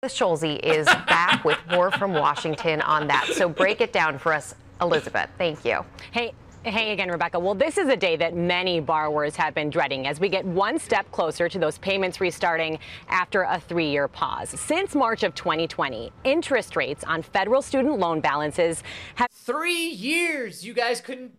Schulze 0.09 0.59
is 0.63 0.87
back 0.87 1.45
with 1.45 1.59
more 1.71 1.91
from 1.91 2.13
Washington 2.13 2.81
on 2.83 3.07
that. 3.09 3.27
So 3.33 3.49
break 3.49 3.81
it 3.81 3.93
down 3.93 4.19
for 4.19 4.33
us, 4.33 4.55
Elizabeth. 4.81 5.31
Thank 5.39 5.65
you. 5.65 5.85
Hey, 6.11 6.35
Hey 6.67 6.93
again, 6.93 7.11
Rebecca. 7.11 7.39
Well, 7.39 7.55
this 7.55 7.77
is 7.77 7.91
a 7.91 7.97
day 7.97 8.17
that 8.17 8.35
many 8.35 8.81
borrowers 8.81 9.37
have 9.37 9.53
been 9.53 9.69
dreading 9.69 10.07
as 10.07 10.19
we 10.19 10.31
get 10.31 10.47
one 10.47 10.79
step 10.79 11.11
closer 11.13 11.47
to 11.47 11.59
those 11.59 11.77
payments 11.77 12.23
restarting 12.23 12.79
after 13.09 13.43
a 13.43 13.61
three 13.61 13.91
year 13.91 14.09
pause. 14.09 14.49
Since 14.59 14.95
March 14.95 15.25
of 15.25 15.35
2020, 15.35 16.11
interest 16.25 16.75
rates 16.75 17.05
on 17.05 17.21
federal 17.21 17.61
student 17.61 17.99
loan 17.99 18.21
balances 18.21 18.83
have. 19.17 19.29
Three 19.31 19.89
years! 19.89 20.65
You 20.65 20.73
guys 20.73 21.03
couldn't 21.03 21.33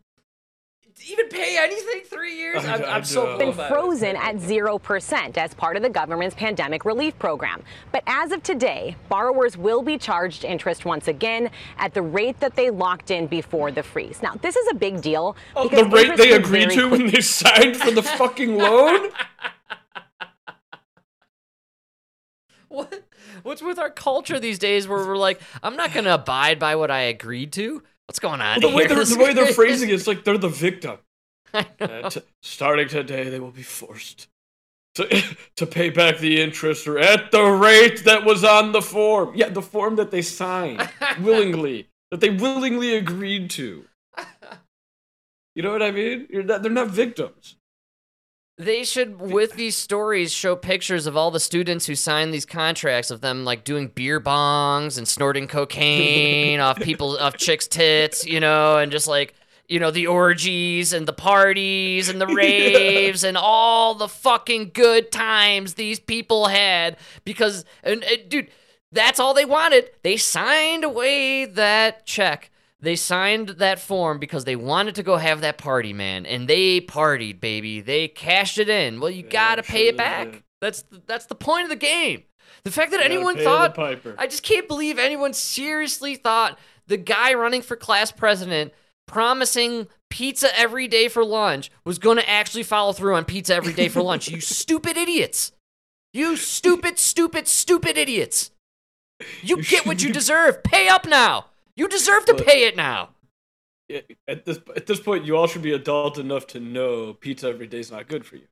even 1.04 1.28
pay 1.30 1.58
anything 1.60 2.02
three 2.06 2.36
years? 2.38 2.64
I'm, 2.66 2.84
I 2.84 2.96
I'm 2.96 3.04
so 3.04 3.38
been 3.38 3.52
cool 3.52 3.62
it. 3.64 3.68
frozen 3.68 4.16
at 4.16 4.38
0% 4.38 5.38
as 5.38 5.54
part 5.54 5.76
of 5.76 5.84
the 5.84 5.90
government's 5.90 6.36
pandemic 6.36 6.86
relief 6.86 7.18
program. 7.20 7.64
But 7.92 8.04
as 8.08 8.32
of 8.32 8.44
today, 8.44 8.96
borrowers 9.10 9.58
will 9.58 9.82
be 9.82 9.98
charged 9.98 10.46
interest 10.46 10.86
once 10.86 11.08
again 11.08 11.50
at 11.78 11.94
the 11.94 12.02
rate 12.02 12.40
that 12.40 12.56
they 12.56 12.70
locked 12.70 13.12
in 13.12 13.28
before 13.28 13.72
the 13.72 13.84
freeze. 13.84 14.22
Now, 14.22 14.36
this 14.42 14.56
is 14.56 14.68
a 14.72 14.76
big 14.76 15.02
deal. 15.02 15.36
Oh, 15.56 15.70
because 15.70 15.86
the 15.86 15.90
rate 15.90 16.18
they 16.18 16.32
agreed 16.32 16.72
vary 16.72 16.76
to 16.76 16.90
when 16.90 17.08
they 17.08 17.22
signed 17.22 17.78
for 17.78 17.92
the 17.92 18.04
fucking 18.18 18.58
loan? 18.58 19.10
What? 22.68 23.06
What's 23.44 23.62
with 23.62 23.80
our 23.80 23.90
culture 23.90 24.38
these 24.38 24.60
days 24.60 24.86
where 24.88 25.06
we're 25.06 25.16
like, 25.18 25.40
I'm 25.64 25.78
not 25.78 25.94
going 25.94 26.06
to 26.06 26.16
abide 26.16 26.60
by 26.60 26.76
what 26.76 26.92
I 26.92 27.02
agreed 27.02 27.54
to? 27.54 27.84
What's 28.08 28.20
going 28.20 28.42
on 28.42 28.60
the 28.62 28.70
way 28.70 28.88
they're 28.88 29.04
the 29.04 29.18
way 29.18 29.34
they're 29.34 29.54
phrasing 29.54 29.90
it, 29.90 29.94
it's 29.94 30.08
like 30.08 30.24
they're 30.24 30.38
the 30.38 30.50
victim. 30.50 30.98
Uh, 31.54 32.10
t- 32.10 32.22
starting 32.42 32.88
today, 32.88 33.30
they 33.30 33.40
will 33.40 33.52
be 33.52 33.64
forced 33.64 34.28
to 34.96 35.24
to 35.56 35.66
pay 35.66 35.90
back 35.90 36.20
the 36.20 36.42
interest 36.42 36.88
or 36.88 36.98
at 37.00 37.32
the 37.32 37.44
rate 37.44 38.04
that 38.06 38.26
was 38.26 38.44
on 38.44 38.72
the 38.72 38.82
form. 38.82 39.34
Yeah, 39.36 39.50
the 39.50 39.62
form 39.62 39.96
that 39.98 40.12
they 40.12 40.22
signed 40.22 40.88
willingly, 41.22 41.88
that 42.12 42.20
they 42.20 42.30
willingly 42.30 42.96
agreed 42.96 43.50
to. 43.52 43.86
You 45.56 45.64
know 45.64 45.72
what 45.72 45.82
I 45.82 45.92
mean? 45.92 46.28
You're 46.30 46.44
not, 46.44 46.64
they're 46.64 46.72
not 46.72 46.90
victims. 46.90 47.56
They 48.58 48.86
should, 48.86 49.20
with 49.20 49.56
these 49.56 49.76
stories, 49.76 50.32
show 50.32 50.56
pictures 50.56 51.08
of 51.08 51.18
all 51.18 51.30
the 51.30 51.42
students 51.42 51.86
who 51.86 51.96
signed 51.96 52.34
these 52.34 52.46
contracts 52.46 53.12
of 53.12 53.20
them 53.20 53.44
like 53.44 53.66
doing 53.66 53.90
beer 53.90 54.22
bongs 54.22 54.98
and 54.98 55.06
snorting 55.06 55.48
cocaine 55.48 56.62
off 56.62 56.80
people, 56.80 57.18
off 57.20 57.36
chicks' 57.36 57.68
tits, 57.68 58.26
you 58.26 58.40
know, 58.40 58.78
and 58.78 58.94
just 58.94 59.10
like, 59.10 59.34
you 59.68 59.78
know, 59.78 59.92
the 59.92 60.08
orgies 60.08 60.94
and 60.94 61.06
the 61.06 61.12
parties 61.12 62.08
and 62.08 62.22
the 62.22 62.28
raves 62.34 63.26
and 63.26 63.36
all 63.36 63.94
the 63.94 64.08
fucking 64.08 64.72
good 64.74 65.12
times 65.12 65.74
these 65.74 66.00
people 66.00 66.48
had 66.48 66.96
because, 67.26 67.66
and, 67.84 68.06
and 68.06 68.30
dude, 68.30 68.50
that's 68.90 69.20
all 69.20 69.34
they 69.34 69.44
wanted. 69.44 69.90
They 70.02 70.16
signed 70.16 70.86
away 70.86 71.44
that 71.44 72.06
check. 72.06 72.52
They 72.80 72.96
signed 72.96 73.50
that 73.50 73.80
form 73.80 74.20
because 74.20 74.44
they 74.46 74.56
wanted 74.56 74.96
to 74.96 75.04
go 75.04 75.18
have 75.18 75.42
that 75.42 75.58
party, 75.58 75.94
man, 75.94 76.26
and 76.26 76.48
they 76.48 76.82
partied, 76.82 77.40
baby. 77.40 77.82
They 77.82 78.08
cashed 78.08 78.58
it 78.58 78.70
in. 78.70 79.00
Well, 79.00 79.10
you 79.10 79.24
gotta 79.24 79.62
I'm 79.62 79.66
pay 79.66 79.86
sure 79.86 79.90
it 79.90 79.98
back. 79.98 80.32
did. 80.32 80.44
That's 80.62 80.82
the, 80.84 81.02
that's 81.06 81.26
the 81.26 81.36
point 81.36 81.64
of 81.64 81.70
the 81.70 81.76
game. 81.76 82.24
The 82.64 82.72
fact 82.72 82.92
that 82.92 83.04
anyone 83.04 83.38
thought. 83.38 83.78
I 84.18 84.28
just 84.28 84.44
can't 84.44 84.68
believe 84.68 84.98
anyone 85.00 85.34
seriously 85.34 86.16
thought 86.16 86.58
the 86.88 86.98
guy 86.98 87.34
running 87.34 87.62
for 87.62 87.76
class 87.76 88.12
president 88.12 88.74
promising 89.08 89.88
pizza 90.10 90.58
every 90.58 90.88
day 90.88 91.08
for 91.08 91.24
lunch 91.24 91.72
was 91.84 92.00
going 92.00 92.18
to 92.18 92.30
actually 92.30 92.64
follow 92.64 92.94
through 92.94 93.16
on 93.16 93.26
pizza 93.26 93.54
every 93.56 93.74
day 93.74 93.88
for 93.88 94.02
lunch. 94.02 94.28
You 94.30 94.42
stupid 94.42 94.98
idiots. 94.98 95.52
You 96.14 96.38
stupid, 96.38 96.98
stupid, 96.98 97.48
stupid 97.48 97.98
idiots. 97.98 98.52
You 99.42 99.62
get 99.62 99.86
what 99.86 100.02
you 100.04 100.12
deserve. 100.12 100.64
Pay 100.64 100.88
up 100.88 101.06
now. 101.08 101.48
You 101.76 101.88
deserve 101.88 102.26
to 102.26 102.34
But- 102.34 102.46
pay 102.46 102.64
it 102.68 102.76
now. 102.76 103.10
At 104.28 104.46
this 104.46 104.60
at 104.76 104.88
this 104.88 105.00
point, 105.00 105.26
you 105.26 105.38
all 105.38 105.46
should 105.46 105.62
be 105.62 105.72
adult 105.74 106.18
enough 106.18 106.48
to 106.48 106.60
know 106.60 107.14
pizza 107.14 107.50
every 107.50 107.68
day 107.68 107.80
is 107.80 107.92
not 107.92 108.08
good 108.08 108.26
for 108.26 108.36
you. 108.36 108.48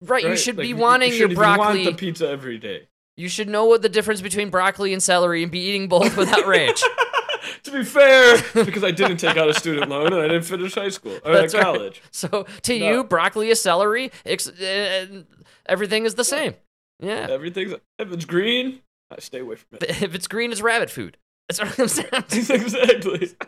Right, 0.00 0.24
you 0.24 0.36
should 0.38 0.56
Like, 0.56 0.66
be 0.66 0.74
wanting 0.74 1.12
you 1.12 1.18
your 1.18 1.28
broccoli. 1.28 1.84
Want 1.84 1.96
the 1.98 2.06
pizza 2.06 2.28
every 2.28 2.56
day. 2.58 2.88
you 3.16 3.28
should 3.28 3.48
know 3.48 3.66
what 3.66 3.82
the 3.82 3.88
difference 3.90 4.22
between 4.22 4.48
broccoli 4.48 4.92
and 4.94 5.02
celery 5.02 5.42
and 5.42 5.52
be 5.52 5.58
eating 5.60 5.86
both 5.86 6.16
without 6.16 6.46
rage. 6.46 6.82
to 7.64 7.70
be 7.70 7.84
fair, 7.84 8.42
because 8.64 8.82
I 8.82 8.90
didn't 8.90 9.18
take 9.18 9.36
out 9.36 9.50
a 9.50 9.54
student 9.54 9.90
loan 9.90 10.06
and 10.14 10.22
I 10.22 10.28
didn't 10.28 10.44
finish 10.44 10.74
high 10.74 10.88
school 10.88 11.18
or 11.24 11.32
That's 11.34 11.52
right. 11.52 11.62
college. 11.62 12.00
So 12.10 12.46
to 12.62 12.78
No. 12.78 12.90
you, 12.90 13.04
broccoli 13.04 13.50
is 13.50 13.60
celery. 13.60 14.10
Ex- 14.24 14.48
uh, 14.48 15.24
everything 15.66 16.06
is 16.06 16.14
the 16.14 16.24
same. 16.24 16.54
Yeah. 17.00 17.26
Everything's 17.28 17.74
if 17.98 18.10
it's 18.12 18.24
green, 18.24 18.80
I 19.10 19.20
stay 19.20 19.40
away 19.40 19.56
from 19.56 19.76
it. 19.82 20.02
If 20.02 20.14
it's 20.14 20.26
green, 20.26 20.52
it's 20.52 20.62
rabbit 20.62 20.88
food. 20.90 21.18
That's 21.48 21.60
what 21.60 21.78
I'm 21.78 21.88
saying. 21.88 22.08
exactly. 22.62 23.30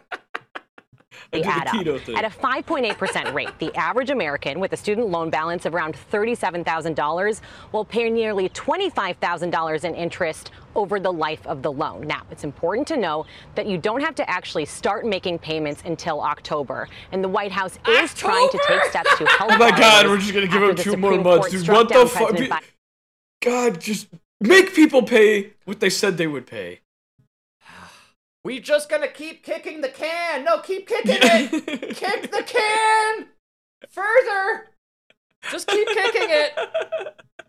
The 1.34 1.38
do 1.38 1.44
the 1.44 1.50
add 1.50 1.66
up. 1.66 1.74
keto 1.74 2.00
thing. 2.00 2.16
At 2.16 2.24
a 2.24 2.28
5.8% 2.28 3.34
rate, 3.34 3.58
the 3.58 3.74
average 3.76 4.10
American 4.10 4.60
with 4.60 4.72
a 4.72 4.76
student 4.76 5.08
loan 5.08 5.30
balance 5.30 5.66
of 5.66 5.74
around 5.74 5.96
$37,000 6.12 7.40
will 7.72 7.84
pay 7.84 8.08
nearly 8.10 8.48
$25,000 8.50 9.84
in 9.84 9.94
interest 9.94 10.52
over 10.74 11.00
the 11.00 11.12
life 11.12 11.44
of 11.46 11.62
the 11.62 11.72
loan. 11.72 12.06
Now, 12.06 12.22
it's 12.30 12.44
important 12.44 12.86
to 12.88 12.96
know 12.96 13.26
that 13.54 13.66
you 13.66 13.78
don't 13.78 14.00
have 14.00 14.14
to 14.16 14.30
actually 14.30 14.64
start 14.64 15.06
making 15.06 15.38
payments 15.38 15.82
until 15.84 16.20
October. 16.20 16.88
And 17.12 17.22
the 17.22 17.28
White 17.28 17.52
House 17.52 17.78
is 17.88 18.14
trying 18.14 18.48
to 18.50 18.60
take 18.68 18.84
steps 18.84 19.18
to 19.18 19.26
help 19.38 19.52
Oh 19.52 19.58
my 19.58 19.70
God, 19.70 20.06
we're 20.06 20.18
just 20.18 20.32
gonna 20.32 20.46
give 20.46 20.62
after 20.62 20.70
him 20.70 20.76
the 20.76 20.82
two 20.84 20.96
more 20.96 21.18
months, 21.20 21.50
dude. 21.50 21.68
What 21.68 21.88
the 21.88 22.06
fuck? 22.06 22.36
Bi- 22.36 22.60
God, 23.40 23.80
just 23.80 24.08
make 24.40 24.74
people 24.74 25.02
pay 25.02 25.52
what 25.64 25.80
they 25.80 25.90
said 25.90 26.16
they 26.16 26.26
would 26.26 26.46
pay. 26.46 26.80
We 28.44 28.60
just 28.60 28.90
gonna 28.90 29.08
keep 29.08 29.42
kicking 29.42 29.80
the 29.80 29.88
can. 29.88 30.44
No, 30.44 30.58
keep 30.58 30.86
kicking 30.86 31.16
it. 31.18 31.50
Kick 31.96 32.30
the 32.30 32.42
can 32.42 33.26
further. 33.88 34.68
Just 35.50 35.66
keep 35.66 35.88
kicking 35.88 36.28
it. 36.28 36.52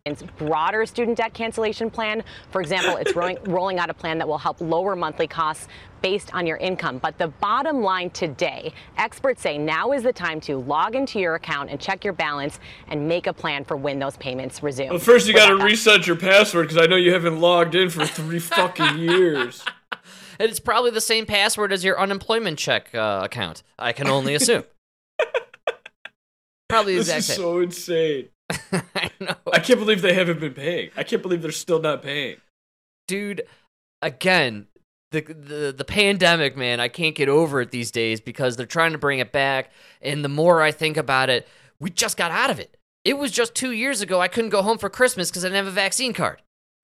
Its 0.06 0.24
broader 0.38 0.86
student 0.86 1.18
debt 1.18 1.34
cancellation 1.34 1.89
plan. 1.89 2.24
For 2.52 2.62
example, 2.62 2.96
it's 2.96 3.14
rolling, 3.14 3.38
rolling 3.43 3.80
out 3.80 3.89
a 3.89 3.93
plan 3.93 4.18
that 4.20 4.28
will 4.28 4.38
help 4.38 4.62
lower 4.62 4.96
monthly 4.96 5.28
costs 5.28 5.68
based 6.02 6.34
on 6.34 6.46
your 6.46 6.58
income. 6.58 7.00
But 7.00 7.18
the 7.18 7.28
bottom 7.28 7.82
line 7.82 8.12
today, 8.12 8.72
experts 8.98 9.41
say 9.41 9.58
now 9.58 9.91
is 9.91 10.04
the 10.04 10.14
time 10.14 10.39
to 10.41 10.60
log 10.60 10.96
into 10.96 11.20
your 11.20 11.36
account 11.36 11.72
and 11.72 11.80
check 11.80 12.06
your 12.06 12.14
balance 12.14 12.60
and 12.88 13.06
make 13.06 13.28
a 13.28 13.34
plan 13.34 13.66
for 13.66 13.76
when 13.76 14.00
those 14.00 14.16
payments 14.18 14.64
resume. 14.64 14.91
Well, 14.91 15.00
first 15.00 15.28
you 15.28 15.34
gotta 15.34 15.58
reset 15.58 16.08
your 16.08 16.16
password 16.16 16.68
because 16.68 16.82
I 16.82 16.86
know 16.86 16.96
you 16.96 17.12
haven't 17.12 17.41
logged 17.41 17.76
in 17.76 17.89
for 17.89 18.06
three 18.06 18.39
fucking 18.39 19.00
years. 19.00 19.66
And 20.40 20.50
it's 20.50 20.60
probably 20.60 20.92
the 20.92 21.02
same 21.02 21.26
password 21.26 21.72
as 21.72 21.84
your 21.84 22.00
unemployment 22.00 22.60
check 22.60 22.94
uh, 22.94 23.22
account. 23.24 23.64
I 23.80 23.92
can 23.94 24.08
only 24.08 24.36
assume. 24.40 24.64
probably 26.70 26.94
the 26.98 27.04
This 27.04 27.16
is 27.18 27.26
same. 27.28 27.38
so 27.38 27.60
insane. 27.60 28.30
I 28.72 29.10
know. 29.20 29.36
I 29.52 29.60
can't 29.60 29.80
believe 29.80 30.02
they 30.02 30.14
haven't 30.14 30.40
been 30.40 30.54
paying. 30.54 30.92
I 30.96 31.04
can't 31.04 31.22
believe 31.22 31.42
they're 31.42 31.52
still 31.52 31.82
not 31.82 32.02
paying. 32.04 32.38
dude 33.08 33.42
again 34.02 34.68
the, 35.12 35.22
the 35.22 35.74
the 35.76 35.86
pandemic 35.86 36.58
man 36.58 36.80
i 36.82 36.88
can't 36.90 37.16
get 37.16 37.30
over 37.30 37.62
it 37.62 37.72
these 37.72 37.90
days 37.92 38.20
because 38.20 38.58
they're 38.58 38.66
trying 38.66 38.92
to 38.92 38.98
bring 38.98 39.20
it 39.20 39.32
back 39.32 39.72
and 40.02 40.24
the 40.24 40.30
more 40.30 40.62
i 40.62 40.70
think 40.72 40.98
about 40.98 41.30
it 41.30 41.48
we 41.80 41.90
just 41.90 42.18
got 42.18 42.30
out 42.32 42.50
of 42.50 42.60
it 42.60 42.76
it 43.06 43.18
was 43.18 43.32
just 43.32 43.56
two 43.56 43.72
years 43.72 44.02
ago 44.02 44.20
i 44.20 44.28
couldn't 44.28 44.50
go 44.50 44.62
home 44.62 44.78
for 44.78 44.90
christmas 44.90 45.30
because 45.32 45.46
i 45.46 45.48
didn't 45.48 45.58
have 45.64 45.68
a 45.68 45.72
vaccine 45.72 46.12
card 46.14 46.42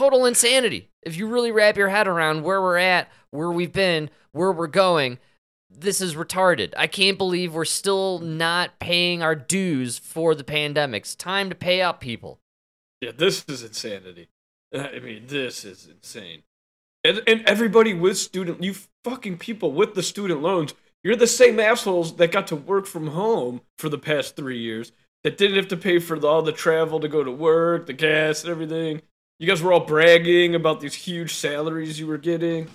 total 0.00 0.24
insanity 0.24 0.88
if 1.02 1.16
you 1.16 1.26
really 1.26 1.52
wrap 1.52 1.76
your 1.76 1.90
head 1.90 2.08
around 2.08 2.42
where 2.42 2.62
we're 2.62 2.78
at 2.78 3.10
where 3.30 3.50
we've 3.50 3.72
been 3.72 4.08
where 4.32 4.50
we're 4.50 4.66
going 4.66 5.18
this 5.68 6.00
is 6.00 6.14
retarded 6.14 6.72
i 6.76 6.86
can't 6.86 7.18
believe 7.18 7.52
we're 7.52 7.64
still 7.64 8.18
not 8.18 8.78
paying 8.78 9.22
our 9.22 9.34
dues 9.34 9.98
for 9.98 10.34
the 10.34 10.44
pandemics. 10.44 11.16
time 11.16 11.48
to 11.50 11.54
pay 11.54 11.82
up 11.82 12.00
people 12.00 12.40
Yeah, 13.00 13.12
this 13.16 13.44
is 13.48 13.62
insanity. 13.62 14.28
Uh, 14.74 14.88
I 14.94 14.98
mean, 15.00 15.24
this 15.26 15.64
is 15.64 15.88
insane. 15.90 16.42
And 17.04 17.22
and 17.26 17.42
everybody 17.46 17.94
with 17.94 18.18
student, 18.18 18.62
you 18.62 18.74
fucking 19.04 19.38
people 19.38 19.72
with 19.72 19.94
the 19.94 20.02
student 20.02 20.42
loans, 20.42 20.74
you're 21.02 21.16
the 21.16 21.26
same 21.26 21.58
assholes 21.58 22.16
that 22.16 22.32
got 22.32 22.46
to 22.48 22.56
work 22.56 22.86
from 22.86 23.08
home 23.08 23.62
for 23.78 23.88
the 23.88 23.98
past 23.98 24.36
three 24.36 24.58
years. 24.58 24.92
that 25.22 25.36
didn't 25.36 25.56
have 25.56 25.68
to 25.68 25.76
pay 25.76 25.98
for 25.98 26.16
all 26.26 26.42
the 26.42 26.52
travel 26.52 27.00
to 27.00 27.08
go 27.08 27.22
to 27.22 27.30
work, 27.30 27.86
the 27.86 27.92
gas, 27.92 28.42
and 28.42 28.50
everything. 28.50 29.02
You 29.40 29.46
guys 29.46 29.62
were 29.62 29.72
all 29.72 29.80
bragging 29.80 30.54
about 30.54 30.80
these 30.80 30.94
huge 30.94 31.32
salaries 31.32 31.98
you 31.98 32.06
were 32.06 32.18
getting. 32.18 32.68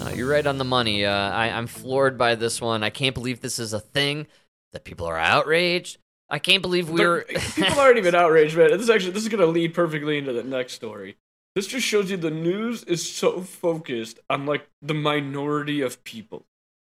Uh, 0.00 0.08
you're 0.14 0.26
right 0.26 0.46
on 0.46 0.56
the 0.56 0.64
money. 0.64 1.04
Uh, 1.04 1.12
I, 1.12 1.50
I'm 1.50 1.66
floored 1.66 2.16
by 2.16 2.34
this 2.34 2.62
one. 2.62 2.82
I 2.82 2.88
can't 2.88 3.14
believe 3.14 3.42
this 3.42 3.58
is 3.58 3.74
a 3.74 3.80
thing. 3.80 4.26
That 4.72 4.84
people 4.84 5.06
are 5.06 5.18
outraged. 5.18 5.98
I 6.30 6.38
can't 6.38 6.60
believe 6.62 6.90
we're. 6.90 7.22
People 7.54 7.80
aren't 7.80 7.96
even 7.96 8.14
outraged, 8.14 8.56
man. 8.56 8.70
This 8.70 8.82
is 8.82 8.90
actually 8.90 9.12
this 9.12 9.22
is 9.22 9.28
gonna 9.30 9.46
lead 9.46 9.72
perfectly 9.72 10.18
into 10.18 10.32
the 10.32 10.42
next 10.42 10.74
story. 10.74 11.16
This 11.54 11.66
just 11.66 11.86
shows 11.86 12.10
you 12.10 12.16
the 12.16 12.30
news 12.30 12.84
is 12.84 13.10
so 13.10 13.40
focused 13.40 14.20
on 14.28 14.44
like 14.46 14.68
the 14.82 14.94
minority 14.94 15.80
of 15.80 16.04
people, 16.04 16.44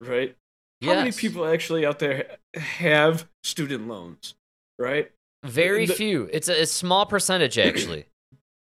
right? 0.02 0.36
How 0.84 0.96
many 0.96 1.12
people 1.12 1.46
actually 1.46 1.86
out 1.86 2.00
there 2.00 2.38
have 2.56 3.28
student 3.44 3.88
loans, 3.88 4.36
right? 4.78 5.12
Very 5.44 5.86
The- 5.86 5.94
few. 5.94 6.30
It's 6.32 6.50
a, 6.50 6.62
a 6.62 6.66
small 6.66 7.06
percentage, 7.06 7.58
actually. 7.58 8.06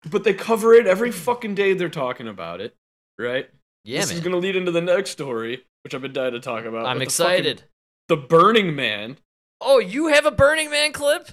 But 0.09 0.23
they 0.23 0.33
cover 0.33 0.73
it 0.73 0.85
every 0.87 1.11
fucking 1.11 1.55
day. 1.55 1.73
They're 1.73 1.89
talking 1.89 2.27
about 2.27 2.61
it, 2.61 2.75
right? 3.19 3.49
Yeah, 3.83 4.01
this 4.01 4.11
is 4.11 4.19
gonna 4.21 4.37
lead 4.37 4.55
into 4.55 4.71
the 4.71 4.79
next 4.79 5.09
story, 5.09 5.65
which 5.83 5.93
I've 5.95 6.01
been 6.01 6.13
dying 6.13 6.33
to 6.33 6.39
talk 6.39 6.65
about. 6.65 6.85
I'm 6.85 7.01
excited. 7.01 7.63
The 8.07 8.17
Burning 8.17 8.75
Man. 8.75 9.17
Oh, 9.59 9.79
you 9.79 10.07
have 10.07 10.25
a 10.25 10.31
Burning 10.31 10.69
Man 10.69 10.93
clip? 10.93 11.29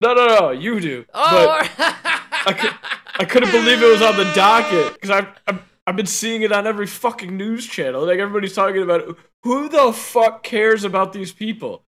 No, 0.00 0.14
no, 0.14 0.26
no, 0.26 0.50
you 0.50 0.80
do. 0.80 1.04
Oh, 1.12 1.60
I, 1.78 2.52
could, 2.52 2.72
I 3.18 3.24
couldn't 3.24 3.50
believe 3.50 3.82
it 3.82 3.90
was 3.90 4.02
on 4.02 4.16
the 4.16 4.30
docket 4.34 4.94
because 4.94 5.10
I've, 5.10 5.28
I've 5.46 5.62
I've 5.86 5.96
been 5.96 6.06
seeing 6.06 6.42
it 6.42 6.52
on 6.52 6.68
every 6.68 6.86
fucking 6.86 7.36
news 7.36 7.66
channel. 7.66 8.06
Like 8.06 8.20
everybody's 8.20 8.54
talking 8.54 8.80
about 8.80 9.00
it. 9.00 9.16
Who 9.42 9.68
the 9.68 9.92
fuck 9.92 10.44
cares 10.44 10.84
about 10.84 11.12
these 11.12 11.32
people? 11.32 11.84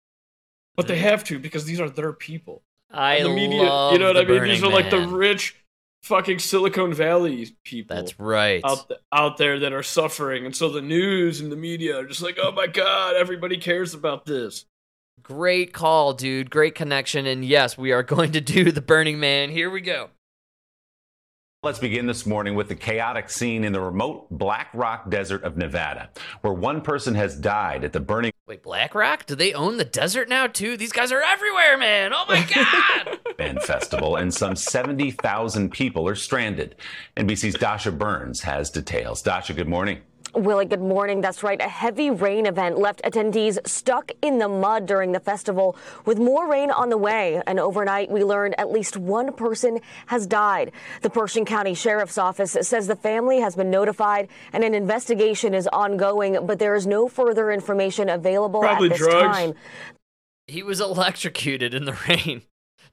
But 0.75 0.89
they 0.89 0.97
mm. 0.97 1.03
have 1.03 1.23
to 1.25 1.39
because 1.39 1.67
these 1.67 1.79
are 1.79 1.89
their 1.89 2.13
people. 2.13 2.63
I 2.91 3.17
And 3.17 3.27
the 3.27 3.35
media, 3.35 3.63
love 3.63 3.93
you 3.93 4.01
know 4.01 4.09
what 4.09 4.17
I 4.17 4.25
mean? 4.25 4.43
These 4.43 4.65
are 4.65 4.71
like 4.71 4.91
the 4.91 5.07
rich 5.07 5.55
fucking 6.03 6.39
Silicon 6.39 6.93
Valley 6.93 7.55
people. 7.65 7.97
That's 7.97 8.19
right. 8.19 8.61
Out, 8.65 8.89
th- 8.89 9.01
out 9.13 9.37
there 9.39 9.59
that 9.61 9.73
are 9.73 9.83
suffering, 9.83 10.45
and 10.45 10.55
so 10.55 10.69
the 10.69 10.83
news 10.83 11.41
and 11.41 11.51
the 11.51 11.57
media 11.57 12.01
are 12.01 12.07
just 12.07 12.23
like, 12.23 12.39
oh 12.43 12.53
my 12.53 12.67
god, 12.67 13.17
everybody 13.17 13.57
cares 13.57 13.95
about 13.95 14.25
this. 14.25 14.67
Great 15.23 15.73
call, 15.73 16.15
dude. 16.15 16.51
Great 16.51 16.75
connection. 16.75 17.27
And 17.27 17.45
yes, 17.45 17.79
we 17.79 17.93
are 17.93 18.03
going 18.03 18.33
to 18.33 18.41
do 18.41 18.73
the 18.73 18.83
Burning 18.83 19.21
Man. 19.21 19.51
Here 19.51 19.71
we 19.71 19.81
go. 19.81 20.11
Let's 21.63 21.79
begin 21.79 22.07
this 22.07 22.27
morning 22.27 22.57
with 22.57 22.67
the 22.67 22.75
chaotic 22.75 23.31
scene 23.31 23.63
in 23.63 23.73
the 23.73 23.81
remote 23.81 24.27
Black 24.31 24.71
Rock 24.75 25.09
Desert 25.09 25.45
of 25.45 25.57
Nevada, 25.57 26.11
where 26.41 26.53
one 26.53 26.81
person 26.81 27.15
has 27.15 27.37
died 27.37 27.85
at 27.85 27.93
the 27.93 28.01
Burning 28.01 28.32
Wait, 28.53 28.63
Black 28.63 28.95
Rock? 28.95 29.25
Do 29.25 29.35
they 29.35 29.55
own 29.55 29.79
the 29.79 29.85
desert 29.87 30.29
now, 30.29 30.47
too? 30.47 30.77
These 30.77 30.93
guys 30.93 31.11
are 31.11 31.23
everywhere, 31.23 31.79
man. 31.79 32.13
Oh 32.13 32.27
my 32.29 32.47
God. 32.55 33.19
Man 33.39 33.59
Festival, 33.61 34.17
and 34.17 34.35
some 34.35 34.57
70,000 34.57 35.71
people 35.73 36.07
are 36.07 36.15
stranded. 36.15 36.75
NBC's 37.17 37.55
Dasha 37.55 37.91
Burns 37.91 38.43
has 38.43 38.69
details. 38.69 39.23
Dasha, 39.23 39.55
good 39.55 39.69
morning. 39.69 40.03
Willie, 40.35 40.65
good 40.65 40.81
morning. 40.81 41.21
That's 41.21 41.43
right. 41.43 41.61
A 41.61 41.69
heavy 41.69 42.09
rain 42.11 42.47
event 42.47 42.79
left 42.79 43.03
attendees 43.03 43.59
stuck 43.69 44.13
in 44.23 44.39
the 44.39 44.49
mud 44.49 44.87
during 44.87 45.13
the 45.13 45.21
festival 45.21 45.77
with 46.07 46.19
more 46.19 46.51
rain 46.51 46.71
on 46.71 46.89
the 46.89 46.97
way. 46.97 47.43
And 47.47 47.61
overnight, 47.61 48.11
we 48.11 48.25
learned 48.25 48.59
at 48.59 48.71
least 48.71 48.97
one 48.97 49.35
person 49.35 49.81
has 50.07 50.27
died. 50.27 50.73
The 51.03 51.11
Pershing 51.11 51.45
County 51.45 51.75
Sheriff's 51.75 52.17
Office 52.17 52.57
says 52.63 52.87
the 52.87 52.97
family 52.97 53.41
has 53.41 53.57
been 53.57 53.71
notified 53.71 54.29
and 54.55 54.65
an 54.65 54.73
investigation 54.75 55.53
is 55.53 55.69
ongoing, 55.69 56.39
but 56.47 56.59
there 56.59 56.75
is 56.75 56.87
no 56.87 57.09
further 57.09 57.51
information 57.51 58.09
available 58.09 58.61
Probably 58.61 58.89
at 58.91 58.99
this 58.99 59.07
drugs. 59.07 59.37
time. 59.37 59.55
he 60.47 60.63
was 60.63 60.81
electrocuted 60.81 61.75
in 61.75 61.85
the 61.85 61.93
rain. 62.09 62.41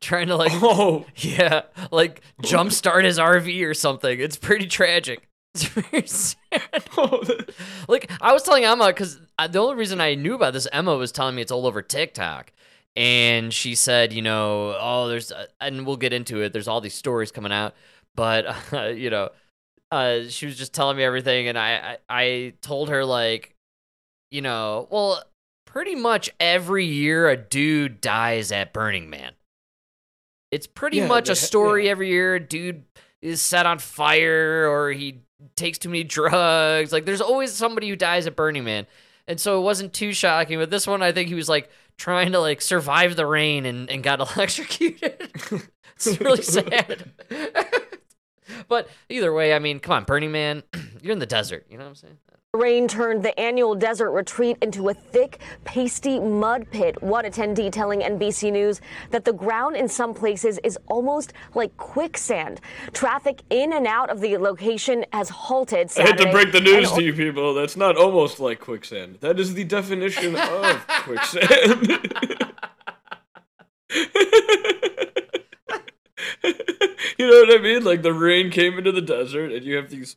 Trying 0.01 0.27
to, 0.27 0.35
like, 0.35 0.51
Oh, 0.55 1.05
yeah, 1.15 1.61
like 1.91 2.21
jumpstart 2.41 3.05
his 3.05 3.17
RV 3.17 3.65
or 3.65 3.73
something. 3.73 4.19
It's 4.19 4.37
pretty 4.37 4.65
tragic. 4.67 5.28
Sad. 6.05 6.37
like 7.87 8.09
I 8.21 8.33
was 8.33 8.43
telling 8.43 8.65
Emma 8.65 8.87
because 8.87 9.19
the 9.49 9.59
only 9.59 9.75
reason 9.75 10.01
I 10.01 10.15
knew 10.15 10.35
about 10.35 10.53
this, 10.53 10.67
Emma 10.71 10.95
was 10.95 11.11
telling 11.11 11.35
me 11.35 11.41
it's 11.41 11.51
all 11.51 11.65
over 11.65 11.81
TikTok, 11.81 12.51
and 12.95 13.53
she 13.53 13.75
said, 13.75 14.13
you 14.13 14.21
know, 14.21 14.75
oh, 14.79 15.07
there's, 15.07 15.31
uh, 15.31 15.45
and 15.61 15.85
we'll 15.85 15.97
get 15.97 16.13
into 16.13 16.41
it. 16.41 16.53
There's 16.53 16.67
all 16.67 16.81
these 16.81 16.93
stories 16.93 17.31
coming 17.31 17.51
out, 17.51 17.73
but 18.15 18.45
uh, 18.73 18.87
you 18.87 19.09
know, 19.09 19.29
uh, 19.91 20.23
she 20.27 20.45
was 20.45 20.57
just 20.57 20.73
telling 20.73 20.97
me 20.97 21.03
everything, 21.03 21.47
and 21.47 21.57
I, 21.57 21.97
I, 22.09 22.21
I 22.21 22.53
told 22.61 22.89
her 22.89 23.05
like, 23.05 23.55
you 24.31 24.41
know, 24.41 24.87
well, 24.91 25.23
pretty 25.65 25.95
much 25.95 26.29
every 26.39 26.85
year 26.85 27.29
a 27.29 27.37
dude 27.37 28.01
dies 28.01 28.51
at 28.51 28.73
Burning 28.73 29.09
Man. 29.09 29.33
It's 30.51 30.67
pretty 30.67 30.97
Yeah, 30.97 31.07
much 31.07 31.29
a 31.29 31.35
story 31.35 31.85
yeah. 31.85 31.91
every 31.91 32.09
year. 32.09 32.35
A 32.35 32.39
dude 32.39 32.83
is 33.21 33.41
set 33.41 33.65
on 33.65 33.77
fire 33.77 34.67
or 34.67 34.91
he 34.91 35.19
takes 35.55 35.77
too 35.77 35.89
many 35.89 36.03
drugs. 36.03 36.91
Like 36.91 37.05
there's 37.05 37.21
always 37.21 37.53
somebody 37.53 37.89
who 37.89 37.95
dies 37.95 38.27
at 38.27 38.35
Burning 38.35 38.63
Man. 38.63 38.87
And 39.27 39.39
so 39.39 39.59
it 39.59 39.63
wasn't 39.63 39.93
too 39.93 40.13
shocking. 40.13 40.57
But 40.57 40.71
this 40.71 40.87
one 40.87 41.01
I 41.01 41.11
think 41.11 41.29
he 41.29 41.35
was 41.35 41.49
like 41.49 41.69
trying 41.97 42.31
to 42.31 42.39
like 42.39 42.61
survive 42.61 43.15
the 43.15 43.25
rain 43.25 43.65
and, 43.65 43.89
and 43.89 44.03
got 44.03 44.19
electrocuted. 44.37 45.31
it's 45.95 46.19
really 46.19 46.41
sad. 46.41 47.11
but 48.67 48.89
either 49.09 49.31
way, 49.33 49.53
I 49.53 49.59
mean, 49.59 49.79
come 49.79 49.93
on, 49.93 50.03
Burning 50.05 50.31
Man, 50.31 50.63
you're 51.01 51.13
in 51.13 51.19
the 51.19 51.25
desert, 51.25 51.65
you 51.69 51.77
know 51.77 51.83
what 51.83 51.89
I'm 51.89 51.95
saying? 51.95 52.17
Rain 52.55 52.87
turned 52.87 53.21
the 53.21 53.39
annual 53.39 53.75
desert 53.75 54.09
retreat 54.09 54.57
into 54.63 54.89
a 54.89 54.93
thick, 54.95 55.39
pasty 55.65 56.19
mud 56.19 56.65
pit. 56.71 56.99
One 56.99 57.23
attendee 57.23 57.71
telling 57.71 57.99
NBC 57.99 58.51
News 58.51 58.81
that 59.11 59.23
the 59.23 59.33
ground 59.33 59.75
in 59.75 59.87
some 59.87 60.15
places 60.15 60.59
is 60.63 60.75
almost 60.87 61.33
like 61.53 61.77
quicksand. 61.77 62.59
Traffic 62.91 63.43
in 63.51 63.71
and 63.71 63.85
out 63.85 64.09
of 64.09 64.19
the 64.19 64.35
location 64.39 65.05
has 65.13 65.29
halted. 65.29 65.91
I 65.95 66.01
had 66.01 66.17
to 66.17 66.31
break 66.31 66.51
the 66.51 66.59
news 66.59 66.91
to 66.93 67.03
you 67.03 67.13
people. 67.13 67.53
That's 67.53 67.77
not 67.77 67.95
almost 67.95 68.39
like 68.39 68.59
quicksand. 68.59 69.19
That 69.19 69.39
is 69.39 69.53
the 69.53 69.63
definition 69.63 70.35
of 70.35 70.87
quicksand. 70.87 71.47
you 77.15 77.27
know 77.27 77.41
what 77.41 77.59
I 77.59 77.61
mean? 77.61 77.83
Like 77.83 78.01
the 78.01 78.11
rain 78.11 78.49
came 78.49 78.79
into 78.79 78.91
the 78.91 79.01
desert, 79.01 79.51
and 79.51 79.63
you 79.63 79.75
have 79.75 79.91
these 79.91 80.15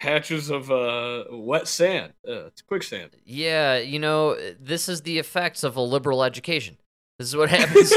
patches 0.00 0.50
of 0.50 0.70
uh, 0.70 1.24
wet 1.30 1.68
sand. 1.68 2.12
Uh, 2.26 2.46
it's 2.46 2.62
quicksand. 2.62 3.10
Yeah, 3.24 3.78
you 3.78 3.98
know, 3.98 4.36
this 4.58 4.88
is 4.88 5.02
the 5.02 5.18
effects 5.18 5.64
of 5.64 5.76
a 5.76 5.80
liberal 5.80 6.22
education. 6.22 6.76
This 7.18 7.28
is 7.28 7.36
what 7.36 7.48
happens 7.50 7.92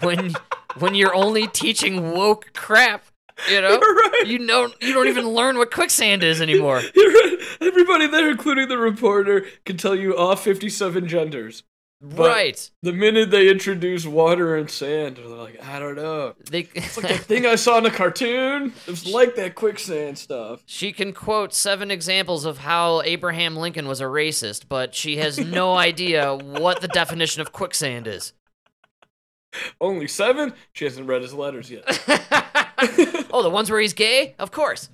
when 0.00 0.34
when 0.78 0.94
you're 0.94 1.14
only 1.14 1.46
teaching 1.46 2.12
woke 2.12 2.52
crap. 2.54 3.04
You 3.48 3.60
know, 3.60 3.80
you 4.24 4.44
don't 4.44 4.74
you 4.82 4.92
don't 4.92 5.06
even 5.06 5.28
learn 5.28 5.58
what 5.58 5.70
quicksand 5.70 6.22
is 6.22 6.40
anymore. 6.40 6.82
Right. 6.96 7.38
Everybody 7.60 8.06
there, 8.06 8.30
including 8.30 8.68
the 8.68 8.78
reporter, 8.78 9.46
can 9.64 9.76
tell 9.76 9.94
you 9.94 10.16
all 10.16 10.36
57 10.36 11.08
genders. 11.08 11.62
But 12.00 12.28
Right. 12.28 12.70
The 12.82 12.92
minute 12.92 13.30
they 13.30 13.48
introduce 13.50 14.06
water 14.06 14.56
and 14.56 14.70
sand, 14.70 15.16
they're 15.16 15.26
like, 15.26 15.62
I 15.64 15.80
don't 15.80 15.96
know. 15.96 16.34
They 16.50 16.68
It's 16.74 16.96
like 16.96 17.08
that 17.08 17.20
thing 17.20 17.44
I 17.44 17.56
saw 17.56 17.78
in 17.78 17.86
a 17.86 17.90
cartoon. 17.90 18.72
It 18.86 18.90
was 18.90 19.06
like 19.06 19.34
that 19.34 19.56
quicksand 19.56 20.16
stuff. 20.16 20.62
She 20.64 20.92
can 20.92 21.12
quote 21.12 21.52
seven 21.52 21.90
examples 21.90 22.44
of 22.44 22.58
how 22.58 23.02
Abraham 23.02 23.56
Lincoln 23.56 23.88
was 23.88 24.00
a 24.00 24.04
racist, 24.04 24.66
but 24.68 24.94
she 24.94 25.16
has 25.16 25.38
no 25.44 25.74
idea 25.74 26.36
what 26.36 26.80
the 26.80 26.88
definition 26.88 27.42
of 27.42 27.52
quicksand 27.52 28.06
is. 28.06 28.32
Only 29.80 30.06
seven? 30.06 30.52
She 30.72 30.84
hasn't 30.84 31.08
read 31.08 31.22
his 31.22 31.34
letters 31.34 31.70
yet. 31.70 31.84
Oh, 33.30 33.42
the 33.42 33.50
ones 33.50 33.70
where 33.70 33.80
he's 33.80 33.92
gay? 33.92 34.34
Of 34.38 34.52
course. 34.52 34.88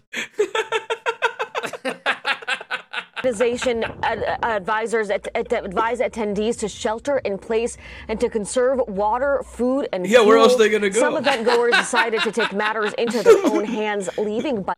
Organization 3.29 3.85
ad- 4.03 4.39
advisors 4.43 5.09
at, 5.09 5.27
at- 5.35 5.51
advise 5.65 6.01
attendees 6.01 6.59
to 6.59 6.69
shelter 6.69 7.19
in 7.19 7.39
place 7.39 7.79
and 8.07 8.21
to 8.21 8.29
conserve 8.29 8.81
water, 8.87 9.43
food, 9.47 9.89
and 9.95 10.07
Yeah, 10.07 10.21
where 10.21 10.37
else 10.37 10.49
fuel. 10.57 10.59
they 10.59 10.69
gonna 10.69 10.91
go? 10.91 11.01
Some 11.01 11.17
event 11.17 11.47
goers 11.47 11.75
decided 11.75 12.21
to 12.21 12.31
take 12.31 12.53
matters 12.53 12.93
into 12.99 13.23
their 13.23 13.47
own 13.47 13.65
hands, 13.65 14.11
leaving. 14.19 14.63
By- 14.63 14.75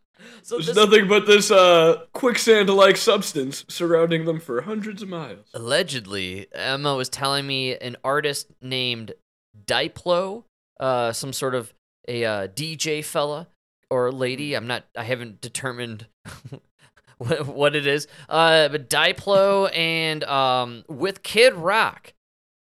There's 0.49 0.73
nothing 0.77 1.09
but 1.09 1.27
this 1.27 1.51
uh, 1.51 2.05
quicksand-like 2.13 2.97
substance 2.97 3.65
surrounding 3.69 4.27
them 4.27 4.39
for 4.39 4.61
hundreds 4.61 5.03
of 5.03 5.09
miles. 5.09 5.47
Allegedly, 5.53 6.47
Emma 6.55 6.95
was 6.95 7.09
telling 7.09 7.49
me 7.49 7.77
an 7.77 7.97
artist 8.05 8.47
named 8.63 9.13
Diplo, 9.67 10.45
uh, 10.79 11.13
some 11.13 11.33
sort 11.33 11.57
of 11.57 11.75
a 12.07 12.25
uh, 12.25 12.47
DJ 12.47 13.05
fella 13.05 13.49
or 13.91 14.13
lady. 14.13 14.55
I'm 14.55 14.69
not. 14.69 14.85
I 14.97 15.03
haven't 15.03 15.41
determined 15.41 16.07
what, 17.19 17.47
what 17.47 17.77
it 17.77 17.87
is. 17.87 18.07
Uh, 18.29 18.69
but 18.69 18.89
Diplo 18.91 19.71
and 19.77 20.25
um, 20.25 20.85
with 20.89 21.23
Kid 21.23 21.55
Rock 21.55 22.15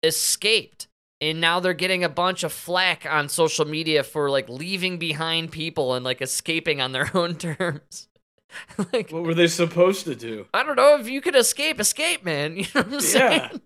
escaped. 0.04 0.88
And 1.22 1.40
now 1.40 1.60
they're 1.62 1.74
getting 1.74 2.04
a 2.04 2.10
bunch 2.10 2.44
of 2.44 2.52
flack 2.52 3.06
on 3.10 3.30
social 3.30 3.66
media 3.66 4.04
for 4.04 4.30
like 4.30 4.50
leaving 4.50 4.98
behind 5.00 5.52
people 5.52 5.94
and 5.94 6.04
like 6.04 6.22
escaping 6.22 6.82
on 6.82 6.92
their 6.92 7.10
own 7.18 7.36
terms. 7.36 8.10
like, 8.92 9.12
what 9.12 9.24
were 9.24 9.34
they 9.34 9.48
supposed 9.48 10.06
to 10.06 10.16
do? 10.16 10.46
I 10.54 10.64
don't 10.64 10.76
know. 10.76 10.98
If 11.00 11.08
you 11.08 11.22
could 11.22 11.36
escape, 11.36 11.80
escape, 11.80 12.24
man. 12.26 12.58
You 12.58 12.64
know 12.76 12.82
what 12.82 12.94
I'm 12.94 13.00
saying? 13.00 13.50
Yeah. 13.54 13.58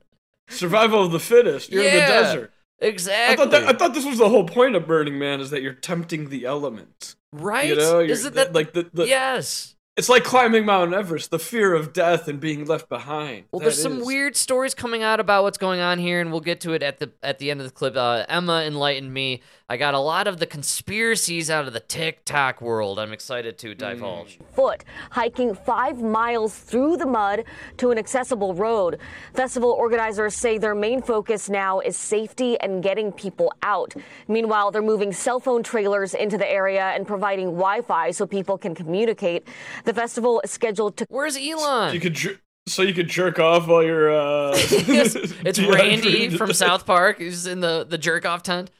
Survival 0.50 1.04
of 1.06 1.12
the 1.12 1.20
fittest. 1.20 1.72
You're 1.72 1.84
in 1.84 1.94
the 1.94 2.00
desert. 2.00 2.54
Exactly. 2.80 3.34
I 3.34 3.36
thought 3.36 3.52
that, 3.52 3.64
I 3.68 3.74
thought 3.78 3.94
this 3.94 4.06
was 4.06 4.20
the 4.20 4.30
whole 4.30 4.46
point 4.46 4.76
of 4.76 4.88
Burning 4.88 5.20
Man 5.20 5.42
is 5.42 5.50
that 5.50 5.62
you're 5.62 5.74
tempting 5.74 6.30
the 6.30 6.46
elements. 6.46 7.18
right? 7.34 7.68
You 7.68 7.76
know, 7.76 8.00
Isn't 8.00 8.36
that 8.36 8.54
like 8.54 8.74
the, 8.74 8.90
the 8.94 9.06
yes? 9.08 9.76
It's 10.00 10.08
like 10.08 10.24
climbing 10.24 10.66
Mount 10.66 10.94
Everest, 10.94 11.30
the 11.30 11.40
fear 11.40 11.74
of 11.74 11.92
death 11.92 12.30
and 12.30 12.40
being 12.40 12.64
left 12.64 12.88
behind. 12.88 13.44
Well, 13.52 13.60
That 13.60 13.66
there's 13.66 13.82
some 13.82 14.00
weird 14.06 14.38
stories 14.38 14.74
coming 14.74 15.04
out 15.04 15.20
about 15.20 15.44
what's 15.44 15.58
going 15.58 15.82
on 15.82 16.00
here, 16.00 16.22
and 16.22 16.32
we'll 16.32 16.40
get 16.40 16.62
to 16.62 16.72
it 16.72 16.82
at 16.82 17.00
the 17.00 17.12
at 17.22 17.40
the 17.40 17.52
end 17.52 17.60
of 17.60 17.68
the 17.68 17.74
clip. 17.74 17.98
Uh, 17.98 18.24
Emma 18.30 18.64
enlightened 18.66 19.14
me. 19.14 19.42
I 19.72 19.78
got 19.78 19.94
a 19.94 20.00
lot 20.00 20.26
of 20.26 20.40
the 20.40 20.48
conspiracies 20.48 21.52
out 21.52 21.68
of 21.68 21.74
the 21.74 21.80
TikTok 21.80 22.60
world. 22.60 22.98
I'm 22.98 23.14
excited 23.14 23.60
to 23.60 23.76
divulge. 23.76 24.40
foot, 24.52 24.84
hiking 25.12 25.54
five 25.54 26.02
miles 26.02 26.58
through 26.58 26.98
the 26.98 27.06
mud 27.06 27.44
to 27.78 27.92
an 27.92 28.00
accessible 28.00 28.56
road. 28.56 28.98
Festival 29.36 29.70
organizers 29.70 30.34
say 30.34 30.58
their 30.58 30.74
main 30.74 31.04
focus 31.04 31.52
now 31.52 31.82
is 31.82 31.96
safety 31.96 32.60
and 32.62 32.82
getting 32.82 33.12
people 33.12 33.54
out. 33.62 33.94
Meanwhile, 34.28 34.72
they're 34.72 34.82
moving 34.82 35.14
cell 35.14 35.40
phone 35.40 35.62
trailers 35.62 36.16
into 36.16 36.40
the 36.40 36.50
area 36.50 36.86
and 36.96 37.06
providing 37.06 37.50
Wi 37.50 37.82
Fi 37.84 38.10
so 38.10 38.26
people 38.26 38.58
can 38.58 38.74
communicate. 38.74 39.48
The 39.86 39.94
festival 39.94 40.42
is 40.44 40.50
scheduled 40.50 40.98
to. 40.98 41.06
Where's 41.10 41.38
Elon? 41.38 41.94
You 41.94 42.00
could 42.00 42.16
jer- 42.16 42.40
so 42.66 42.82
you 42.82 42.96
could 42.96 43.08
jerk 43.08 43.38
off 43.38 43.68
while 43.68 43.84
you're. 43.84 44.12
Uh, 44.12 44.52
it's 44.56 45.16
it's 45.46 45.60
Randy 45.60 46.30
from 46.30 46.54
South 46.54 46.88
Park 46.88 47.20
who's 47.20 47.46
in 47.46 47.60
the 47.60 47.86
the 47.88 48.00
jerk 48.00 48.26
off 48.26 48.42
tent. 48.42 48.72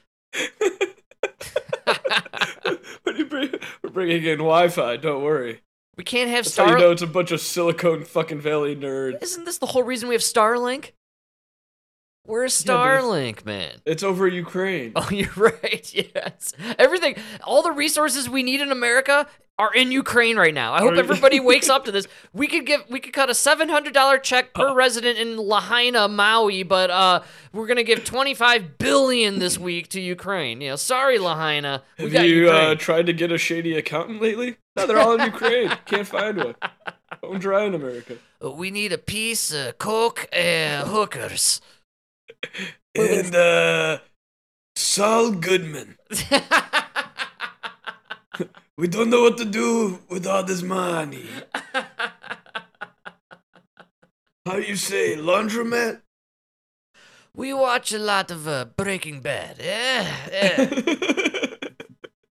We're 3.82 3.90
bringing 3.92 4.24
in 4.24 4.38
Wi-Fi. 4.38 4.96
Don't 4.98 5.22
worry. 5.22 5.60
We 5.96 6.04
can't 6.04 6.30
have 6.30 6.44
That's 6.44 6.56
how 6.56 6.64
Star. 6.66 6.78
you 6.78 6.84
know 6.84 6.90
it's 6.92 7.02
a 7.02 7.06
bunch 7.06 7.30
of 7.30 7.40
Silicon 7.40 8.04
fucking 8.04 8.40
Valley 8.40 8.74
nerds. 8.76 9.22
Isn't 9.22 9.44
this 9.44 9.58
the 9.58 9.66
whole 9.66 9.82
reason 9.82 10.08
we 10.08 10.14
have 10.14 10.22
Starlink? 10.22 10.92
Where's 12.24 12.64
Yeah, 12.64 12.72
Starlink, 12.74 13.44
man? 13.44 13.72
It's 13.86 14.02
over 14.02 14.26
Ukraine. 14.28 14.92
Oh, 14.94 15.08
you're 15.12 15.30
right. 15.36 15.92
Yes. 16.14 16.52
Everything, 16.78 17.16
all 17.44 17.62
the 17.62 17.72
resources 17.72 18.28
we 18.28 18.42
need 18.42 18.60
in 18.60 18.70
America 18.70 19.26
are 19.58 19.72
in 19.74 19.90
Ukraine 19.92 20.36
right 20.36 20.54
now. 20.54 20.72
I 20.72 20.80
hope 20.80 20.94
everybody 20.94 21.38
wakes 21.52 21.68
up 21.68 21.84
to 21.84 21.92
this. 21.92 22.06
We 22.32 22.46
could 22.46 22.64
give 22.66 22.82
we 22.88 23.00
could 23.00 23.12
cut 23.12 23.28
a 23.28 23.32
$700 23.32 24.22
check 24.22 24.54
per 24.54 24.72
resident 24.74 25.18
in 25.18 25.36
Lahaina, 25.36 26.08
Maui, 26.08 26.62
but 26.62 26.90
uh 26.90 27.22
we're 27.52 27.66
going 27.66 27.76
to 27.76 27.84
give 27.84 28.04
25 28.04 28.78
billion 28.78 29.38
this 29.38 29.58
week 29.58 29.88
to 29.88 30.00
Ukraine. 30.00 30.60
You 30.60 30.70
know, 30.70 30.76
sorry 30.76 31.18
Lahaina. 31.18 31.82
We 31.98 32.04
Have 32.04 32.12
got 32.12 32.26
you 32.28 32.34
Ukraine. 32.44 32.64
uh, 32.70 32.74
tried 32.76 33.06
to 33.06 33.12
get 33.12 33.32
a 33.32 33.38
shady 33.38 33.76
accountant 33.76 34.22
lately? 34.22 34.56
No, 34.76 34.86
they're 34.86 34.98
all 35.00 35.14
in 35.20 35.26
Ukraine. 35.26 35.70
Can't 35.86 36.06
find 36.06 36.36
one. 36.38 36.54
Bone 37.20 37.38
dry 37.38 37.64
in 37.64 37.74
America. 37.74 38.16
we 38.40 38.70
need 38.70 38.92
a 38.92 38.98
piece 38.98 39.52
of 39.52 39.78
coke 39.78 40.26
and 40.32 40.88
hookers. 40.88 41.60
And 42.94 43.34
uh, 43.36 43.98
Saul 44.74 45.32
Goodman. 45.32 45.96
we 48.76 48.88
don't 48.88 49.10
know 49.10 49.22
what 49.22 49.36
to 49.38 49.44
do 49.44 50.00
with 50.08 50.26
all 50.26 50.42
this 50.42 50.62
money. 50.62 51.26
How 54.44 54.56
you 54.56 54.74
say, 54.74 55.16
laundromat? 55.16 56.00
We 57.34 57.54
watch 57.54 57.92
a 57.92 57.98
lot 57.98 58.32
of 58.32 58.48
uh, 58.48 58.64
Breaking 58.76 59.20
Bad. 59.20 59.58
Yeah. 59.60 60.06
yeah. 60.32 61.46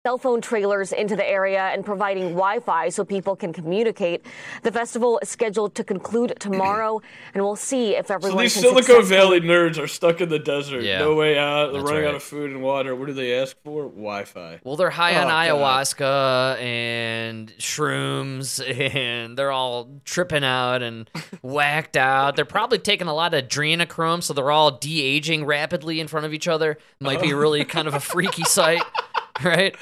Cell 0.06 0.18
phone 0.18 0.40
trailers 0.40 0.92
into 0.92 1.16
the 1.16 1.28
area 1.28 1.64
and 1.64 1.84
providing 1.84 2.26
Wi 2.26 2.60
Fi 2.60 2.90
so 2.90 3.04
people 3.04 3.34
can 3.34 3.52
communicate. 3.52 4.24
The 4.62 4.70
festival 4.70 5.18
is 5.20 5.28
scheduled 5.28 5.74
to 5.74 5.82
conclude 5.82 6.34
tomorrow, 6.38 7.02
and 7.34 7.42
we'll 7.42 7.56
see 7.56 7.96
if 7.96 8.06
So 8.06 8.16
these 8.18 8.30
can 8.30 8.48
Silicon 8.62 8.84
successfully- 8.84 9.08
Valley 9.08 9.40
nerds 9.40 9.82
are 9.82 9.88
stuck 9.88 10.20
in 10.20 10.28
the 10.28 10.38
desert. 10.38 10.84
Yeah. 10.84 11.00
No 11.00 11.16
way 11.16 11.36
out. 11.36 11.72
They're 11.72 11.80
That's 11.80 11.90
running 11.90 12.04
right. 12.04 12.10
out 12.10 12.14
of 12.14 12.22
food 12.22 12.52
and 12.52 12.62
water. 12.62 12.94
What 12.94 13.08
do 13.08 13.14
they 13.14 13.34
ask 13.34 13.56
for? 13.64 13.86
Wi-Fi. 13.88 14.60
Well, 14.62 14.76
they're 14.76 14.90
high 14.90 15.16
on 15.16 15.24
Oh, 15.24 15.28
God. 15.28 15.88
ayahuasca 15.88 16.60
and 16.62 17.52
shrooms, 17.58 18.60
and 18.94 19.36
they're 19.36 19.50
all 19.50 19.88
tripping 20.04 20.44
out 20.44 20.82
and 20.82 21.10
whacked 21.42 21.96
out. 21.96 22.36
They're 22.36 22.44
probably 22.44 22.78
taking 22.78 23.08
a 23.08 23.12
lot 23.14 23.34
of 23.34 23.48
adrenochrome, 23.48 24.22
so 24.22 24.34
they're 24.34 24.52
all 24.52 24.70
de 24.70 25.02
aging 25.02 25.44
rapidly 25.44 25.98
in 25.98 26.06
front 26.06 26.26
of 26.26 26.32
each 26.32 26.46
other. 26.46 26.78
Might 27.00 27.20
be 27.20 27.34
oh. 27.34 27.38
really 27.38 27.64
kind 27.64 27.88
of 27.88 27.94
a 27.94 27.98
freaky 27.98 28.44
sight, 28.44 28.84
right? 29.44 29.74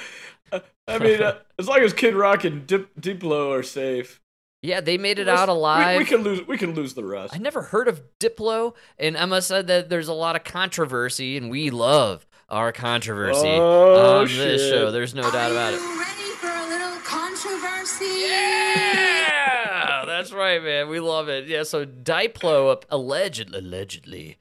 I 0.87 0.99
mean, 0.99 1.23
uh, 1.23 1.39
as 1.59 1.67
long 1.69 1.81
as 1.81 1.93
Kid 1.93 2.15
Rock 2.15 2.45
and 2.45 2.67
Dip, 2.67 2.95
Diplo 3.01 3.51
are 3.59 3.63
safe. 3.63 4.21
Yeah, 4.63 4.81
they 4.81 4.97
made 4.99 5.19
it 5.19 5.27
Let's- 5.27 5.41
out 5.41 5.49
alive. 5.49 5.99
We, 5.99 6.05
we 6.05 6.09
can 6.09 6.23
lose. 6.23 6.47
We 6.47 6.57
can 6.59 6.75
lose 6.75 6.95
the 6.95 7.05
rest. 7.05 7.35
I 7.35 7.39
never 7.39 7.63
heard 7.63 7.87
of 7.89 8.03
Diplo, 8.19 8.75
and 8.99 9.17
Emma 9.17 9.43
said 9.43 9.67
that 9.67 9.89
there's 9.91 10.09
a 10.09 10.15
lot 10.15 10.37
of 10.37 10.45
controversy, 10.45 11.37
and 11.37 11.51
we 11.51 11.71
love 11.71 12.27
our 12.49 12.73
controversy 12.73 13.49
Oh, 13.49 14.21
on 14.21 14.27
this 14.27 14.69
show. 14.71 14.91
There's 14.91 15.15
no 15.15 15.23
doubt 15.31 15.51
about 15.51 15.75
it. 15.75 15.81
Ready 15.81 16.31
for 16.37 16.49
a 16.49 16.67
little 16.69 16.99
controversy? 17.03 18.05
Yeah, 18.27 20.05
that's 20.07 20.33
right, 20.33 20.63
man. 20.63 20.89
We 20.89 21.01
love 21.01 21.29
it. 21.29 21.47
Yeah, 21.47 21.63
so 21.65 21.85
Diplo 21.85 22.71
up- 22.73 22.87
allegedly 22.91 24.39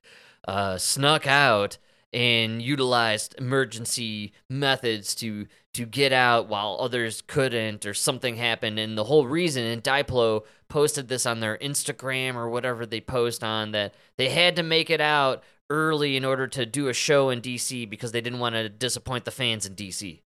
uh, 0.47 0.77
snuck 0.77 1.27
out 1.27 1.77
and 2.13 2.61
utilized 2.61 3.35
emergency 3.39 4.33
methods 4.49 5.15
to 5.15 5.47
to 5.73 5.85
get 5.85 6.13
out 6.13 6.47
while 6.47 6.77
others 6.79 7.23
couldn't 7.25 7.85
or 7.85 7.93
something 7.95 8.35
happened 8.35 8.77
and 8.77 8.95
the 8.95 9.05
whole 9.05 9.25
reason 9.25 9.63
and 9.65 9.83
Diplo 9.83 10.43
posted 10.69 11.07
this 11.07 11.25
on 11.25 11.39
their 11.39 11.57
Instagram 11.57 12.35
or 12.35 12.47
whatever 12.49 12.85
they 12.85 13.01
post 13.01 13.43
on 13.43 13.71
that 13.71 13.95
they 14.17 14.29
had 14.29 14.55
to 14.57 14.63
make 14.63 14.91
it 14.91 15.01
out 15.01 15.43
early 15.71 16.15
in 16.15 16.23
order 16.23 16.45
to 16.45 16.65
do 16.67 16.87
a 16.89 16.93
show 16.93 17.29
in 17.31 17.41
DC 17.41 17.89
because 17.89 18.11
they 18.11 18.21
didn't 18.21 18.39
want 18.39 18.53
to 18.53 18.69
disappoint 18.69 19.25
the 19.25 19.31
fans 19.31 19.65
in 19.65 19.73
DC. 19.73 20.21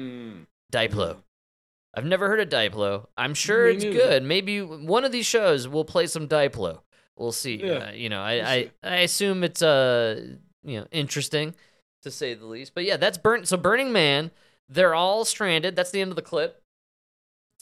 Mm. 0.00 0.46
Diplo. 0.72 1.16
I've 1.96 2.04
never 2.04 2.28
heard 2.28 2.40
of 2.40 2.48
Diplo. 2.48 3.06
I'm 3.16 3.34
sure 3.34 3.66
Me 3.68 3.74
it's 3.74 3.84
neither. 3.84 3.98
good. 3.98 4.22
Maybe 4.22 4.60
one 4.62 5.04
of 5.04 5.10
these 5.12 5.26
shows 5.26 5.66
will 5.66 5.84
play 5.84 6.06
some 6.06 6.28
Diplo. 6.28 6.80
We'll 7.16 7.32
see. 7.32 7.56
Yeah, 7.64 7.72
Uh, 7.72 7.90
you 7.92 8.08
know, 8.08 8.20
I, 8.20 8.34
we'll 8.36 8.46
I. 8.46 8.70
I 8.84 8.96
assume 8.98 9.42
it's 9.44 9.62
uh 9.62 10.36
you 10.64 10.80
know 10.80 10.86
interesting 10.90 11.54
to 12.02 12.10
say 12.10 12.34
the 12.34 12.46
least. 12.46 12.74
But 12.74 12.84
yeah, 12.84 12.96
that's 12.96 13.18
burn. 13.18 13.44
So 13.44 13.56
Burning 13.56 13.92
Man, 13.92 14.30
they're 14.68 14.94
all 14.94 15.24
stranded. 15.24 15.76
That's 15.76 15.90
the 15.90 16.00
end 16.00 16.10
of 16.10 16.16
the 16.16 16.22
clip. 16.22 16.60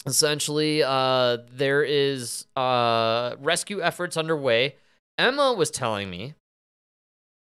Essentially, 0.06 0.82
uh, 0.82 1.38
there 1.52 1.82
is 1.82 2.46
uh 2.56 3.36
rescue 3.40 3.82
efforts 3.82 4.16
underway. 4.16 4.76
Emma 5.18 5.52
was 5.52 5.70
telling 5.70 6.10
me 6.10 6.34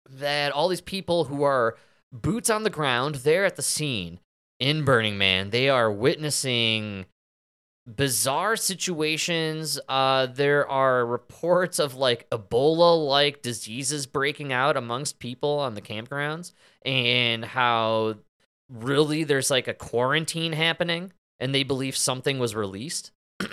that 0.08 0.52
all 0.52 0.68
these 0.68 0.80
people 0.80 1.24
who 1.24 1.42
are 1.42 1.76
boots 2.12 2.50
on 2.50 2.64
the 2.64 2.70
ground, 2.70 3.16
they're 3.16 3.44
at 3.44 3.56
the 3.56 3.62
scene 3.62 4.18
in 4.58 4.84
Burning 4.84 5.16
Man. 5.16 5.50
They 5.50 5.68
are 5.68 5.90
witnessing 5.90 7.06
bizarre 7.96 8.56
situations. 8.56 9.78
Uh, 9.88 10.26
there 10.26 10.68
are 10.68 11.04
reports 11.04 11.78
of 11.78 11.94
like 11.94 12.28
Ebola 12.30 13.06
like 13.06 13.42
diseases 13.42 14.06
breaking 14.06 14.52
out 14.52 14.76
amongst 14.76 15.18
people 15.18 15.58
on 15.58 15.74
the 15.74 15.82
campgrounds, 15.82 16.52
and 16.84 17.44
how 17.44 18.16
really 18.68 19.24
there's 19.24 19.50
like 19.50 19.68
a 19.68 19.74
quarantine 19.74 20.52
happening, 20.52 21.12
and 21.38 21.54
they 21.54 21.62
believe 21.62 21.96
something 21.96 22.38
was 22.38 22.54
released. 22.54 23.12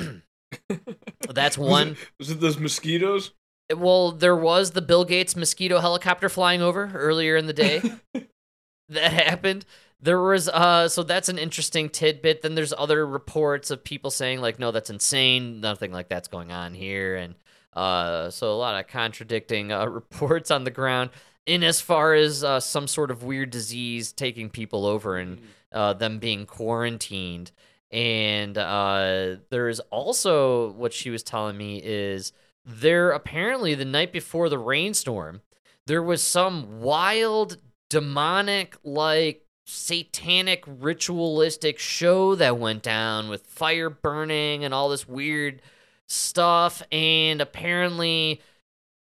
That's 1.29 1.57
Was 1.57 1.69
one. 1.69 1.87
it, 1.89 1.97
was 2.19 2.29
it 2.31 2.39
those 2.39 2.57
mosquitoes? 2.57 3.31
Well, 3.75 4.11
there 4.13 4.35
was 4.35 4.71
the 4.71 4.81
Bill 4.81 5.03
Gates 5.03 5.35
mosquito 5.35 5.79
helicopter 5.79 6.29
flying 6.29 6.61
over 6.61 6.91
earlier 6.93 7.35
in 7.35 7.47
the 7.47 7.53
day. 7.53 7.81
that 8.89 9.11
happened. 9.11 9.65
There 9.99 10.21
was 10.21 10.47
uh 10.47 10.89
so 10.89 11.03
that's 11.03 11.29
an 11.29 11.37
interesting 11.37 11.89
tidbit. 11.89 12.41
Then 12.41 12.55
there's 12.55 12.73
other 12.77 13.05
reports 13.05 13.71
of 13.71 13.83
people 13.83 14.11
saying 14.11 14.41
like 14.41 14.59
no 14.59 14.71
that's 14.71 14.89
insane, 14.89 15.61
nothing 15.61 15.91
like 15.91 16.09
that's 16.09 16.27
going 16.27 16.51
on 16.51 16.73
here 16.73 17.15
and 17.15 17.35
uh 17.73 18.29
so 18.29 18.51
a 18.51 18.57
lot 18.57 18.79
of 18.79 18.87
contradicting 18.87 19.71
uh, 19.71 19.85
reports 19.87 20.51
on 20.51 20.63
the 20.63 20.71
ground 20.71 21.09
in 21.47 21.63
as 21.63 21.81
far 21.81 22.13
as 22.13 22.43
uh, 22.43 22.59
some 22.59 22.87
sort 22.87 23.09
of 23.09 23.23
weird 23.23 23.49
disease 23.49 24.11
taking 24.11 24.49
people 24.49 24.85
over 24.85 25.17
and 25.17 25.39
uh, 25.71 25.93
them 25.93 26.19
being 26.19 26.45
quarantined. 26.45 27.51
And 27.89 28.57
uh, 28.57 29.37
there's 29.49 29.79
also 29.79 30.73
what 30.73 30.93
she 30.93 31.09
was 31.09 31.23
telling 31.23 31.57
me 31.57 31.81
is 31.83 32.33
there 32.65 33.11
apparently 33.11 33.75
the 33.75 33.85
night 33.85 34.11
before 34.11 34.49
the 34.49 34.57
rainstorm, 34.57 35.41
there 35.85 36.03
was 36.03 36.21
some 36.21 36.81
wild 36.81 37.57
demonic 37.89 38.75
like 38.83 39.46
satanic 39.67 40.63
ritualistic 40.65 41.77
show 41.77 42.35
that 42.35 42.57
went 42.57 42.81
down 42.81 43.27
with 43.27 43.45
fire 43.45 43.89
burning 43.89 44.63
and 44.63 44.73
all 44.73 44.89
this 44.89 45.07
weird 45.07 45.61
stuff, 46.07 46.81
and 46.91 47.41
apparently 47.41 48.41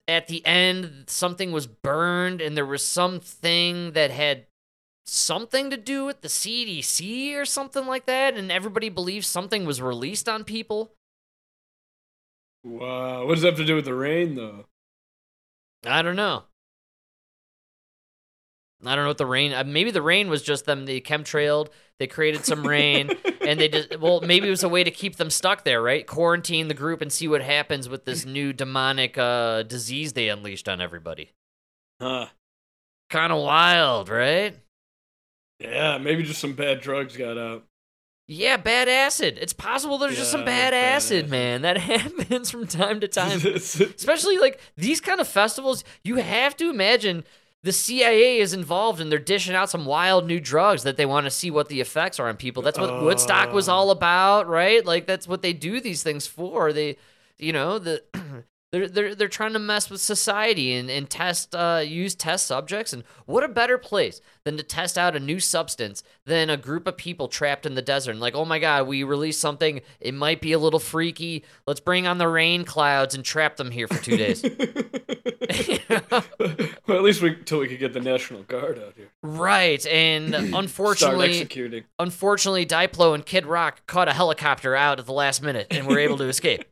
at 0.08 0.26
the 0.26 0.44
end 0.44 1.04
something 1.06 1.52
was 1.52 1.66
burned, 1.66 2.40
and 2.40 2.56
there 2.56 2.66
was 2.66 2.84
something 2.84 3.92
that 3.92 4.10
had 4.10 4.46
something 5.06 5.70
to 5.70 5.76
do 5.76 6.04
with 6.04 6.22
the 6.22 6.28
CDC 6.28 7.34
or 7.34 7.44
something 7.44 7.86
like 7.86 8.06
that, 8.06 8.34
and 8.34 8.50
everybody 8.50 8.88
believes 8.88 9.26
something 9.26 9.64
was 9.64 9.80
released 9.80 10.28
on 10.28 10.42
people. 10.42 10.92
Wow. 12.64 13.26
What 13.26 13.34
does 13.34 13.42
that 13.42 13.50
have 13.50 13.58
to 13.58 13.64
do 13.64 13.76
with 13.76 13.84
the 13.84 13.94
rain, 13.94 14.34
though? 14.34 14.66
I 15.86 16.02
don't 16.02 16.16
know. 16.16 16.42
I 18.84 18.94
don't 18.94 19.04
know 19.04 19.10
what 19.10 19.18
the 19.18 19.26
rain. 19.26 19.52
Uh, 19.52 19.64
maybe 19.64 19.90
the 19.90 20.02
rain 20.02 20.28
was 20.30 20.42
just 20.42 20.64
them. 20.64 20.86
They 20.86 21.00
chemtrailed. 21.00 21.68
They 21.98 22.06
created 22.06 22.44
some 22.44 22.64
rain, 22.64 23.10
and 23.40 23.58
they 23.58 23.68
just. 23.68 23.98
Well, 23.98 24.20
maybe 24.20 24.46
it 24.46 24.50
was 24.50 24.62
a 24.62 24.68
way 24.68 24.84
to 24.84 24.90
keep 24.90 25.16
them 25.16 25.30
stuck 25.30 25.64
there, 25.64 25.82
right? 25.82 26.06
Quarantine 26.06 26.68
the 26.68 26.74
group 26.74 27.02
and 27.02 27.12
see 27.12 27.26
what 27.26 27.42
happens 27.42 27.88
with 27.88 28.04
this 28.04 28.24
new 28.24 28.52
demonic 28.52 29.18
uh, 29.18 29.64
disease 29.64 30.12
they 30.12 30.28
unleashed 30.28 30.68
on 30.68 30.80
everybody. 30.80 31.32
Huh. 32.00 32.26
Kind 33.10 33.32
of 33.32 33.42
wild, 33.42 34.08
right? 34.08 34.56
Yeah, 35.58 35.98
maybe 35.98 36.22
just 36.22 36.40
some 36.40 36.52
bad 36.52 36.80
drugs 36.80 37.16
got 37.16 37.36
out. 37.36 37.64
Yeah, 38.28 38.58
bad 38.58 38.88
acid. 38.88 39.38
It's 39.40 39.54
possible 39.54 39.96
there's 39.96 40.16
just 40.16 40.30
some 40.30 40.40
Yeah, 40.40 40.46
bad, 40.46 40.70
bad 40.72 40.94
acid, 40.94 41.30
man. 41.30 41.62
That 41.62 41.78
happens 41.78 42.50
from 42.50 42.66
time 42.66 43.00
to 43.00 43.08
time. 43.08 43.40
Especially 43.44 44.38
like 44.38 44.60
these 44.76 45.00
kind 45.00 45.20
of 45.20 45.26
festivals, 45.26 45.82
you 46.04 46.16
have 46.16 46.56
to 46.58 46.68
imagine 46.70 47.24
the 47.62 47.72
CIA 47.72 48.38
is 48.38 48.52
involved 48.52 49.00
and 49.00 49.10
they're 49.10 49.18
dishing 49.18 49.54
out 49.54 49.70
some 49.70 49.84
wild 49.84 50.26
new 50.26 50.40
drugs 50.40 50.84
that 50.84 50.96
they 50.96 51.06
want 51.06 51.26
to 51.26 51.30
see 51.30 51.50
what 51.50 51.68
the 51.68 51.80
effects 51.80 52.20
are 52.20 52.28
on 52.28 52.36
people. 52.36 52.62
That's 52.62 52.78
what 52.78 53.02
Woodstock 53.02 53.52
was 53.52 53.68
all 53.68 53.88
oh. 53.88 53.92
about, 53.92 54.46
right? 54.46 54.84
Like 54.84 55.06
that's 55.06 55.26
what 55.26 55.42
they 55.42 55.52
do 55.52 55.80
these 55.80 56.02
things 56.02 56.26
for. 56.26 56.72
They 56.72 56.96
you 57.38 57.52
know, 57.52 57.78
the 57.78 58.02
they're 58.70 58.88
they're 58.88 59.14
they're 59.14 59.28
trying 59.28 59.54
to 59.54 59.58
mess 59.58 59.88
with 59.88 60.00
society 60.00 60.74
and, 60.74 60.90
and 60.90 61.08
test 61.08 61.54
uh 61.54 61.82
use 61.84 62.14
test 62.14 62.46
subjects. 62.46 62.92
And 62.92 63.02
what 63.26 63.42
a 63.44 63.48
better 63.48 63.78
place 63.78 64.20
than 64.44 64.56
to 64.56 64.62
test 64.62 64.98
out 64.98 65.16
a 65.16 65.20
new 65.20 65.40
substance 65.40 66.02
than 66.26 66.50
a 66.50 66.56
group 66.56 66.86
of 66.86 66.96
people 66.96 67.28
trapped 67.28 67.64
in 67.66 67.74
the 67.74 67.82
desert 67.82 68.10
and 68.12 68.20
like 68.20 68.34
oh 68.34 68.44
my 68.44 68.58
god 68.58 68.86
we 68.86 69.02
released 69.04 69.40
something. 69.40 69.80
It 70.00 70.14
might 70.14 70.40
be 70.40 70.52
a 70.52 70.58
little 70.58 70.80
freaky. 70.80 71.44
Let's 71.66 71.80
bring 71.80 72.06
on 72.06 72.18
the 72.18 72.28
rain 72.28 72.64
clouds 72.64 73.14
and 73.14 73.24
trap 73.24 73.56
them 73.56 73.70
here 73.70 73.88
for 73.88 74.02
two 74.02 74.16
days. 74.16 74.44
Well, 76.86 76.96
at 76.96 77.02
least 77.02 77.20
we 77.20 77.36
till 77.36 77.58
we 77.58 77.68
could 77.68 77.78
get 77.78 77.92
the 77.92 78.00
National 78.00 78.42
Guard 78.44 78.78
out 78.78 78.94
here. 78.96 79.08
right 79.22 79.84
and 79.86 80.28
Start 80.34 80.54
unfortunately 80.54 81.30
executing. 81.30 81.84
unfortunately 81.98 82.64
Diplo 82.64 83.14
and 83.14 83.26
Kid 83.26 83.44
Rock 83.44 83.86
caught 83.86 84.08
a 84.08 84.14
helicopter 84.14 84.74
out 84.74 84.98
at 84.98 85.04
the 85.04 85.12
last 85.12 85.42
minute 85.42 85.66
and 85.70 85.86
were 85.86 85.98
able 85.98 86.16
to 86.16 86.24
escape 86.24 86.64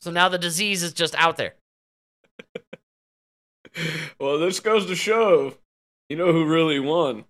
so 0.00 0.10
now 0.10 0.28
the 0.28 0.38
disease 0.38 0.82
is 0.82 0.92
just 0.92 1.14
out 1.16 1.36
there 1.36 1.54
Well, 4.18 4.38
this 4.38 4.58
goes 4.58 4.86
to 4.86 4.96
show, 4.96 5.54
you 6.08 6.16
know 6.16 6.32
who 6.32 6.44
really 6.46 6.80
won? 6.80 7.24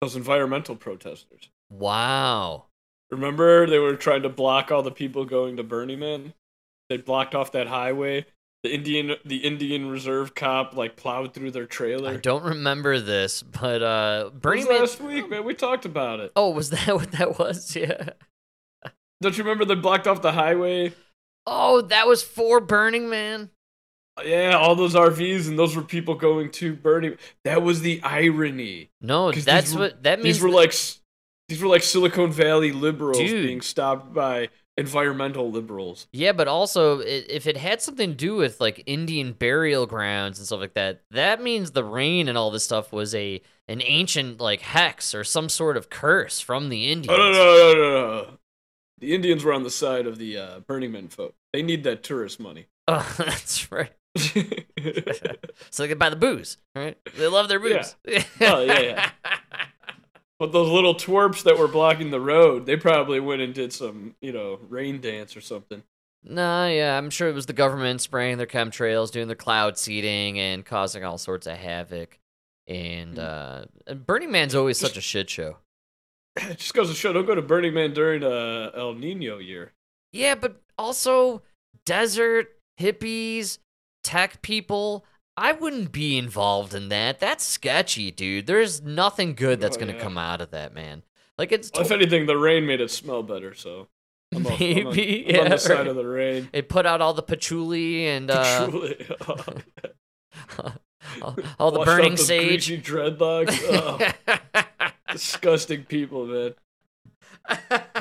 Those 0.00 0.16
environmental 0.16 0.74
protesters. 0.76 1.48
wow 1.70 2.64
Remember, 3.10 3.66
they 3.68 3.78
were 3.78 3.94
trying 3.94 4.22
to 4.22 4.28
block 4.28 4.72
all 4.72 4.82
the 4.82 4.90
people 4.90 5.24
going 5.24 5.56
to 5.56 5.62
Burning 5.62 6.00
Man. 6.00 6.34
They 6.88 6.96
blocked 6.96 7.34
off 7.34 7.52
that 7.52 7.68
highway. 7.68 8.26
The 8.64 8.74
Indian, 8.74 9.14
the 9.24 9.38
Indian 9.38 9.90
Reserve 9.90 10.34
cop, 10.34 10.74
like 10.74 10.96
plowed 10.96 11.34
through 11.34 11.50
their 11.50 11.66
trailer. 11.66 12.10
I 12.10 12.16
don't 12.16 12.42
remember 12.42 12.98
this, 12.98 13.42
but 13.42 13.82
uh, 13.82 14.30
was 14.42 14.64
Man. 14.64 14.80
last 14.80 15.00
week, 15.00 15.28
man. 15.28 15.44
We 15.44 15.54
talked 15.54 15.84
about 15.84 16.20
it. 16.20 16.32
Oh, 16.34 16.50
was 16.50 16.70
that 16.70 16.88
what 16.94 17.12
that 17.12 17.38
was? 17.38 17.76
Yeah. 17.76 18.10
Don't 19.24 19.36
you 19.36 19.42
remember 19.44 19.64
they 19.64 19.74
blocked 19.74 20.06
off 20.06 20.22
the 20.22 20.32
highway? 20.32 20.92
Oh, 21.46 21.80
that 21.82 22.06
was 22.06 22.22
for 22.22 22.60
Burning 22.60 23.08
Man. 23.10 23.50
Yeah, 24.24 24.56
all 24.56 24.76
those 24.76 24.94
RVs 24.94 25.48
and 25.48 25.58
those 25.58 25.74
were 25.74 25.82
people 25.82 26.14
going 26.14 26.50
to 26.52 26.74
Burning. 26.74 27.16
That 27.44 27.62
was 27.62 27.80
the 27.80 28.00
irony. 28.04 28.90
No, 29.00 29.32
that's 29.32 29.72
were- 29.74 29.80
what 29.80 30.02
that 30.04 30.20
means. 30.22 30.36
These 30.36 30.42
were 30.44 30.50
that- 30.50 30.56
like 30.56 30.74
these 31.48 31.60
were 31.60 31.68
like 31.68 31.82
Silicon 31.82 32.30
Valley 32.32 32.70
liberals 32.72 33.18
Dude. 33.18 33.46
being 33.46 33.60
stopped 33.60 34.14
by 34.14 34.48
environmental 34.76 35.50
liberals. 35.50 36.06
yeah, 36.12 36.32
but 36.32 36.48
also 36.48 37.00
if 37.00 37.46
it 37.46 37.56
had 37.56 37.80
something 37.82 38.10
to 38.10 38.16
do 38.16 38.34
with 38.36 38.60
like 38.60 38.82
Indian 38.86 39.32
burial 39.32 39.86
grounds 39.86 40.38
and 40.38 40.46
stuff 40.46 40.60
like 40.60 40.74
that, 40.74 41.02
that 41.10 41.42
means 41.42 41.72
the 41.72 41.84
rain 41.84 42.28
and 42.28 42.38
all 42.38 42.50
this 42.50 42.64
stuff 42.64 42.92
was 42.92 43.14
a 43.14 43.40
an 43.68 43.82
ancient 43.82 44.40
like 44.40 44.60
hex 44.60 45.14
or 45.14 45.24
some 45.24 45.48
sort 45.48 45.76
of 45.76 45.90
curse 45.90 46.40
from 46.40 46.68
the 46.70 46.90
Indians. 46.90 47.16
Oh 47.18 47.30
no 47.30 47.32
no 47.32 47.56
no 47.56 47.74
no 47.74 48.22
no! 48.22 48.38
The 49.04 49.14
Indians 49.14 49.44
were 49.44 49.52
on 49.52 49.64
the 49.64 49.70
side 49.70 50.06
of 50.06 50.16
the 50.16 50.38
uh, 50.38 50.60
Burning 50.60 50.92
Man 50.92 51.08
folk. 51.08 51.34
They 51.52 51.60
need 51.60 51.84
that 51.84 52.02
tourist 52.02 52.40
money. 52.40 52.66
Oh, 52.86 53.14
that's 53.16 53.72
right. 53.72 53.92
so 54.16 55.82
they 55.82 55.88
can 55.88 55.96
buy 55.96 56.10
the 56.10 56.16
booze, 56.16 56.58
right? 56.74 56.98
They 57.16 57.26
love 57.26 57.48
their 57.48 57.58
booze. 57.58 57.96
Oh 58.06 58.60
yeah, 58.60 58.80
yeah. 58.80 59.10
But 60.38 60.52
those 60.52 60.70
little 60.70 60.94
twerps 60.94 61.44
that 61.44 61.56
were 61.56 61.68
blocking 61.68 62.10
the 62.10 62.20
road, 62.20 62.66
they 62.66 62.76
probably 62.76 63.20
went 63.20 63.40
and 63.40 63.54
did 63.54 63.72
some, 63.72 64.16
you 64.20 64.32
know, 64.32 64.58
rain 64.68 65.00
dance 65.00 65.34
or 65.34 65.40
something. 65.40 65.82
Nah, 66.22 66.66
yeah, 66.66 66.98
I'm 66.98 67.08
sure 67.08 67.30
it 67.30 67.34
was 67.34 67.46
the 67.46 67.54
government 67.54 68.02
spraying 68.02 68.36
their 68.36 68.46
chemtrails, 68.46 69.10
doing 69.10 69.28
their 69.28 69.36
cloud 69.36 69.78
seeding, 69.78 70.38
and 70.38 70.62
causing 70.62 71.04
all 71.04 71.16
sorts 71.16 71.46
of 71.46 71.56
havoc. 71.56 72.18
And 72.66 73.18
uh, 73.18 73.64
and 73.86 74.04
Burning 74.06 74.30
Man's 74.30 74.54
always 74.54 74.78
such 74.78 74.98
a 74.98 75.02
shit 75.02 75.30
show. 75.30 75.56
It 76.36 76.58
just 76.58 76.74
goes 76.74 76.88
to 76.88 76.94
show, 76.94 77.12
don't 77.12 77.26
go 77.26 77.34
to 77.34 77.42
Burning 77.42 77.74
Man 77.74 77.92
during 77.92 78.22
uh, 78.24 78.70
El 78.74 78.94
Nino 78.94 79.38
year. 79.38 79.72
Yeah, 80.12 80.34
but 80.34 80.60
also 80.78 81.42
desert 81.86 82.48
hippies, 82.80 83.58
tech 84.02 84.42
people. 84.42 85.04
I 85.36 85.52
wouldn't 85.52 85.90
be 85.90 86.16
involved 86.16 86.74
in 86.74 86.88
that. 86.90 87.18
That's 87.18 87.44
sketchy, 87.44 88.10
dude. 88.12 88.46
There's 88.46 88.80
nothing 88.82 89.34
good 89.34 89.60
that's 89.60 89.76
Oh, 89.76 89.80
gonna 89.80 89.94
yeah. 89.94 90.00
come 90.00 90.16
out 90.18 90.40
of 90.40 90.50
that, 90.52 90.72
man. 90.74 91.02
Like 91.36 91.50
it's 91.50 91.70
Well, 91.74 91.82
if 91.82 91.90
anything, 91.90 92.26
the 92.26 92.36
rain 92.36 92.66
made 92.66 92.80
it 92.80 92.90
smell 92.92 93.24
better. 93.24 93.52
So 93.54 93.88
I'm, 94.32 94.46
I'm 94.46 94.52
on, 94.52 94.58
maybe 94.60 95.24
I'm 95.28 95.34
yeah, 95.34 95.40
on 95.42 95.50
the 95.50 95.58
side 95.58 95.78
right. 95.78 95.86
of 95.88 95.96
the 95.96 96.06
rain. 96.06 96.48
It 96.52 96.68
put 96.68 96.86
out 96.86 97.00
all 97.00 97.14
the 97.14 97.22
patchouli 97.22 98.06
and 98.06 98.30
uh, 98.30 98.70
all, 99.26 99.42
all 101.58 101.70
the 101.72 101.78
Washed 101.80 101.86
burning 101.86 102.16
sage. 102.16 102.68
dreadlocks. 102.84 103.58
Oh, 104.56 104.63
disgusting 105.14 105.84
people, 105.84 106.26
man. 106.26 106.54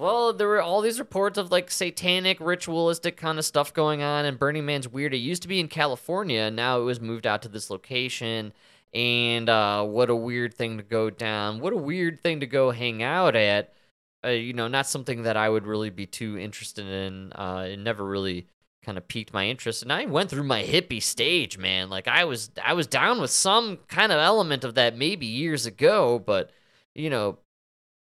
Well, 0.00 0.32
there 0.32 0.48
were 0.48 0.62
all 0.62 0.80
these 0.80 0.98
reports 0.98 1.36
of 1.36 1.52
like 1.52 1.70
satanic, 1.70 2.40
ritualistic 2.40 3.18
kind 3.18 3.38
of 3.38 3.44
stuff 3.44 3.74
going 3.74 4.02
on, 4.02 4.24
and 4.24 4.38
Burning 4.38 4.64
Man's 4.64 4.88
weird. 4.88 5.12
It 5.12 5.18
used 5.18 5.42
to 5.42 5.48
be 5.48 5.60
in 5.60 5.68
California, 5.68 6.40
and 6.40 6.56
now 6.56 6.80
it 6.80 6.84
was 6.84 7.02
moved 7.02 7.26
out 7.26 7.42
to 7.42 7.50
this 7.50 7.68
location. 7.68 8.54
And 8.94 9.50
uh, 9.50 9.84
what 9.84 10.08
a 10.08 10.16
weird 10.16 10.54
thing 10.54 10.78
to 10.78 10.82
go 10.82 11.10
down. 11.10 11.60
What 11.60 11.74
a 11.74 11.76
weird 11.76 12.22
thing 12.22 12.40
to 12.40 12.46
go 12.46 12.70
hang 12.70 13.02
out 13.02 13.36
at. 13.36 13.74
Uh, 14.24 14.28
you 14.30 14.54
know, 14.54 14.68
not 14.68 14.86
something 14.86 15.24
that 15.24 15.36
I 15.36 15.50
would 15.50 15.66
really 15.66 15.90
be 15.90 16.06
too 16.06 16.38
interested 16.38 16.86
in. 16.86 17.34
Uh, 17.34 17.66
it 17.68 17.78
never 17.78 18.02
really 18.02 18.46
kind 18.84 18.96
of 18.98 19.06
piqued 19.08 19.32
my 19.32 19.46
interest. 19.46 19.82
And 19.82 19.92
I 19.92 20.06
went 20.06 20.30
through 20.30 20.44
my 20.44 20.62
hippie 20.62 21.02
stage, 21.02 21.58
man. 21.58 21.90
Like 21.90 22.08
I 22.08 22.24
was, 22.24 22.50
I 22.64 22.72
was 22.72 22.86
down 22.86 23.20
with 23.20 23.30
some 23.30 23.78
kind 23.88 24.12
of 24.12 24.18
element 24.18 24.64
of 24.64 24.74
that 24.74 24.96
maybe 24.96 25.26
years 25.26 25.66
ago, 25.66 26.18
but 26.18 26.50
you 26.94 27.10
know, 27.10 27.38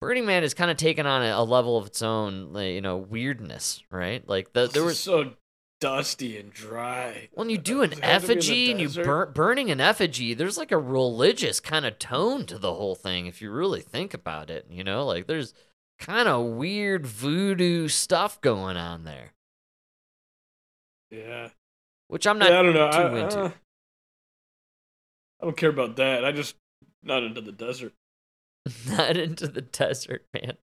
Burning 0.02 0.26
Man 0.26 0.44
has 0.44 0.54
kind 0.54 0.72
of 0.72 0.78
taken 0.78 1.06
on 1.06 1.22
a, 1.22 1.42
a 1.42 1.44
level 1.44 1.78
of 1.78 1.88
its 1.88 2.02
own, 2.02 2.56
you 2.56 2.80
know, 2.82 2.98
weirdness, 2.98 3.84
right? 3.92 4.28
Like 4.28 4.54
the, 4.54 4.68
there 4.68 4.84
It's 4.84 4.84
was 4.84 5.00
so 5.00 5.34
dusty 5.82 6.38
and 6.38 6.52
dry. 6.52 7.30
when 7.34 7.50
you 7.50 7.58
do 7.58 7.82
an 7.82 7.90
Does 7.92 8.00
it 8.00 8.04
have 8.06 8.22
to 8.24 8.28
be 8.28 8.34
in 8.34 8.40
the 8.40 8.46
effigy 8.46 8.72
and 8.72 8.80
you 8.82 9.04
burn 9.04 9.32
burning 9.34 9.72
an 9.72 9.82
effigy, 9.82 10.34
there's 10.34 10.58
like 10.58 10.72
a 10.72 10.78
religious 10.78 11.60
kind 11.60 11.86
of 11.86 12.00
tone 12.00 12.46
to 12.48 12.58
the 12.58 12.74
whole 12.74 12.96
thing 12.96 13.26
if 13.28 13.42
you 13.42 13.52
really 13.52 13.82
think 13.82 14.14
about 14.14 14.50
it. 14.50 14.66
You 14.70 14.84
know, 14.84 15.06
like 15.06 15.28
there's 15.28 15.54
kind 16.00 16.28
of 16.30 16.46
weird 16.46 17.06
voodoo 17.06 17.88
stuff 17.90 18.40
going 18.42 18.78
on 18.78 19.04
there, 19.04 19.34
Yeah. 21.12 21.50
which 22.08 22.28
I'm 22.28 22.38
not 22.40 22.50
yeah, 22.52 22.60
I 22.60 22.64
don't 22.64 22.74
know. 22.74 22.92
too 22.92 22.98
I, 22.98 23.20
into. 23.24 23.40
uh, 23.40 23.52
I 25.42 25.46
don't 25.46 25.58
care 25.58 25.70
about 25.70 25.96
that. 25.98 26.26
I 26.26 26.32
just 26.32 26.56
not 27.04 27.24
into 27.24 27.42
the 27.42 27.52
desert. 27.52 27.94
not 28.90 29.18
into 29.18 29.48
the 29.48 29.62
desert, 29.62 30.26
man. 30.34 30.58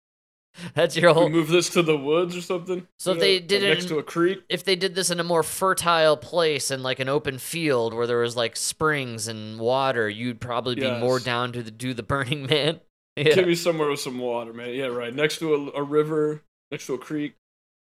That's 0.75 0.97
your 0.97 1.13
whole. 1.13 1.29
move 1.29 1.49
this 1.49 1.69
to 1.71 1.83
the 1.83 1.97
woods 1.97 2.35
or 2.35 2.41
something. 2.41 2.87
So 2.99 3.13
if 3.13 3.21
they 3.21 3.41
know, 3.41 3.47
did 3.47 3.63
like 3.63 3.67
it 3.67 3.75
next 3.75 3.83
in- 3.85 3.89
to 3.91 3.99
a 3.99 4.03
creek. 4.03 4.43
if 4.49 4.65
they 4.65 4.77
did 4.77 4.95
this 4.95 5.11
in 5.11 5.21
a 5.21 5.25
more 5.25 5.43
fertile 5.43 6.17
place 6.17 6.71
and 6.71 6.83
like 6.83 6.99
an 6.99 7.09
open 7.11 7.39
field 7.39 7.93
where 7.93 8.07
there 8.07 8.19
was 8.21 8.37
like 8.37 8.57
springs 8.57 9.29
and 9.29 9.59
water, 9.59 10.09
you'd 10.09 10.41
probably 10.41 10.75
be 10.75 10.91
more 10.91 11.19
down 11.21 11.53
to 11.53 11.63
the, 11.63 11.71
do 11.71 11.93
the 11.93 12.03
Burning 12.03 12.47
Man. 12.51 12.81
Give 13.17 13.47
me 13.47 13.55
somewhere 13.55 13.91
with 13.91 14.01
some 14.01 14.19
water, 14.19 14.53
man. 14.53 14.75
Yeah, 14.75 14.87
right. 14.87 15.15
Next 15.15 15.39
to 15.39 15.55
a, 15.55 15.81
a 15.81 15.83
river, 15.83 16.43
next 16.71 16.87
to 16.87 16.95
a 16.95 16.99
creek. 16.99 17.35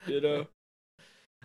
You 0.05 0.21
know. 0.21 0.47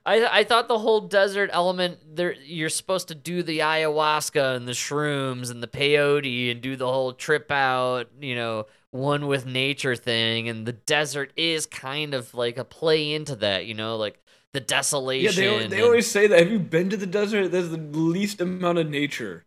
I 0.04 0.40
I 0.40 0.44
thought 0.44 0.68
the 0.68 0.78
whole 0.78 1.02
desert 1.02 1.50
element 1.52 2.16
there 2.16 2.34
you're 2.44 2.68
supposed 2.68 3.08
to 3.08 3.14
do 3.14 3.42
the 3.42 3.60
ayahuasca 3.60 4.56
and 4.56 4.66
the 4.66 4.72
shrooms 4.72 5.50
and 5.50 5.62
the 5.62 5.68
peyote 5.68 6.50
and 6.50 6.60
do 6.60 6.76
the 6.76 6.90
whole 6.90 7.12
trip 7.12 7.50
out, 7.50 8.08
you 8.20 8.34
know, 8.34 8.66
one 8.90 9.26
with 9.26 9.46
nature 9.46 9.96
thing, 9.96 10.48
and 10.48 10.66
the 10.66 10.72
desert 10.72 11.32
is 11.36 11.66
kind 11.66 12.14
of 12.14 12.34
like 12.34 12.58
a 12.58 12.64
play 12.64 13.12
into 13.12 13.36
that, 13.36 13.66
you 13.66 13.74
know, 13.74 13.96
like 13.96 14.20
the 14.52 14.60
desolation. 14.60 15.44
Yeah, 15.44 15.58
they, 15.58 15.66
they 15.68 15.76
and- 15.76 15.84
always 15.84 16.10
say 16.10 16.26
that. 16.26 16.38
Have 16.38 16.50
you 16.50 16.58
been 16.58 16.90
to 16.90 16.96
the 16.96 17.06
desert? 17.06 17.48
There's 17.48 17.70
the 17.70 17.78
least 17.78 18.40
amount 18.40 18.78
of 18.78 18.88
nature. 18.88 19.44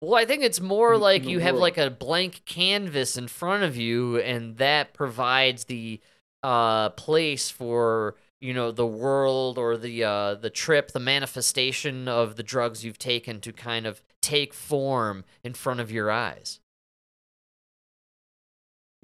Well, 0.00 0.16
I 0.16 0.26
think 0.26 0.42
it's 0.42 0.60
more 0.60 0.98
like 0.98 1.24
you 1.24 1.38
have 1.38 1.56
like 1.56 1.78
a 1.78 1.88
blank 1.88 2.42
canvas 2.44 3.16
in 3.16 3.26
front 3.26 3.64
of 3.64 3.76
you, 3.76 4.18
and 4.18 4.58
that 4.58 4.92
provides 4.92 5.64
the 5.64 6.00
uh, 6.42 6.90
place 6.90 7.48
for 7.48 8.14
you 8.44 8.52
know 8.52 8.70
the 8.70 8.86
world 8.86 9.56
or 9.56 9.78
the 9.78 10.04
uh, 10.04 10.34
the 10.34 10.50
trip, 10.50 10.92
the 10.92 11.00
manifestation 11.00 12.06
of 12.06 12.36
the 12.36 12.42
drugs 12.42 12.84
you've 12.84 12.98
taken 12.98 13.40
to 13.40 13.52
kind 13.54 13.86
of 13.86 14.02
take 14.20 14.52
form 14.52 15.24
in 15.42 15.54
front 15.54 15.80
of 15.80 15.90
your 15.90 16.10
eyes. 16.10 16.60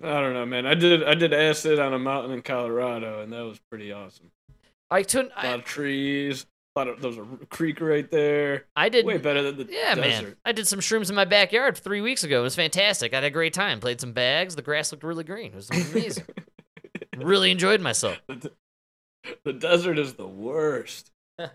I 0.03 0.20
don't 0.20 0.34
know, 0.34 0.45
man. 0.45 0.66
I 0.66 0.74
did 0.74 1.03
I 1.03 1.14
did 1.14 1.32
acid 1.32 1.78
on 1.78 1.95
a 1.95 1.99
mountain 1.99 2.32
in 2.32 2.43
Colorado, 2.43 3.22
and 3.22 3.32
that 3.32 3.41
was 3.41 3.59
pretty 3.70 3.91
awesome. 3.93 4.30
I 4.91 5.03
took 5.03 5.30
A 5.34 5.47
lot 5.47 5.59
of 5.61 5.64
trees. 5.64 6.45
A 6.76 6.78
lot 6.78 6.88
of 6.88 7.01
there 7.01 7.09
was 7.09 7.18
a 7.18 7.47
creek 7.47 7.80
right 7.80 8.09
there. 8.11 8.66
I 8.76 8.91
did 8.91 9.07
way 9.07 9.16
better 9.16 9.43
than 9.43 9.57
the 9.57 9.72
Yeah, 9.72 9.95
man. 9.95 10.36
I 10.45 10.53
did 10.53 10.66
some 10.66 10.80
shrooms 10.80 11.09
in 11.09 11.16
my 11.16 11.24
backyard 11.24 11.78
three 11.78 12.03
weeks 12.03 12.24
ago. 12.24 12.41
It 12.41 12.43
was 12.45 12.57
fantastic. 12.57 13.14
I 13.14 13.16
had 13.16 13.24
a 13.24 13.30
great 13.30 13.55
time. 13.55 13.80
Played 13.80 14.03
some 14.03 14.12
bags. 14.12 14.55
The 14.55 14.62
grass 14.62 14.93
looked 14.93 15.03
really 15.03 15.24
green. 15.24 15.53
It 15.53 15.57
was 15.57 15.70
amazing. 15.70 16.24
really 17.16 17.51
enjoyed 17.51 17.80
myself. 17.80 18.18
The 19.45 19.53
desert 19.53 19.99
is 19.99 20.14
the 20.14 20.27
worst. 20.27 21.11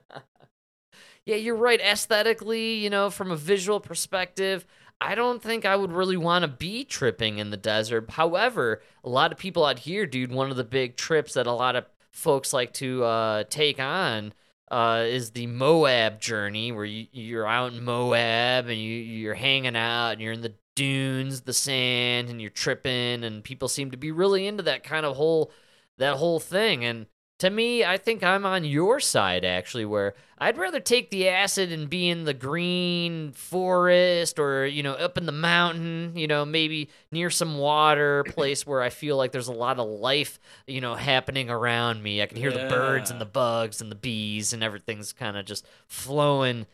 Yeah, 1.26 1.38
you're 1.38 1.56
right. 1.56 1.82
Aesthetically, 1.82 2.76
you 2.76 2.90
know, 2.90 3.10
from 3.10 3.32
a 3.32 3.36
visual 3.36 3.80
perspective, 3.80 4.66
I 5.02 5.16
don't 5.16 5.42
think 5.42 5.66
I 5.66 5.76
would 5.76 5.92
really 5.92 6.18
want 6.18 6.44
to 6.44 6.48
be 6.48 6.84
tripping 6.84 7.40
in 7.40 7.50
the 7.50 7.58
desert. 7.58 8.12
However, 8.12 8.82
a 9.04 9.10
lot 9.10 9.32
of 9.32 9.38
people 9.38 9.66
out 9.66 9.80
here, 9.80 10.06
dude, 10.06 10.32
one 10.32 10.52
of 10.52 10.58
the 10.58 10.64
big 10.64 10.98
trips 10.98 11.34
that 11.34 11.48
a 11.48 11.52
lot 11.52 11.76
of 11.76 11.86
folks 12.12 12.54
like 12.54 12.74
to 12.74 13.04
uh, 13.04 13.44
take 13.50 13.80
on 13.80 14.34
uh, 14.70 15.04
is 15.08 15.32
the 15.32 15.48
Moab 15.48 16.20
journey, 16.22 16.72
where 16.72 16.86
you, 16.86 17.08
you're 17.12 17.48
out 17.48 17.74
in 17.74 17.84
Moab 17.84 18.68
and 18.68 18.80
you, 18.80 18.94
you're 18.96 19.34
hanging 19.34 19.76
out 19.76 20.12
and 20.12 20.22
you're 20.22 20.34
in 20.34 20.42
the 20.42 20.54
dunes, 20.76 21.42
the 21.42 21.54
sand, 21.54 22.30
and 22.30 22.40
you're 22.42 22.50
tripping, 22.50 23.24
and 23.24 23.44
people 23.44 23.68
seem 23.68 23.92
to 23.92 23.98
be 23.98 24.12
really 24.12 24.46
into 24.48 24.64
that 24.64 24.84
kind 24.84 25.06
of 25.06 25.16
whole 25.16 25.52
that 25.98 26.18
whole 26.18 26.40
thing. 26.40 26.84
And 26.84 27.06
to 27.40 27.50
me, 27.50 27.84
I 27.84 27.98
think 27.98 28.24
I'm 28.24 28.46
on 28.46 28.64
your 28.64 29.00
side 29.00 29.44
actually, 29.44 29.86
where 29.86 30.14
I'd 30.38 30.58
rather 30.58 30.80
take 30.80 31.10
the 31.10 31.28
acid 31.28 31.72
and 31.72 31.90
be 31.90 32.08
in 32.10 32.24
the 32.24 32.34
green 32.34 33.34
forest 33.34 34.40
or, 34.40 34.66
you 34.66 34.84
know, 34.84 34.94
up 34.94 35.18
in 35.18 35.26
the 35.26 35.32
mountain, 35.32 36.14
you 36.16 36.28
know, 36.28 36.46
maybe 36.46 36.90
near 37.12 37.30
some 37.30 37.58
water, 37.58 38.24
place 38.24 38.66
where 38.66 38.82
I 38.82 38.90
feel 38.90 39.18
like 39.18 39.32
there's 39.32 39.50
a 39.50 39.54
lot 39.54 39.80
of 39.80 39.88
life, 39.88 40.40
you 40.66 40.80
know, 40.80 40.96
happening 40.96 41.50
around 41.50 42.02
me. 42.04 42.22
I 42.22 42.26
can 42.26 42.38
hear 42.38 42.52
the 42.52 42.68
birds 42.70 43.12
and 43.12 43.20
the 43.20 43.26
bugs 43.26 43.82
and 43.82 43.92
the 43.92 43.96
bees 43.96 44.54
and 44.54 44.64
everything's 44.64 45.12
kind 45.12 45.36
of 45.36 45.46
just 45.46 45.66
flowing 45.88 46.66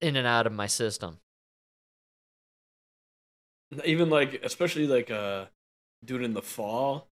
in 0.00 0.16
and 0.16 0.26
out 0.26 0.46
of 0.46 0.52
my 0.52 0.66
system. 0.66 1.18
Even 3.84 4.10
like, 4.10 4.40
especially 4.42 4.86
like 4.86 5.10
uh, 5.10 5.46
doing 6.04 6.24
in 6.24 6.34
the 6.34 6.42
fall. 6.42 7.07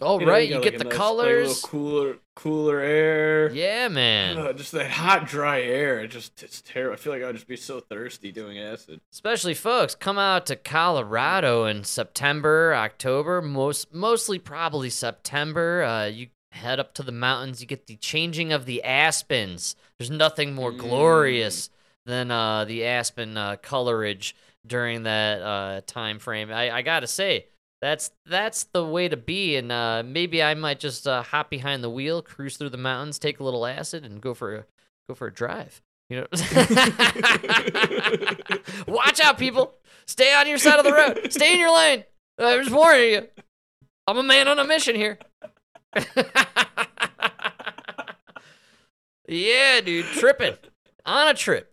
Oh, 0.00 0.18
You 0.20 0.26
know, 0.26 0.32
right. 0.32 0.48
got, 0.48 0.48
You 0.48 0.54
like, 0.56 0.64
get 0.64 0.78
the 0.78 0.84
nice, 0.84 0.92
like, 0.92 0.96
colors. 0.98 1.60
cooler, 1.62 2.16
cooler 2.36 2.80
air. 2.80 3.50
Yeah, 3.52 3.88
man. 3.88 4.38
Uh, 4.38 4.52
just 4.52 4.72
that 4.72 4.90
hot, 4.90 5.26
dry 5.26 5.60
air. 5.62 6.00
It 6.00 6.08
just 6.08 6.42
it's 6.42 6.62
terrible. 6.62 6.94
I 6.94 6.96
feel 6.96 7.12
like 7.12 7.22
I 7.22 7.26
would 7.26 7.36
just 7.36 7.48
be 7.48 7.56
so 7.56 7.80
thirsty 7.80 8.32
doing 8.32 8.58
acid. 8.58 9.00
Especially 9.12 9.54
folks, 9.54 9.94
come 9.94 10.18
out 10.18 10.46
to 10.46 10.56
Colorado 10.56 11.64
in 11.66 11.84
September, 11.84 12.74
October, 12.74 13.42
most 13.42 13.92
mostly 13.94 14.38
probably 14.38 14.90
September. 14.90 15.82
Uh, 15.82 16.06
you 16.06 16.28
head 16.52 16.80
up 16.80 16.94
to 16.94 17.02
the 17.02 17.12
mountains, 17.12 17.60
you 17.60 17.66
get 17.66 17.86
the 17.86 17.96
changing 17.96 18.52
of 18.52 18.66
the 18.66 18.82
aspens. 18.82 19.76
There's 19.98 20.10
nothing 20.10 20.54
more 20.54 20.72
glorious 20.72 21.70
than 22.06 22.30
uh, 22.30 22.64
the 22.64 22.84
aspen 22.86 23.36
uh, 23.36 23.56
colorage 23.62 24.34
during 24.66 25.04
that 25.04 25.42
uh, 25.42 25.80
time 25.86 26.18
frame. 26.18 26.50
I, 26.50 26.70
I 26.70 26.82
gotta 26.82 27.06
say, 27.06 27.46
that's 27.80 28.10
that's 28.26 28.64
the 28.64 28.84
way 28.84 29.08
to 29.08 29.16
be. 29.16 29.56
And 29.56 29.72
uh, 29.72 30.02
maybe 30.04 30.42
I 30.42 30.54
might 30.54 30.80
just 30.80 31.06
uh, 31.06 31.22
hop 31.22 31.50
behind 31.50 31.82
the 31.82 31.90
wheel, 31.90 32.22
cruise 32.22 32.56
through 32.56 32.70
the 32.70 32.76
mountains, 32.76 33.18
take 33.18 33.40
a 33.40 33.44
little 33.44 33.66
acid, 33.66 34.04
and 34.04 34.20
go 34.20 34.34
for 34.34 34.54
a 34.54 34.64
go 35.08 35.14
for 35.14 35.28
a 35.28 35.32
drive. 35.32 35.80
You 36.08 36.22
know. 36.22 36.26
Watch 38.88 39.20
out, 39.20 39.38
people. 39.38 39.74
Stay 40.06 40.34
on 40.34 40.48
your 40.48 40.58
side 40.58 40.78
of 40.80 40.84
the 40.84 40.92
road. 40.92 41.32
Stay 41.32 41.54
in 41.54 41.60
your 41.60 41.74
lane. 41.74 42.04
I'm 42.38 42.60
just 42.60 42.74
warning 42.74 43.10
you. 43.10 43.28
I'm 44.06 44.18
a 44.18 44.22
man 44.22 44.48
on 44.48 44.58
a 44.58 44.64
mission 44.64 44.96
here. 44.96 45.18
yeah, 49.28 49.80
dude, 49.80 50.06
tripping 50.06 50.56
on 51.06 51.28
a 51.28 51.34
trip. 51.34 51.69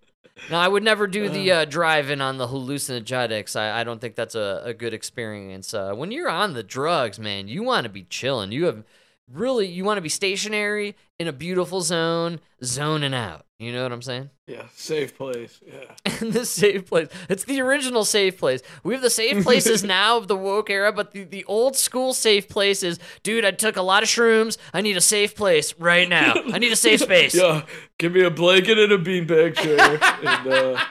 Now, 0.50 0.60
I 0.62 0.68
would 0.68 0.84
never 0.84 1.08
do 1.08 1.30
the 1.30 1.52
uh, 1.52 1.66
drive-in 1.66 2.22
on 2.22 2.38
the 2.38 2.48
hallucinogenics. 2.48 3.56
I, 3.56 3.82
I 3.82 3.84
don't 3.84 4.00
think 4.00 4.16
that's 4.16 4.36
a, 4.36 4.62
a 4.66 4.74
good 4.74 4.94
experience. 4.94 5.74
Uh, 5.74 5.94
when 5.94 6.12
you're 6.12 6.30
on 6.30 6.54
the 6.54 6.64
drugs, 6.64 7.20
man, 7.20 7.48
you 7.48 7.64
want 7.64 7.84
to 7.84 7.90
be 7.90 8.04
chilling. 8.04 8.52
You 8.52 8.66
have 8.66 8.84
really 9.32 9.68
you 9.68 9.84
want 9.84 9.98
to 9.98 10.02
be 10.02 10.10
stationary 10.10 10.96
in 11.20 11.28
a 11.28 11.34
beautiful 11.34 11.82
zone, 11.82 12.39
zoning 12.63 13.13
out. 13.13 13.45
You 13.59 13.72
know 13.72 13.82
what 13.82 13.91
I'm 13.91 14.03
saying? 14.03 14.30
Yeah, 14.45 14.65
safe 14.76 15.18
place. 15.18 15.59
Yeah. 15.65 16.13
And 16.22 16.32
the 16.32 16.45
safe 16.45 16.86
place. 16.88 17.07
It's 17.28 17.43
the 17.43 17.59
original 17.61 18.05
safe 18.05 18.38
place. 18.38 18.61
We 18.84 18.93
have 18.93 19.01
the 19.01 19.09
safe 19.09 19.43
places 19.43 19.84
now 19.97 20.18
of 20.18 20.28
the 20.28 20.36
woke 20.36 20.70
era, 20.70 20.91
but 20.91 21.11
the, 21.11 21.24
the 21.24 21.43
old 21.45 21.76
school 21.76 22.13
safe 22.13 22.47
place 22.47 22.84
is, 22.84 22.99
dude, 23.24 23.45
I 23.45 23.51
took 23.51 23.78
a 23.78 23.82
lot 23.82 24.03
of 24.03 24.09
shrooms. 24.09 24.57
I 24.74 24.82
need 24.82 24.95
a 24.95 25.01
safe 25.01 25.36
place 25.36 25.74
right 25.80 26.07
now. 26.07 26.34
I 26.53 26.59
need 26.59 26.72
a 26.72 26.76
safe 26.76 26.99
space. 27.09 27.34
Yeah, 27.36 27.65
give 27.97 28.13
me 28.13 28.24
a 28.24 28.30
blanket 28.32 28.78
and 28.78 28.91
a 28.91 28.97
beanbag 28.97 29.55
chair, 29.55 29.99
and 30.24 30.47
uh, 30.53 30.84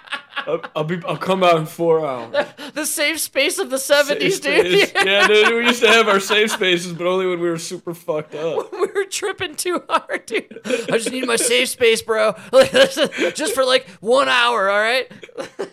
I'll, 0.47 0.61
I'll 0.77 0.85
be 0.85 1.01
I'll 1.07 1.17
come 1.17 1.43
out 1.43 1.57
in 1.57 1.67
four 1.67 2.07
hours. 2.07 2.47
The 2.77 2.85
safe 2.85 3.21
space 3.21 3.59
of 3.59 3.71
the 3.71 3.77
70s, 3.77 4.41
dude. 4.43 4.93
Yeah, 5.07 5.27
dude, 5.27 5.49
we 5.55 5.67
used 5.67 5.81
to 5.81 5.89
have 5.89 6.09
our 6.09 6.21
safe 6.35 6.51
spaces, 6.51 6.93
but 6.93 7.07
only 7.07 7.27
when 7.27 7.41
we 7.41 7.49
were 7.49 7.59
super 7.59 7.95
fucked 7.95 8.35
up. 8.35 8.71
When 8.71 8.83
we 8.83 8.93
were 8.93 9.07
tripping 9.07 9.55
too 9.55 9.83
hard, 9.89 10.27
dude. 10.27 10.61
I 10.67 10.99
just 10.99 11.11
need 11.11 11.27
my 11.27 11.37
safe 11.37 11.71
space, 11.71 12.03
bro. 12.03 12.35
Like, 12.53 12.71
just 13.35 13.55
for 13.55 13.65
like 13.65 13.89
one 14.01 14.29
hour, 14.29 14.69
all 14.69 14.79
right? 14.79 15.11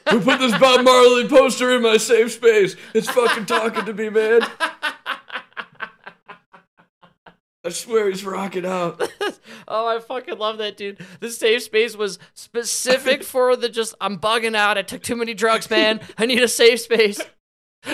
Who 0.09 0.21
put 0.21 0.39
this 0.39 0.57
Bob 0.57 0.86
Marley 0.86 1.28
poster 1.28 1.76
in 1.76 1.82
my 1.82 1.97
safe 1.97 2.32
space? 2.32 2.78
It's 2.93 3.09
fucking 3.09 3.47
talking 3.47 3.84
to 3.84 3.93
me, 3.93 4.09
man. 4.09 4.41
I 7.66 7.70
swear 7.70 8.09
he's 8.09 8.26
rocking 8.26 8.66
out. 8.66 9.01
Oh, 9.66 9.88
I 9.88 9.99
fucking 9.99 10.38
love 10.38 10.57
that, 10.57 10.76
dude. 10.76 10.99
The 11.22 11.30
safe 11.30 11.64
space 11.64 11.95
was 11.95 12.20
specific 12.34 13.24
for 13.30 13.55
the 13.55 13.70
just, 13.70 13.95
I'm 14.01 14.20
bugging 14.20 14.55
out. 14.55 14.78
I 14.78 14.82
took 14.82 15.01
too 15.01 15.16
many 15.16 15.34
drugs, 15.34 15.70
man. 15.70 16.01
I 16.18 16.26
need 16.26 16.43
a 16.43 16.49
safe 16.49 16.82
space. 16.82 17.22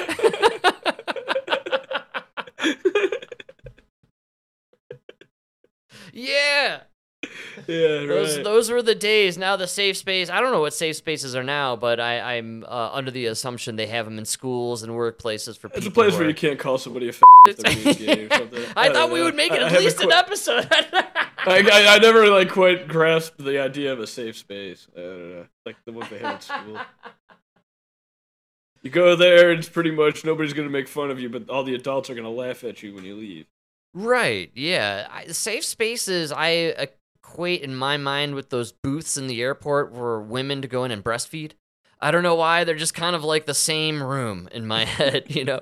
yeah. 6.11 6.81
Yeah, 7.67 8.05
Those 8.05 8.35
right. 8.37 8.43
those 8.45 8.71
were 8.71 8.81
the 8.81 8.95
days. 8.95 9.37
Now 9.37 9.57
the 9.57 9.67
safe 9.67 9.97
space. 9.97 10.29
I 10.29 10.39
don't 10.39 10.51
know 10.53 10.61
what 10.61 10.73
safe 10.73 10.95
spaces 10.95 11.35
are 11.35 11.43
now, 11.43 11.75
but 11.75 11.99
I, 11.99 12.37
I'm 12.37 12.63
uh, 12.63 12.89
under 12.93 13.11
the 13.11 13.25
assumption 13.25 13.75
they 13.75 13.87
have 13.87 14.05
them 14.05 14.17
in 14.17 14.23
schools 14.25 14.81
and 14.81 14.93
workplaces 14.93 15.57
for 15.57 15.69
It's 15.73 15.85
a 15.85 15.91
place 15.91 16.17
where 16.17 16.27
you 16.27 16.33
can't 16.33 16.57
call 16.57 16.77
somebody 16.77 17.07
a 17.07 17.09
f- 17.09 17.21
if 17.47 17.57
they're 17.57 17.75
being 17.75 17.95
gay 17.97 18.25
or 18.25 18.29
something. 18.37 18.63
I 18.77 18.85
don't 18.85 18.95
thought 18.95 19.11
we 19.11 19.19
know. 19.19 19.25
would 19.25 19.35
make 19.35 19.51
it 19.51 19.59
I- 19.61 19.63
I 19.63 19.65
at 19.65 19.71
haven't 19.71 19.83
least 19.85 20.01
an 20.01 20.11
episode. 20.13 20.67
I, 20.71 21.25
I, 21.45 21.95
I 21.95 21.97
never 21.99 22.29
like 22.29 22.49
quite 22.49 22.87
grasped 22.87 23.37
the 23.37 23.59
idea 23.61 23.91
of 23.91 23.99
a 23.99 24.07
safe 24.07 24.37
space. 24.37 24.87
I 24.95 24.99
don't 25.01 25.29
know, 25.31 25.45
like 25.65 25.75
the 25.85 25.91
ones 25.91 26.09
they 26.09 26.19
have 26.19 26.35
at 26.35 26.43
school. 26.43 26.79
You 28.81 28.91
go 28.91 29.15
there, 29.17 29.49
and 29.51 29.59
it's 29.59 29.67
pretty 29.69 29.91
much 29.91 30.23
nobody's 30.23 30.53
gonna 30.53 30.69
make 30.69 30.87
fun 30.87 31.11
of 31.11 31.19
you, 31.19 31.27
but 31.29 31.49
all 31.49 31.63
the 31.63 31.75
adults 31.75 32.09
are 32.09 32.15
gonna 32.15 32.29
laugh 32.29 32.63
at 32.63 32.81
you 32.81 32.95
when 32.95 33.03
you 33.03 33.15
leave. 33.15 33.45
Right. 33.93 34.51
Yeah. 34.55 35.07
I, 35.11 35.27
safe 35.27 35.65
spaces. 35.65 36.31
I 36.31 36.87
equate 37.29 37.61
in 37.61 37.75
my 37.75 37.97
mind 37.97 38.33
with 38.33 38.49
those 38.49 38.71
booths 38.71 39.15
in 39.17 39.27
the 39.27 39.41
airport 39.41 39.91
where 39.91 40.19
women 40.19 40.61
to 40.61 40.67
go 40.67 40.83
in 40.83 40.91
and 40.91 41.03
breastfeed. 41.03 41.51
I 42.01 42.11
don't 42.11 42.23
know 42.23 42.35
why. 42.35 42.63
They're 42.63 42.75
just 42.75 42.93
kind 42.93 43.15
of 43.15 43.23
like 43.23 43.45
the 43.45 43.53
same 43.53 44.01
room 44.01 44.49
in 44.51 44.65
my 44.65 44.85
head. 44.85 45.25
You 45.27 45.45
know, 45.45 45.61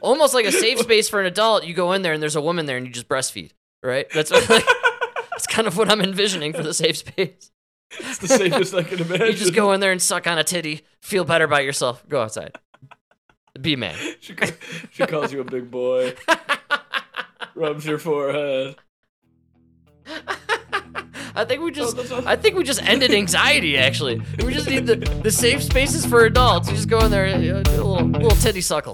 almost 0.00 0.34
like 0.34 0.46
a 0.46 0.52
safe 0.52 0.78
space 0.80 1.08
for 1.08 1.20
an 1.20 1.26
adult. 1.26 1.64
You 1.64 1.74
go 1.74 1.92
in 1.92 2.02
there 2.02 2.12
and 2.12 2.22
there's 2.22 2.36
a 2.36 2.40
woman 2.40 2.66
there 2.66 2.76
and 2.76 2.86
you 2.86 2.92
just 2.92 3.08
breastfeed. 3.08 3.52
Right. 3.82 4.06
That's 4.12 4.30
what, 4.30 4.48
like, 4.50 4.64
that's 5.30 5.46
kind 5.46 5.66
of 5.66 5.76
what 5.76 5.90
I'm 5.90 6.00
envisioning 6.00 6.52
for 6.52 6.62
the 6.62 6.74
safe 6.74 6.98
space. 6.98 7.50
It's 7.98 8.18
the 8.18 8.28
safest 8.28 8.74
I 8.74 8.82
can 8.82 9.00
imagine. 9.00 9.26
You 9.28 9.32
just 9.32 9.54
go 9.54 9.72
in 9.72 9.80
there 9.80 9.92
and 9.92 10.02
suck 10.02 10.26
on 10.26 10.38
a 10.38 10.44
titty, 10.44 10.82
feel 11.00 11.24
better 11.24 11.44
about 11.44 11.64
yourself, 11.64 12.06
go 12.08 12.22
outside. 12.22 12.56
Be 13.60 13.74
man. 13.74 13.96
She, 14.20 14.34
she 14.92 15.06
calls 15.06 15.32
you 15.32 15.40
a 15.40 15.44
big 15.44 15.70
boy. 15.70 16.14
Rubs 17.54 17.84
your 17.84 17.98
forehead. 17.98 18.76
I 21.34 21.44
think 21.44 21.62
we 21.62 21.70
just 21.70 21.96
oh, 21.96 22.22
I 22.26 22.36
think 22.36 22.56
we 22.56 22.64
just 22.64 22.82
ended 22.82 23.12
anxiety 23.12 23.78
actually. 23.78 24.20
We 24.44 24.52
just 24.52 24.68
need 24.68 24.86
the, 24.86 24.96
the 24.96 25.30
safe 25.30 25.62
spaces 25.62 26.04
for 26.04 26.24
adults. 26.24 26.68
You 26.68 26.74
just 26.74 26.88
go 26.88 26.98
in 27.00 27.10
there, 27.10 27.26
do 27.38 27.56
a 27.56 27.62
little 27.70 28.00
little 28.00 28.30
titty 28.30 28.60
suckle. 28.60 28.92